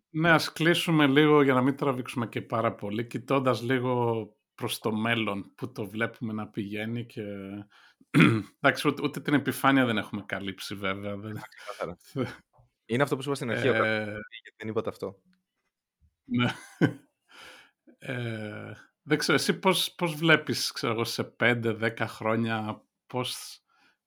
Ναι, 0.09 0.29
ας 0.29 0.51
κλείσουμε 0.51 1.07
λίγο 1.07 1.41
για 1.41 1.53
να 1.53 1.61
μην 1.61 1.75
τραβήξουμε 1.75 2.27
και 2.27 2.41
πάρα 2.41 2.75
πολύ, 2.75 3.07
κοιτώντας 3.07 3.61
λίγο 3.61 4.27
προς 4.55 4.79
το 4.79 4.91
μέλλον 4.91 5.55
που 5.55 5.71
το 5.71 5.87
βλέπουμε 5.87 6.33
να 6.33 6.47
πηγαίνει 6.47 7.05
και... 7.05 7.23
Εντάξει, 8.59 8.87
ούτε, 8.87 9.01
ούτε 9.03 9.19
την 9.19 9.33
επιφάνεια 9.33 9.85
δεν 9.85 9.97
έχουμε 9.97 10.23
καλύψει 10.25 10.75
βέβαια. 10.75 11.15
Είναι 12.85 13.03
αυτό 13.03 13.15
που 13.15 13.21
σου 13.21 13.27
είπα 13.27 13.37
στην 13.37 13.51
αρχή, 13.51 13.67
ε... 13.67 14.03
γιατί 14.03 14.55
δεν 14.57 14.67
είπατε 14.67 14.89
αυτό. 14.89 15.21
Ναι. 16.23 16.51
Ε... 17.99 18.73
Δεν 19.03 19.17
ξέρω, 19.17 19.37
εσύ 19.37 19.59
πώς, 19.59 19.93
πώς 19.95 20.15
βλέπεις, 20.15 20.71
ξέρω 20.71 20.93
εγώ, 20.93 21.03
σε 21.03 21.35
5-10 21.39 21.93
χρόνια 21.99 22.83
πώς, 23.07 23.61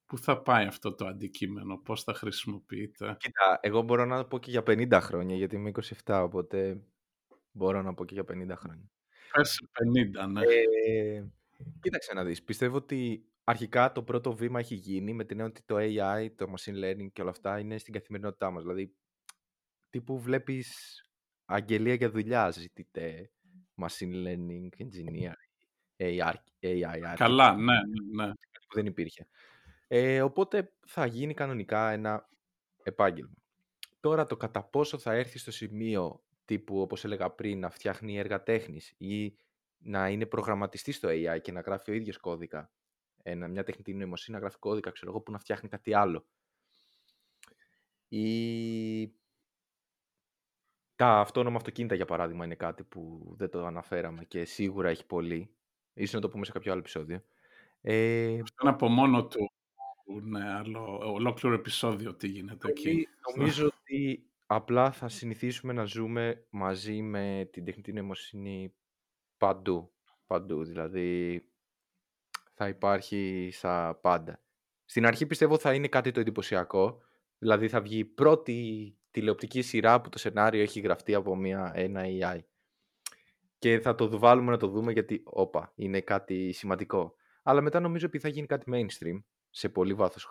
πού 0.07 0.19
θα 0.19 0.43
πάει 0.43 0.67
αυτό 0.67 0.95
το 0.95 1.07
αντικείμενο, 1.07 1.79
πώς 1.79 2.03
θα 2.03 2.15
χρησιμοποιείται; 2.15 3.17
Κοίτα, 3.19 3.59
εγώ 3.63 3.83
μπορώ 3.83 4.05
να 4.05 4.25
πω 4.25 4.39
και 4.39 4.51
για 4.51 4.63
50 4.67 4.99
χρόνια, 5.03 5.37
γιατί 5.37 5.57
είμαι 5.57 5.71
27, 6.05 6.21
οπότε 6.25 6.81
μπορώ 7.53 7.83
να 7.83 7.95
πω 7.95 8.05
και 8.05 8.15
για 8.15 8.25
50 8.25 8.57
χρόνια. 8.57 8.91
Πες 9.33 9.63
50, 9.73 10.27
ναι. 10.31 10.41
Ε, 10.41 11.25
κοίταξε 11.81 12.13
να 12.15 12.25
δεις, 12.25 12.43
πιστεύω 12.43 12.77
ότι 12.77 13.27
αρχικά 13.45 13.93
το 13.93 14.03
πρώτο 14.03 14.33
βήμα 14.33 14.59
έχει 14.59 14.75
γίνει 14.75 15.13
με 15.15 15.25
την 15.25 15.41
έννοια 15.41 15.55
ότι 15.55 15.63
το 15.67 15.77
AI, 15.79 16.29
το 16.37 16.55
machine 16.57 16.85
learning 16.85 17.09
και 17.13 17.21
όλα 17.21 17.31
αυτά 17.31 17.59
είναι 17.59 17.79
στην 17.79 17.93
καθημερινότητά 17.93 18.51
μας. 18.51 18.63
Δηλαδή, 18.63 18.95
τύπου 19.91 20.21
βλέπεις 20.21 21.01
αγγελία 21.45 21.95
για 21.95 22.11
δουλειά 22.11 22.51
ζητείτε 22.51 23.31
machine 23.81 24.25
learning 24.25 24.69
engineer, 24.79 25.33
AI, 25.97 26.35
AI 26.63 27.15
Καλά, 27.17 27.57
ναι, 27.57 27.63
ναι, 27.63 28.25
ναι. 28.25 28.33
Που 28.69 28.75
δεν 28.75 28.87
υπήρχε. 28.87 29.29
Ε, 29.89 30.23
οπότε 30.23 30.73
θα 30.87 31.07
γίνει 31.07 31.35
κανονικά 31.35 31.91
ένα 31.91 32.29
επάγγελμα. 32.83 33.35
Τώρα 34.01 34.27
το 34.27 34.37
κατά 34.37 34.65
πόσο 34.65 34.99
θα 34.99 35.13
έρθει 35.13 35.39
στο 35.39 35.51
σημείο 35.51 36.23
τύπου, 36.45 36.81
όπως 36.81 37.05
έλεγα 37.05 37.31
πριν, 37.31 37.59
να 37.59 37.71
φτιάχνει 37.71 38.19
έργα 38.19 38.43
τέχνης 38.43 38.95
ή 38.99 39.37
να 39.79 40.09
είναι 40.09 40.27
προγραμματιστής 40.27 40.97
στο 40.97 41.09
AI 41.09 41.39
και 41.43 41.53
να 41.53 41.61
γράφει 41.61 41.91
ο 41.91 41.95
ίδιος 41.95 42.19
κώδικα, 42.19 42.71
ένα, 43.23 43.49
μια 43.49 43.63
τεχνητή 43.63 43.95
νοημοσύνη 43.95 44.37
να 44.37 44.43
γράφει 44.43 44.59
κώδικα, 44.59 44.91
ξέρω 44.91 45.11
εγώ, 45.11 45.21
που 45.21 45.33
να 45.33 45.39
φτιάχνει 45.39 45.69
κάτι 45.69 45.95
άλλο. 45.95 46.27
Ή 48.09 49.15
τα 50.97 51.21
αυτόνομα 51.21 51.57
αυτοκίνητα, 51.57 51.95
για 51.95 52.05
παράδειγμα, 52.05 52.45
είναι 52.45 52.55
κάτι 52.55 52.83
που 52.83 53.33
δεν 53.37 53.51
το 53.51 53.67
αναφέραμε 53.67 54.25
και 54.25 54.45
σίγουρα 54.45 54.89
έχει 54.89 55.07
πολύ. 55.07 55.51
Ίσως 55.95 56.15
να 56.15 56.21
το 56.21 56.29
πούμε 56.29 56.45
σε 56.45 56.53
κάποιο 56.53 56.71
άλλο 56.73 56.81
επεισόδιο. 56.81 57.23
Ε, 57.81 58.41
Αυτό 58.41 58.69
από 58.69 58.89
μόνο 58.89 59.27
του 59.27 59.53
ναι, 60.23 60.53
άλλο, 60.53 61.13
ολόκληρο 61.13 61.55
επεισόδιο 61.55 62.15
τι 62.15 62.29
γίνεται 62.29 62.69
εκεί. 62.69 63.09
Νομίζω 63.37 63.67
ότι 63.67 64.31
απλά 64.47 64.93
θα 64.93 65.09
συνηθίσουμε 65.09 65.73
να 65.73 65.85
ζούμε 65.85 66.47
μαζί 66.51 67.03
με 67.03 67.49
την 67.53 67.65
τεχνητή 67.65 67.93
νοημοσύνη 67.93 68.75
παντού. 69.39 69.93
Παντού, 70.27 70.65
δηλαδή 70.65 71.43
θα 72.55 72.69
υπάρχει 72.69 73.49
στα 73.53 73.99
πάντα. 74.03 74.41
Στην 74.85 75.07
αρχή 75.07 75.27
πιστεύω 75.27 75.59
θα 75.59 75.75
είναι 75.75 75.89
κάτι 75.89 76.11
το 76.11 76.21
εντυπωσιακό, 76.21 77.01
δηλαδή 77.39 77.69
θα 77.69 77.81
βγει 77.81 77.99
η 77.99 78.05
πρώτη 78.05 78.97
τηλεοπτική 79.13 79.63
σειρά 79.63 80.01
που 80.01 80.09
το 80.09 80.19
σενάριο 80.19 80.63
έχει 80.63 80.81
γραφτεί 80.81 81.15
από 81.15 81.37
μια, 81.37 81.73
ένα 81.75 82.03
AI. 82.05 82.41
Και 83.59 83.81
θα 83.81 83.95
το 83.95 84.19
βάλουμε 84.19 84.51
να 84.51 84.57
το 84.57 84.69
δούμε 84.69 84.93
γιατί, 84.93 85.23
όπα, 85.25 85.73
είναι 85.75 86.01
κάτι 86.01 86.53
σημαντικό. 86.53 87.15
Αλλά 87.43 87.61
μετά 87.61 87.81
νομίζω 87.81 88.07
ότι 88.07 88.19
θα 88.19 88.29
γίνει 88.29 88.47
κάτι 88.47 88.65
mainstream 88.75 89.23
σε 89.51 89.69
πολύ 89.69 89.95
βάθος 89.95 90.25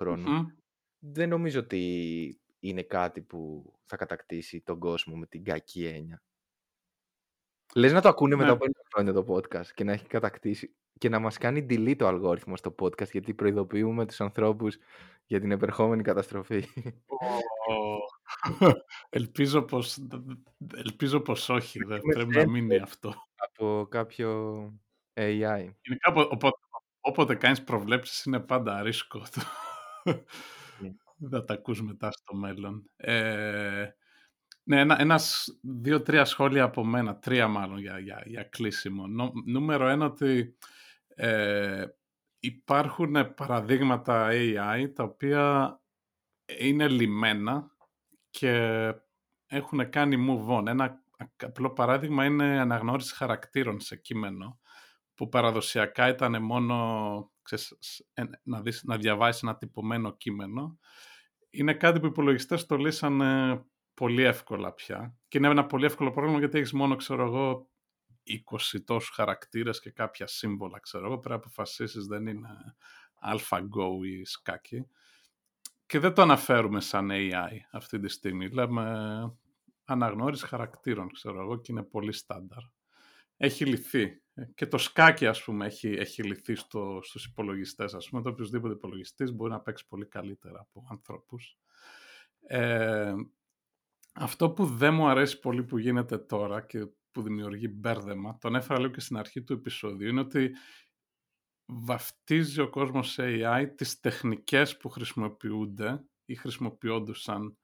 Δεν 1.00 1.30
νομίζω 1.30 1.60
ότι 1.60 2.42
είναι 2.60 2.84
κάτι 2.84 3.22
που 3.22 3.74
θα 3.86 3.98
κατακτήσει 3.98 4.62
τον 4.62 4.80
κόσμο 4.80 5.16
με 5.16 5.26
την 5.26 5.44
κακή 5.44 5.86
έννοια. 5.86 6.24
Λες 7.76 7.94
να 7.94 8.02
το 8.02 8.10
ακούνε 8.10 8.36
μετά 8.36 8.48
ναι. 8.48 8.54
από 8.54 8.66
ένα 8.66 8.82
χρόνια 8.94 9.14
το 9.14 9.26
podcast 9.28 9.68
και 9.74 9.84
να 9.84 9.92
έχει 9.92 10.08
κατακτήσει 10.08 10.76
και 11.02 11.10
να 11.10 11.20
μας 11.20 11.38
κάνει 11.38 11.66
delete 11.70 11.96
το 11.98 12.08
αλγόριθμος 12.08 12.60
στο 12.60 12.76
podcast 12.80 13.12
γιατί 13.12 13.34
προειδοποιούμε 13.34 14.06
τους 14.06 14.22
ανθρώπους 14.22 14.78
για 15.26 15.40
την 15.40 15.52
επερχόμενη 15.52 16.04
καταστροφή. 16.04 16.66
ελπίζω, 19.10 19.62
πως, 19.62 19.98
ελπίζω 20.74 21.20
πως 21.20 21.50
όχι, 21.50 21.84
δεν 21.84 22.02
πρέπει 22.02 22.36
να 22.36 22.50
μείνει 22.50 22.78
αυτό. 22.78 23.14
Από 23.36 23.88
κάποιο 23.90 24.62
AI. 25.14 25.70
όποτε, 26.30 26.58
όποτε 27.00 27.36
κάνεις 27.36 27.64
προβλέψεις 27.64 28.24
είναι 28.24 28.40
πάντα 28.40 28.82
ρίσκο. 28.82 29.24
Ναι. 30.80 30.94
δεν 31.16 31.30
θα 31.30 31.44
τα 31.44 31.54
ακούς 31.54 31.82
μετά 31.82 32.12
στο 32.12 32.36
μέλλον. 32.36 32.90
Ε, 32.96 33.88
ναι, 34.64 34.80
ένα, 34.80 35.02
ένας, 35.02 35.58
δύο-τρία 35.62 36.26
σχόλια 36.26 36.64
από 36.64 36.86
μένα, 36.86 37.18
τρία 37.18 37.48
μάλλον 37.48 37.80
για, 37.80 38.00
για, 38.00 38.24
για 38.26 38.44
κλείσιμο. 38.44 39.04
νούμερο 39.46 39.88
ένα 39.88 40.06
ότι 40.06 40.56
ε, 41.24 41.86
υπάρχουν 42.40 43.34
παραδείγματα 43.34 44.28
AI 44.32 44.92
τα 44.96 45.04
οποία 45.04 45.76
είναι 46.60 46.88
λιμένα 46.88 47.76
και 48.30 48.54
έχουν 49.46 49.90
κάνει 49.90 50.28
move 50.30 50.58
on. 50.60 50.68
Ένα 50.68 51.04
απλό 51.38 51.72
παράδειγμα 51.74 52.26
είναι 52.26 52.60
αναγνώριση 52.60 53.16
χαρακτήρων 53.16 53.80
σε 53.80 53.96
κείμενο 53.96 54.60
που 55.16 55.30
παραδοσιακά 55.30 56.08
ήταν 56.08 56.44
μόνο 56.44 57.32
ξέρεις, 57.42 57.78
να, 58.44 58.62
δεις, 58.62 58.84
να 58.84 58.98
διαβάσεις 58.98 59.44
ένα 59.44 59.58
τυπωμένο 59.58 60.18
κείμενο. 60.18 60.78
Είναι 61.50 61.74
κάτι 61.74 62.00
που 62.00 62.06
οι 62.06 62.10
υπολογιστές 62.12 62.66
το 62.66 62.76
λύσανε 62.76 63.62
πολύ 63.94 64.24
εύκολα 64.24 64.74
πια. 64.74 65.18
Και 65.28 65.38
είναι 65.38 65.48
ένα 65.48 65.66
πολύ 65.66 65.86
εύκολο 65.86 66.12
πρόβλημα 66.12 66.40
γιατί 66.40 66.58
έχεις 66.58 66.74
μόνο, 66.74 66.96
ξέρω 66.96 67.26
εγώ, 67.26 67.71
20 68.26 68.80
τόσους 68.86 69.10
χαρακτήρες 69.10 69.80
και 69.80 69.92
κάποια 69.92 70.28
σύμβολα, 70.28 70.80
ξέρω 70.80 71.06
εγώ. 71.06 71.20
Πρέπει 71.20 71.30
να 71.30 71.36
αποφασίσεις, 71.36 72.06
δεν 72.06 72.28
είναι 72.28 72.50
AlphaGo 73.34 74.06
ή 74.06 74.26
σκάκι. 74.26 74.88
Και 75.86 76.00
δεν 76.00 76.14
το 76.14 76.22
αναφέρουμε 76.22 76.82
σαν 76.82 77.10
AI 77.12 77.58
αυτή 77.72 78.00
τη 78.00 78.10
στιγμή. 78.10 78.50
Λέμε 78.50 78.84
αναγνώριση 79.86 80.48
χαρακτήρων, 80.48 81.12
ξέρω 81.12 81.42
εγώ, 81.42 81.62
και 81.62 81.72
είναι 81.72 81.84
πολύ 81.84 82.12
στάνταρ. 82.12 82.64
Έχει 83.38 83.66
λυθεί. 83.66 84.22
Και 84.56 84.68
το 84.68 84.78
σκάκι, 84.78 85.28
ας 85.28 85.44
πούμε, 85.44 85.66
έχει, 85.66 85.88
έχει 85.88 86.24
λυθεί 86.24 86.56
στο, 86.56 87.00
στους 87.04 87.26
υπολογιστές. 87.26 87.94
Ας 87.94 88.10
πούμε, 88.10 88.22
το 88.22 88.30
οποιοδήποτε 88.30 88.74
υπολογιστής 88.74 89.32
μπορεί 89.34 89.52
να 89.52 89.60
παίξει 89.60 89.88
πολύ 89.88 90.06
καλύτερα 90.06 90.60
από 90.60 90.88
ανθρώπους. 90.90 91.58
Ε, 92.48 93.14
αυτό 94.14 94.50
που 94.52 94.66
δεν 94.66 94.94
μου 94.94 95.08
αρέσει 95.08 95.40
πολύ 95.40 95.64
που 95.64 95.78
γίνεται 95.78 96.18
τώρα 96.18 96.62
και 96.62 96.88
που 97.12 97.22
δημιουργεί 97.22 97.68
μπέρδεμα, 97.72 98.38
τον 98.38 98.56
έφερα 98.56 98.80
λίγο 98.80 98.92
και 98.92 99.00
στην 99.00 99.18
αρχή 99.18 99.42
του 99.42 99.54
επεισόδιου, 99.54 100.08
είναι 100.08 100.20
ότι 100.20 100.52
βαφτίζει 101.66 102.62
ο 102.62 102.70
κόσμος 102.70 103.12
σε 103.12 103.24
AI 103.26 103.68
τις 103.76 104.00
τεχνικές 104.00 104.78
που 104.78 104.90
χρησιμοποιούνται 104.90 106.04
ή 106.26 106.36
χρησιμοποιόντουσαν 106.36 107.58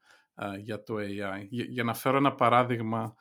για 0.58 0.82
το 0.82 0.94
AI. 0.96 1.46
Για, 1.48 1.84
να 1.84 1.94
φέρω 1.94 2.16
ένα 2.16 2.34
παράδειγμα, 2.34 3.14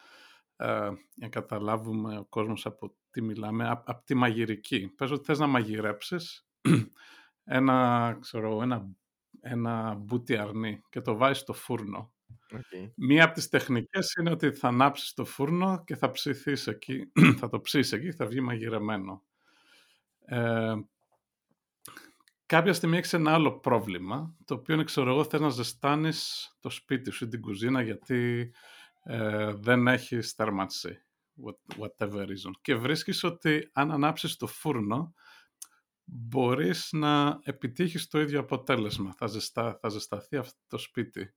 για 0.57 0.97
να 1.15 1.29
καταλάβουμε 1.29 2.17
ο 2.17 2.25
κόσμος 2.25 2.65
από 2.65 2.95
τι 3.09 3.21
μιλάμε, 3.21 3.69
από, 3.69 4.01
τη 4.05 4.13
μαγειρική. 4.13 4.87
Πες 4.87 5.11
ότι 5.11 5.25
θες 5.25 5.39
να 5.39 5.47
μαγειρέψεις 5.47 6.47
ένα, 7.43 8.17
ξέρω, 8.21 8.61
ένα, 8.61 8.89
ένα 9.39 9.93
μπούτι 9.93 10.37
αρνί 10.37 10.81
και 10.89 11.01
το 11.01 11.15
βάζεις 11.15 11.41
στο 11.41 11.53
φούρνο. 11.53 12.11
Okay. 12.51 12.91
Μία 12.95 13.23
από 13.23 13.33
τις 13.33 13.49
τεχνικές 13.49 14.13
είναι 14.19 14.31
ότι 14.31 14.51
θα 14.51 14.67
ανάψεις 14.67 15.13
το 15.13 15.25
φούρνο 15.25 15.83
και 15.83 15.95
θα 15.95 16.11
ψηθείς 16.11 16.67
εκεί, 16.67 17.11
θα 17.39 17.49
το 17.49 17.61
ψήσεις 17.61 17.91
εκεί 17.91 18.05
και 18.05 18.15
θα 18.15 18.25
βγει 18.25 18.41
μαγειρεμένο. 18.41 19.23
Ε, 20.25 20.73
κάποια 22.45 22.73
στιγμή 22.73 22.97
έχεις 22.97 23.13
ένα 23.13 23.33
άλλο 23.33 23.59
πρόβλημα, 23.59 24.35
το 24.45 24.53
οποίο 24.53 24.75
είναι, 24.75 24.83
ξέρω 24.83 25.09
εγώ, 25.09 25.23
θες 25.23 25.39
να 25.39 25.49
ζεστάνεις 25.49 26.51
το 26.59 26.69
σπίτι 26.69 27.11
σου 27.11 27.23
ή 27.23 27.27
την 27.27 27.41
κουζίνα 27.41 27.81
γιατί 27.81 28.51
ε, 29.03 29.53
δεν 29.53 29.87
έχεις 29.87 30.31
θέρμανση, 30.31 31.03
whatever 31.77 32.21
reason. 32.21 32.51
Και 32.61 32.75
βρίσκεις 32.75 33.23
ότι 33.23 33.69
αν 33.73 33.91
ανάψεις 33.91 34.35
το 34.35 34.47
φούρνο, 34.47 35.13
μπορείς 36.03 36.89
να 36.91 37.39
επιτύχεις 37.43 38.07
το 38.07 38.19
ίδιο 38.19 38.39
αποτέλεσμα. 38.39 39.13
Θα, 39.13 39.27
ζεστά, 39.27 39.77
θα 39.81 39.89
ζεσταθεί 39.89 40.37
αυτό 40.37 40.59
το 40.67 40.77
σπίτι. 40.77 41.33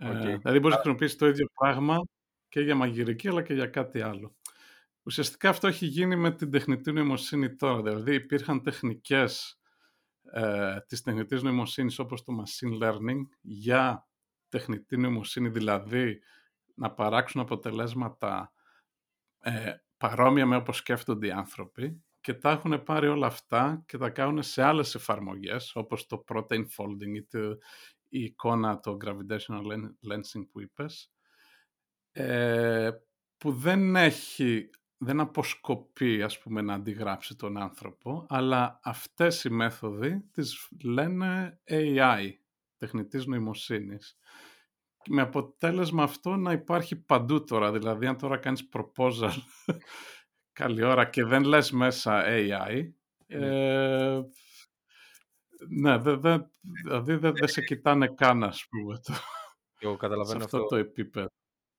Ε, 0.00 0.36
δηλαδή 0.36 0.58
μπορείς 0.58 0.62
να 0.62 0.72
χρησιμοποιήσεις 0.74 1.16
το 1.16 1.26
ίδιο 1.26 1.46
πράγμα 1.54 1.96
και 2.48 2.60
για 2.60 2.74
μαγειρική 2.74 3.28
αλλά 3.28 3.42
και 3.42 3.54
για 3.54 3.66
κάτι 3.66 4.00
άλλο. 4.00 4.36
Ουσιαστικά 5.02 5.48
αυτό 5.48 5.66
έχει 5.66 5.86
γίνει 5.86 6.16
με 6.16 6.30
την 6.32 6.50
τεχνητή 6.50 6.92
νοημοσύνη 6.92 7.56
τώρα. 7.56 7.82
Δηλαδή 7.82 8.14
υπήρχαν 8.14 8.62
τεχνικές 8.62 9.60
ε, 10.32 10.76
της 10.86 11.02
τεχνητής 11.02 11.42
νοημοσύνης 11.42 11.98
όπως 11.98 12.24
το 12.24 12.32
machine 12.42 12.82
learning 12.82 13.22
για 13.40 14.08
τεχνητή 14.48 14.96
νοημοσύνη, 14.96 15.48
δηλαδή 15.48 16.22
να 16.74 16.90
παράξουν 16.90 17.40
αποτελέσματα 17.40 18.52
ε, 19.40 19.72
παρόμοια 19.96 20.46
με 20.46 20.56
όπως 20.56 20.76
σκέφτονται 20.76 21.26
οι 21.26 21.30
άνθρωποι 21.30 22.02
και 22.20 22.34
τα 22.34 22.50
έχουν 22.50 22.82
πάρει 22.82 23.08
όλα 23.08 23.26
αυτά 23.26 23.82
και 23.86 23.98
τα 23.98 24.10
κάνουν 24.10 24.42
σε 24.42 24.62
άλλες 24.62 24.94
εφαρμογές 24.94 25.76
όπως 25.76 26.06
το 26.06 26.24
protein 26.28 26.64
folding 26.76 27.14
ή 27.14 27.22
η 28.08 28.22
εικόνα, 28.22 28.80
το 28.80 28.96
gravitational 29.04 29.62
lensing 30.10 30.46
που 30.50 30.60
είπες 30.60 31.12
ε, 32.12 32.90
που 33.36 33.52
δεν 33.52 33.96
έχει, 33.96 34.70
δεν 34.98 35.20
αποσκοπεί 35.20 36.22
ας 36.22 36.38
πούμε 36.38 36.60
να 36.60 36.74
αντιγράψει 36.74 37.36
τον 37.36 37.56
άνθρωπο 37.56 38.26
αλλά 38.28 38.80
αυτές 38.82 39.44
οι 39.44 39.50
μέθοδοι 39.50 40.28
τις 40.32 40.68
λένε 40.84 41.60
AI, 41.68 42.32
τεχνητής 42.76 43.26
νοημοσύνης 43.26 44.18
με 45.08 45.22
αποτέλεσμα 45.22 46.02
αυτό 46.02 46.36
να 46.36 46.52
υπάρχει 46.52 46.96
παντού 46.96 47.44
τώρα. 47.44 47.72
Δηλαδή, 47.72 48.06
αν 48.06 48.18
τώρα 48.18 48.36
κάνεις 48.36 48.68
proposal 48.72 49.32
καλή 50.60 50.84
ώρα 50.84 51.04
και 51.04 51.24
δεν 51.24 51.44
λες 51.44 51.70
μέσα 51.70 52.24
AI, 52.26 52.88
ναι, 53.26 53.46
ε, 53.46 54.20
ναι 55.68 55.98
δε, 55.98 56.16
δε, 56.16 56.38
δηλαδή 56.82 57.14
δεν 57.14 57.34
δε 57.34 57.46
σε 57.46 57.60
κοιτάνε 57.60 58.08
καν, 58.08 58.44
ας 58.44 58.66
πούμε, 58.70 58.98
το, 58.98 59.12
Εγώ 59.78 59.96
καταλαβαίνω 59.96 60.38
σε 60.38 60.44
αυτό, 60.44 60.56
αυτό 60.56 60.68
το 60.68 60.76
επίπεδο. 60.76 61.28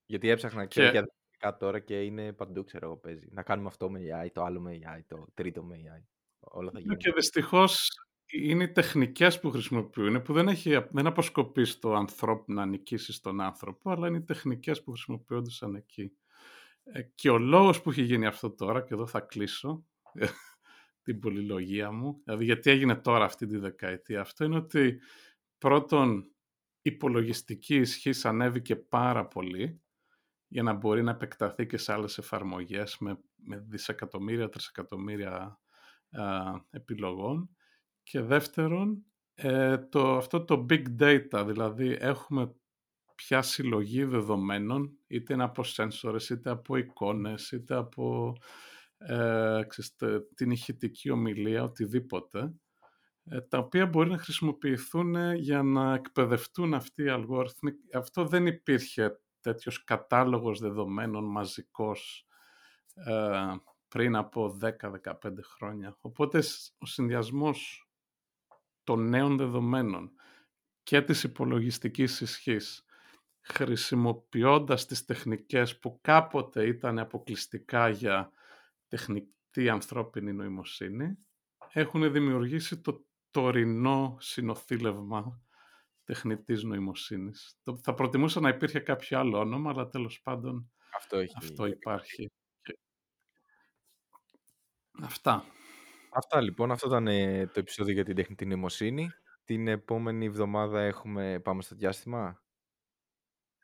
Γιατί 0.05 0.29
έψαχνα 0.29 0.65
και, 0.65 0.89
και... 0.89 1.03
για 1.39 1.57
τώρα 1.57 1.79
και 1.79 2.01
είναι 2.01 2.33
παντού, 2.33 2.63
ξέρω 2.63 2.85
εγώ, 2.85 2.97
παίζει. 2.97 3.27
Να 3.31 3.43
κάνουμε 3.43 3.67
αυτό 3.67 3.89
με 3.89 3.99
AI, 3.99 4.27
το 4.33 4.43
άλλο 4.43 4.59
με 4.59 4.79
AI, 4.83 5.01
το 5.07 5.27
τρίτο 5.33 5.63
με 5.63 5.75
AI. 5.75 6.03
Όλα 6.39 6.71
θα 6.71 6.77
ναι, 6.77 6.79
γίνουν. 6.79 6.97
Και 6.97 7.11
δυστυχώς 7.11 7.89
είναι 8.25 8.63
οι 8.63 8.71
τεχνικές 8.71 9.39
που 9.39 9.51
χρησιμοποιούν, 9.51 10.21
που 10.21 10.33
δεν, 10.33 10.47
έχει, 10.47 10.85
δεν 10.91 11.07
αποσκοπείς 11.07 11.71
στο 11.71 11.93
ανθρώπου 11.93 12.53
να 12.53 12.65
νικήσεις 12.65 13.15
στον 13.15 13.41
άνθρωπο, 13.41 13.91
αλλά 13.91 14.07
είναι 14.07 14.17
οι 14.17 14.23
τεχνικές 14.23 14.83
που 14.83 14.91
χρησιμοποιούνται 14.91 15.49
σαν 15.49 15.75
εκεί. 15.75 16.11
Ε, 16.83 17.01
και 17.01 17.29
ο 17.29 17.37
λόγος 17.37 17.81
που 17.81 17.89
έχει 17.89 18.01
γίνει 18.01 18.25
αυτό 18.25 18.51
τώρα, 18.51 18.81
και 18.81 18.93
εδώ 18.93 19.07
θα 19.07 19.19
κλείσω 19.19 19.85
την 21.11 21.19
πολυλογία 21.19 21.91
μου, 21.91 22.21
δηλαδή 22.23 22.45
γιατί 22.45 22.69
έγινε 22.69 22.95
τώρα 22.95 23.25
αυτή 23.25 23.45
τη 23.45 23.57
δεκαετία, 23.57 24.21
αυτό 24.21 24.45
είναι 24.45 24.55
ότι 24.55 24.99
πρώτον 25.57 26.31
η 26.81 26.89
υπολογιστική 26.89 27.75
ισχύ 27.75 28.27
ανέβηκε 28.27 28.75
πάρα 28.75 29.27
πολύ 29.27 29.81
για 30.47 30.63
να 30.63 30.73
μπορεί 30.73 31.03
να 31.03 31.11
επεκταθεί 31.11 31.65
και 31.65 31.77
σε 31.77 31.93
άλλες 31.93 32.17
εφαρμογές 32.17 32.97
με, 32.99 33.19
με 33.35 33.65
δισεκατομμύρια, 33.67 34.49
τρισεκατομμύρια 34.49 35.59
επιλογών. 36.69 37.49
Και 38.03 38.21
δεύτερον, 38.21 39.05
ε, 39.33 39.77
το, 39.77 40.17
αυτό 40.17 40.43
το 40.43 40.65
big 40.69 40.83
data, 40.99 41.43
δηλαδή 41.45 41.97
έχουμε 41.99 42.55
πια 43.15 43.41
συλλογή 43.41 44.03
δεδομένων, 44.03 44.97
είτε 45.07 45.33
είναι 45.33 45.43
από 45.43 45.63
σένσορες, 45.63 46.29
είτε 46.29 46.49
από 46.49 46.75
εικόνες, 46.75 47.51
είτε 47.51 47.75
από 47.75 48.35
ε, 48.99 49.61
την 50.35 50.51
ηχητική 50.51 51.09
ομιλία, 51.09 51.63
οτιδήποτε, 51.63 52.53
ε, 53.23 53.41
τα 53.41 53.57
οποία 53.57 53.85
μπορεί 53.85 54.09
να 54.09 54.17
χρησιμοποιηθούν 54.17 55.33
για 55.35 55.63
να 55.63 55.93
εκπαιδευτούν 55.93 56.73
αυτοί 56.73 57.03
οι 57.03 57.09
αλγόριθμοι. 57.09 57.71
Αυτό 57.93 58.25
δεν 58.25 58.47
υπήρχε 58.47 59.19
τέτοιος 59.41 59.83
κατάλογος 59.83 60.59
δεδομένων 60.59 61.23
μαζικός 61.31 62.27
ε, 62.93 63.55
πριν 63.87 64.15
από 64.15 64.57
10-15 64.61 65.13
χρόνια. 65.41 65.97
Οπότε 66.01 66.43
ο 66.77 66.85
συνδυασμός 66.85 67.89
των 68.83 69.09
νέων 69.09 69.37
δεδομένων 69.37 70.11
και 70.83 71.01
της 71.01 71.23
υπολογιστικής 71.23 72.21
ισχύς 72.21 72.83
χρησιμοποιώντας 73.41 74.85
τις 74.85 75.05
τεχνικές 75.05 75.79
που 75.79 75.99
κάποτε 76.01 76.67
ήταν 76.67 76.99
αποκλειστικά 76.99 77.89
για 77.89 78.31
τεχνητή 78.89 79.69
ανθρώπινη 79.69 80.33
νοημοσύνη 80.33 81.17
έχουν 81.73 82.11
δημιουργήσει 82.11 82.81
το 82.81 83.05
τωρινό 83.31 84.17
συνοθήλευμα 84.19 85.41
τεχνητής 86.03 86.63
νοημοσύνης. 86.63 87.59
Θα 87.81 87.93
προτιμούσα 87.93 88.39
να 88.39 88.49
υπήρχε 88.49 88.79
κάποιο 88.79 89.19
άλλο 89.19 89.39
όνομα, 89.39 89.69
αλλά 89.69 89.87
τέλος 89.87 90.21
πάντων 90.21 90.71
αυτό, 90.95 91.17
έχει... 91.17 91.33
αυτό 91.37 91.65
υπάρχει. 91.65 92.31
Αυτά. 95.01 95.45
Αυτά 96.11 96.41
λοιπόν, 96.41 96.71
αυτό 96.71 96.87
ήταν 96.87 97.07
ε, 97.07 97.47
το 97.47 97.59
επεισόδιο 97.59 97.93
για 97.93 98.03
την 98.03 98.15
τεχνητή 98.15 98.45
νοημοσύνη. 98.45 99.09
Την 99.43 99.67
επόμενη 99.67 100.25
εβδομάδα 100.25 100.81
έχουμε 100.81 101.39
πάμε 101.39 101.61
στο 101.61 101.75
διάστημα; 101.75 102.43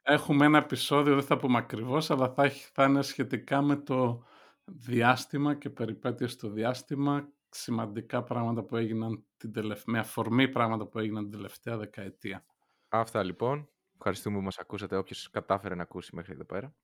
Έχουμε 0.07 0.45
ένα 0.45 0.57
επεισόδιο, 0.57 1.13
δεν 1.13 1.23
θα 1.23 1.37
πούμε 1.37 1.57
ακριβώς, 1.57 2.11
αλλά 2.11 2.33
θα, 2.33 2.43
έχει, 2.43 2.69
θα 2.73 2.83
είναι 2.83 3.01
σχετικά 3.01 3.61
με 3.61 3.75
το 3.75 4.25
διάστημα 4.65 5.55
και 5.55 5.69
περιπέτειες 5.69 6.31
στο 6.31 6.49
διάστημα, 6.49 7.29
σημαντικά 7.49 8.23
πράγματα 8.23 8.63
που 8.63 8.75
έγιναν 8.75 9.25
την 9.37 9.51
τελευταία, 9.51 9.93
με 9.93 9.99
αφορμή 9.99 10.49
πράγματα 10.49 10.85
που 10.87 10.99
έγιναν 10.99 11.23
την 11.23 11.31
τελευταία 11.31 11.77
δεκαετία. 11.77 12.45
Αυτά 12.89 13.23
λοιπόν. 13.23 13.69
Ευχαριστούμε 13.93 14.37
που 14.37 14.43
μας 14.43 14.57
ακούσατε, 14.57 14.97
όποιος 14.97 15.29
κατάφερε 15.29 15.75
να 15.75 15.81
ακούσει 15.81 16.15
μέχρι 16.15 16.33
εδώ 16.33 16.45
πέρα. 16.45 16.75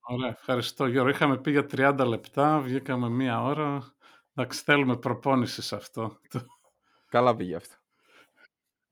Ωραία, 0.00 0.28
ευχαριστώ 0.28 0.86
Γιώργο. 0.86 1.10
Είχαμε 1.10 1.38
πει 1.40 1.50
για 1.50 1.66
30 1.70 2.04
λεπτά, 2.06 2.60
βγήκαμε 2.60 3.08
μία 3.08 3.42
ώρα. 3.42 3.94
Εντάξει, 4.34 4.62
θέλουμε 4.62 4.96
προπόνηση 4.96 5.62
σε 5.62 5.76
αυτό. 5.76 6.18
Καλά 7.08 7.36
πήγε 7.36 7.56
αυτό. 7.56 7.74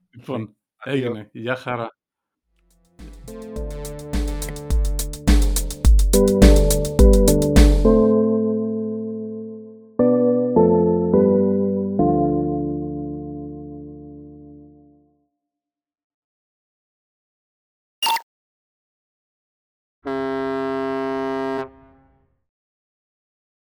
Λοιπόν, 0.09 0.57
έγινε. 0.83 1.29
Γεια 1.31 1.55
χαρά. 1.55 1.95